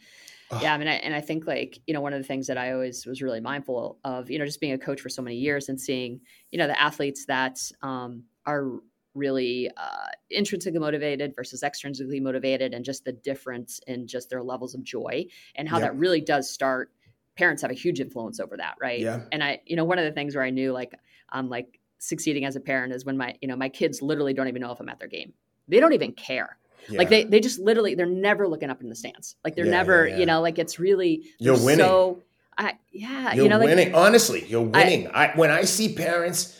yeah, 0.61 0.73
I 0.73 0.77
mean, 0.77 0.87
I, 0.87 0.93
and 0.95 1.15
I 1.15 1.21
think 1.21 1.47
like 1.47 1.79
you 1.87 1.93
know 1.93 2.01
one 2.01 2.13
of 2.13 2.21
the 2.21 2.27
things 2.27 2.47
that 2.47 2.57
I 2.57 2.73
always 2.73 3.05
was 3.05 3.21
really 3.21 3.39
mindful 3.39 3.97
of, 4.03 4.29
you 4.29 4.39
know, 4.39 4.45
just 4.45 4.59
being 4.59 4.73
a 4.73 4.77
coach 4.77 5.01
for 5.01 5.09
so 5.09 5.21
many 5.21 5.37
years 5.37 5.69
and 5.69 5.79
seeing 5.79 6.21
you 6.51 6.59
know 6.59 6.67
the 6.67 6.79
athletes 6.79 7.25
that 7.25 7.59
um, 7.81 8.23
are 8.45 8.79
really 9.15 9.69
uh, 9.77 10.07
intrinsically 10.31 10.79
motivated 10.79 11.33
versus 11.35 11.63
extrinsically 11.63 12.21
motivated, 12.21 12.73
and 12.73 12.85
just 12.85 13.05
the 13.05 13.11
difference 13.11 13.79
in 13.87 14.07
just 14.07 14.29
their 14.29 14.43
levels 14.43 14.73
of 14.73 14.83
joy 14.83 15.25
and 15.55 15.67
how 15.69 15.77
yep. 15.77 15.91
that 15.91 15.97
really 15.97 16.21
does 16.21 16.49
start. 16.49 16.91
Parents 17.35 17.61
have 17.61 17.71
a 17.71 17.75
huge 17.75 17.99
influence 17.99 18.39
over 18.39 18.57
that, 18.57 18.75
right? 18.79 18.99
Yeah. 18.99 19.21
And 19.31 19.43
I, 19.43 19.59
you 19.65 19.75
know, 19.75 19.85
one 19.85 19.97
of 19.97 20.05
the 20.05 20.11
things 20.11 20.35
where 20.35 20.43
I 20.43 20.51
knew 20.51 20.71
like 20.71 20.93
I'm 21.29 21.49
like 21.49 21.79
succeeding 21.97 22.45
as 22.45 22.55
a 22.55 22.59
parent 22.59 22.93
is 22.93 23.05
when 23.05 23.17
my, 23.17 23.35
you 23.41 23.47
know, 23.47 23.55
my 23.55 23.69
kids 23.69 24.01
literally 24.01 24.33
don't 24.33 24.47
even 24.47 24.61
know 24.61 24.71
if 24.71 24.79
I'm 24.79 24.89
at 24.89 24.99
their 24.99 25.07
game. 25.07 25.33
They 25.67 25.79
don't 25.79 25.93
even 25.93 26.13
care 26.13 26.57
yeah. 26.89 26.99
Like 26.99 27.09
they 27.09 27.23
they 27.23 27.39
just 27.39 27.59
literally 27.59 27.95
they're 27.95 28.05
never 28.05 28.47
looking 28.47 28.69
up 28.69 28.81
in 28.81 28.89
the 28.89 28.95
stands. 28.95 29.35
Like 29.43 29.55
they're 29.55 29.65
yeah, 29.65 29.71
never, 29.71 30.07
yeah, 30.07 30.17
you 30.17 30.25
know, 30.25 30.41
like 30.41 30.59
it's 30.59 30.79
really 30.79 31.23
you're 31.39 31.57
winning. 31.57 31.85
So 31.85 32.21
I 32.57 32.73
yeah, 32.91 33.33
you're 33.33 33.45
you 33.45 33.49
know, 33.49 33.59
winning. 33.59 33.93
Like, 33.93 34.01
Honestly, 34.01 34.45
you're 34.45 34.61
winning. 34.61 35.07
I, 35.07 35.27
I 35.27 35.35
when 35.35 35.51
I 35.51 35.63
see 35.63 35.93
parents, 35.93 36.59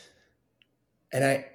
and 1.12 1.24
I 1.24 1.46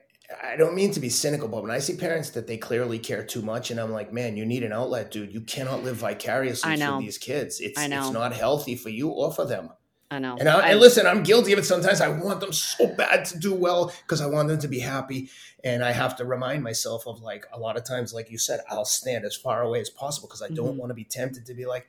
I 0.42 0.56
don't 0.56 0.74
mean 0.74 0.90
to 0.92 1.00
be 1.00 1.08
cynical, 1.08 1.48
but 1.48 1.62
when 1.62 1.70
I 1.70 1.78
see 1.78 1.96
parents 1.96 2.30
that 2.30 2.46
they 2.46 2.58
clearly 2.58 2.98
care 2.98 3.24
too 3.24 3.42
much, 3.42 3.70
and 3.70 3.80
I'm 3.80 3.92
like, 3.92 4.12
man, 4.12 4.36
you 4.36 4.44
need 4.44 4.62
an 4.62 4.72
outlet, 4.72 5.10
dude. 5.10 5.32
You 5.32 5.40
cannot 5.40 5.82
live 5.84 5.96
vicariously 5.96 6.76
through 6.76 7.00
these 7.00 7.18
kids. 7.18 7.60
It's 7.60 7.80
it's 7.80 8.10
not 8.10 8.32
healthy 8.34 8.76
for 8.76 8.90
you 8.90 9.08
or 9.08 9.32
for 9.32 9.46
them. 9.46 9.70
I 10.10 10.18
know. 10.18 10.36
And, 10.38 10.48
I, 10.48 10.70
and 10.70 10.80
listen, 10.80 11.06
I'm 11.06 11.22
guilty 11.22 11.52
of 11.52 11.58
it 11.58 11.64
sometimes. 11.64 12.00
I 12.00 12.08
want 12.08 12.40
them 12.40 12.52
so 12.52 12.86
bad 12.86 13.26
to 13.26 13.38
do 13.38 13.54
well 13.54 13.92
because 14.02 14.22
I 14.22 14.26
want 14.26 14.48
them 14.48 14.58
to 14.60 14.68
be 14.68 14.78
happy. 14.78 15.28
And 15.62 15.84
I 15.84 15.92
have 15.92 16.16
to 16.16 16.24
remind 16.24 16.62
myself 16.62 17.06
of 17.06 17.20
like 17.20 17.46
a 17.52 17.58
lot 17.58 17.76
of 17.76 17.84
times, 17.84 18.14
like 18.14 18.30
you 18.30 18.38
said, 18.38 18.60
I'll 18.70 18.86
stand 18.86 19.24
as 19.24 19.36
far 19.36 19.62
away 19.62 19.80
as 19.80 19.90
possible 19.90 20.28
because 20.28 20.42
I 20.42 20.48
don't 20.48 20.68
mm-hmm. 20.68 20.78
want 20.78 20.90
to 20.90 20.94
be 20.94 21.04
tempted 21.04 21.44
to 21.46 21.54
be 21.54 21.66
like, 21.66 21.88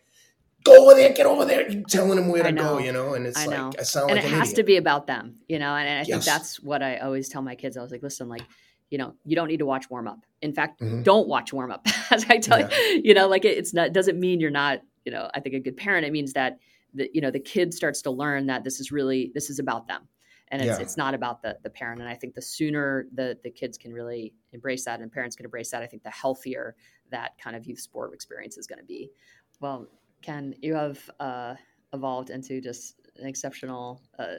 go 0.63 0.85
over 0.85 0.95
there, 0.95 1.13
get 1.13 1.25
over 1.25 1.45
there. 1.45 1.69
You're 1.69 1.83
telling 1.83 2.17
them 2.17 2.27
where 2.27 2.43
to 2.43 2.51
go, 2.51 2.77
you 2.77 2.91
know? 2.91 3.13
And 3.13 3.25
it's 3.25 3.37
I 3.37 3.45
like, 3.45 3.79
I 3.79 3.83
sound 3.83 4.11
and 4.11 4.17
like 4.17 4.25
it 4.25 4.31
has 4.31 4.49
idiot. 4.49 4.55
to 4.57 4.63
be 4.63 4.77
about 4.77 5.07
them, 5.07 5.35
you 5.47 5.59
know? 5.59 5.73
And, 5.75 5.87
and 5.87 5.99
I 5.99 6.03
think 6.03 6.15
yes. 6.15 6.25
that's 6.25 6.59
what 6.61 6.83
I 6.83 6.97
always 6.97 7.29
tell 7.29 7.41
my 7.41 7.55
kids. 7.55 7.77
I 7.77 7.81
was 7.81 7.91
like, 7.91 8.03
listen, 8.03 8.27
like, 8.27 8.43
you 8.89 8.97
know, 8.97 9.13
you 9.23 9.35
don't 9.35 9.47
need 9.47 9.57
to 9.57 9.65
watch 9.65 9.89
warm 9.89 10.07
up. 10.07 10.19
In 10.41 10.51
fact, 10.51 10.81
mm-hmm. 10.81 11.03
don't 11.03 11.27
watch 11.27 11.53
warm 11.53 11.71
up. 11.71 11.87
As 12.11 12.25
I 12.27 12.37
tell 12.39 12.59
yeah. 12.59 12.69
you, 12.69 13.01
you 13.05 13.13
know, 13.13 13.27
like 13.27 13.45
it, 13.45 13.57
it's 13.57 13.73
not, 13.73 13.93
doesn't 13.93 14.19
mean 14.19 14.41
you're 14.41 14.51
not, 14.51 14.81
you 15.05 15.11
know, 15.11 15.29
I 15.33 15.39
think 15.39 15.55
a 15.55 15.59
good 15.59 15.77
parent, 15.77 16.05
it 16.05 16.11
means 16.11 16.33
that 16.33 16.59
the 16.93 17.09
you 17.13 17.21
know 17.21 17.31
the 17.31 17.39
kid 17.39 17.73
starts 17.73 18.01
to 18.03 18.11
learn 18.11 18.47
that 18.47 18.63
this 18.63 18.79
is 18.79 18.91
really 18.91 19.31
this 19.33 19.49
is 19.49 19.59
about 19.59 19.87
them. 19.87 20.07
And 20.51 20.63
it's, 20.63 20.79
yeah. 20.79 20.83
it's 20.83 20.97
not 20.97 21.13
about 21.13 21.43
the, 21.43 21.57
the 21.61 21.69
parent. 21.69 22.01
And 22.01 22.09
i 22.09 22.15
think 22.15 22.33
the 22.33 22.41
sooner 22.41 23.05
the, 23.13 23.37
the 23.43 23.51
kids 23.51 23.77
can 23.77 23.93
really 23.93 24.33
embrace 24.51 24.85
that 24.85 24.99
and 24.99 25.11
parents 25.11 25.35
can 25.35 25.45
embrace 25.45 25.69
that 25.71 25.83
i 25.83 25.87
think 25.87 26.03
the 26.03 26.09
healthier 26.09 26.75
that 27.11 27.37
kind 27.37 27.55
of 27.55 27.65
youth 27.65 27.79
sport 27.79 28.13
experience 28.13 28.57
is 28.57 28.67
going 28.67 28.79
to 28.79 28.85
be. 28.85 29.11
Well 29.59 29.87
ken 30.21 30.55
you 30.61 30.75
have 30.75 31.09
uh, 31.19 31.55
evolved 31.93 32.29
into 32.29 32.61
just 32.61 32.95
an 33.17 33.27
exceptional 33.27 34.01
uh, 34.17 34.35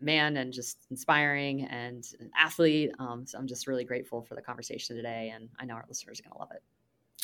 man 0.00 0.38
and 0.38 0.52
just 0.52 0.86
inspiring 0.90 1.64
and 1.64 2.06
an 2.20 2.30
athlete. 2.36 2.90
Um, 2.98 3.26
so 3.26 3.38
i'm 3.38 3.46
just 3.46 3.66
really 3.66 3.84
grateful 3.84 4.22
for 4.22 4.34
the 4.34 4.42
conversation 4.42 4.96
today 4.96 5.32
and 5.34 5.48
i 5.58 5.64
know 5.64 5.74
our 5.74 5.84
listeners 5.88 6.20
are 6.20 6.24
going 6.24 6.32
to 6.32 6.38
love 6.38 6.50
it 6.54 6.62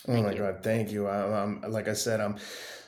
Thank 0.04 0.18
oh 0.18 0.28
my 0.28 0.32
you. 0.32 0.38
God, 0.38 0.62
thank 0.62 0.90
you. 0.90 1.06
I, 1.06 1.42
am 1.42 1.62
like 1.68 1.88
I 1.88 1.92
said, 1.92 2.20
I'm 2.20 2.36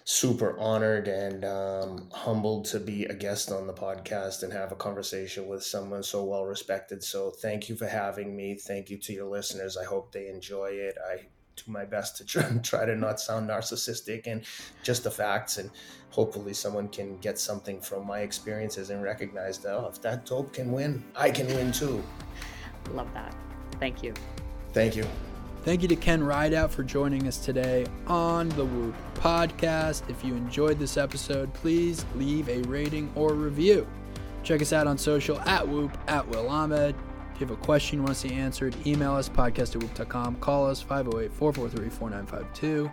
super 0.04 0.59
honored 0.59 1.06
and 1.06 1.44
um, 1.44 2.09
humbled 2.12 2.64
to 2.64 2.80
be 2.80 3.04
a 3.04 3.14
guest 3.14 3.52
on 3.52 3.66
the 3.66 3.72
podcast 3.72 4.42
and 4.42 4.52
have 4.52 4.72
a 4.72 4.76
conversation 4.76 5.46
with 5.46 5.62
someone 5.62 6.02
so 6.02 6.24
well 6.24 6.44
respected. 6.44 7.02
So 7.02 7.30
thank 7.30 7.68
you 7.68 7.76
for 7.76 7.86
having 7.86 8.34
me. 8.34 8.54
Thank 8.54 8.88
you 8.88 8.96
to 8.98 9.12
your 9.12 9.28
listeners. 9.28 9.76
I 9.76 9.84
hope 9.84 10.12
they 10.12 10.28
enjoy 10.28 10.68
it. 10.68 10.96
I 11.11 11.26
do 11.56 11.70
my 11.70 11.84
best 11.84 12.16
to 12.18 12.24
try, 12.24 12.42
try 12.62 12.84
to 12.84 12.96
not 12.96 13.20
sound 13.20 13.50
narcissistic 13.50 14.26
and 14.26 14.44
just 14.82 15.04
the 15.04 15.11
facts 15.11 15.59
and 15.59 15.70
hopefully 16.11 16.54
someone 16.54 16.88
can 16.88 17.18
get 17.18 17.38
something 17.38 17.80
from 17.80 18.06
my 18.06 18.20
experiences 18.20 18.90
and 18.90 19.02
recognize 19.02 19.59
that 19.59 19.74
oh 19.74 19.88
if 19.92 20.00
that 20.00 20.24
dope 20.24 20.52
can 20.52 20.72
win 20.72 21.04
i 21.16 21.30
can 21.30 21.46
win 21.48 21.70
too 21.70 22.02
love 22.92 23.12
that 23.12 23.34
thank 23.78 24.02
you 24.02 24.14
thank 24.72 24.96
you 24.96 25.04
Thank 25.64 25.82
you 25.82 25.88
to 25.88 25.96
Ken 25.96 26.22
Rideout 26.22 26.70
for 26.70 26.82
joining 26.82 27.26
us 27.26 27.38
today 27.38 27.86
on 28.06 28.48
the 28.50 28.64
Whoop 28.64 28.94
podcast. 29.14 30.09
If 30.09 30.24
you 30.24 30.34
enjoyed 30.34 30.78
this 30.78 30.96
episode, 30.96 31.52
please 31.52 32.06
leave 32.14 32.48
a 32.48 32.62
rating 32.62 33.11
or 33.14 33.34
review. 33.34 33.86
Check 34.44 34.62
us 34.62 34.72
out 34.72 34.86
on 34.86 34.96
social 34.96 35.38
at 35.40 35.66
Whoop, 35.66 35.96
at 36.06 36.26
Will 36.28 36.48
Ahmed. 36.48 36.94
If 37.34 37.40
you 37.40 37.46
have 37.46 37.56
a 37.56 37.61
question 37.61 37.98
you 37.98 38.02
want 38.02 38.16
to 38.16 38.28
see 38.28 38.34
answered, 38.34 38.74
email 38.86 39.14
us 39.14 39.28
podcast 39.28 39.76
at 39.76 39.82
whoop.com. 39.82 40.36
Call 40.36 40.66
us 40.66 40.80
508 40.80 41.32
443 41.32 41.90
4952. 41.90 42.90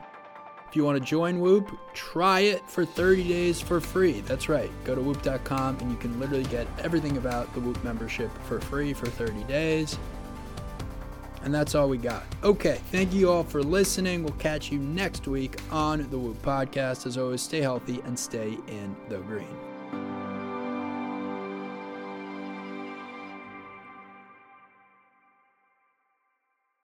If 0.67 0.75
you 0.75 0.83
want 0.83 0.97
to 0.97 1.03
join 1.03 1.39
Whoop, 1.39 1.71
try 1.93 2.41
it 2.41 2.67
for 2.69 2.83
30 2.83 3.27
days 3.27 3.61
for 3.61 3.79
free. 3.79 4.21
That's 4.21 4.49
right. 4.49 4.69
Go 4.83 4.95
to 4.95 5.01
whoop.com 5.01 5.77
and 5.79 5.89
you 5.89 5.97
can 5.97 6.19
literally 6.19 6.43
get 6.45 6.67
everything 6.79 7.15
about 7.17 7.53
the 7.53 7.61
Whoop 7.61 7.81
membership 7.83 8.29
for 8.43 8.59
free 8.59 8.91
for 8.91 9.05
30 9.05 9.43
days. 9.45 9.97
And 11.45 11.53
that's 11.53 11.75
all 11.75 11.87
we 11.87 11.97
got. 11.97 12.23
Okay, 12.43 12.81
thank 12.91 13.13
you 13.13 13.29
all 13.29 13.43
for 13.43 13.61
listening. 13.61 14.23
We'll 14.23 14.33
catch 14.33 14.71
you 14.71 14.79
next 14.79 15.27
week 15.27 15.57
on 15.71 16.09
the 16.09 16.17
Whoop 16.17 16.41
podcast. 16.41 17.05
As 17.05 17.17
always, 17.19 17.41
stay 17.41 17.61
healthy 17.61 18.01
and 18.05 18.17
stay 18.17 18.57
in 18.67 18.95
the 19.09 19.19
green. 19.19 19.64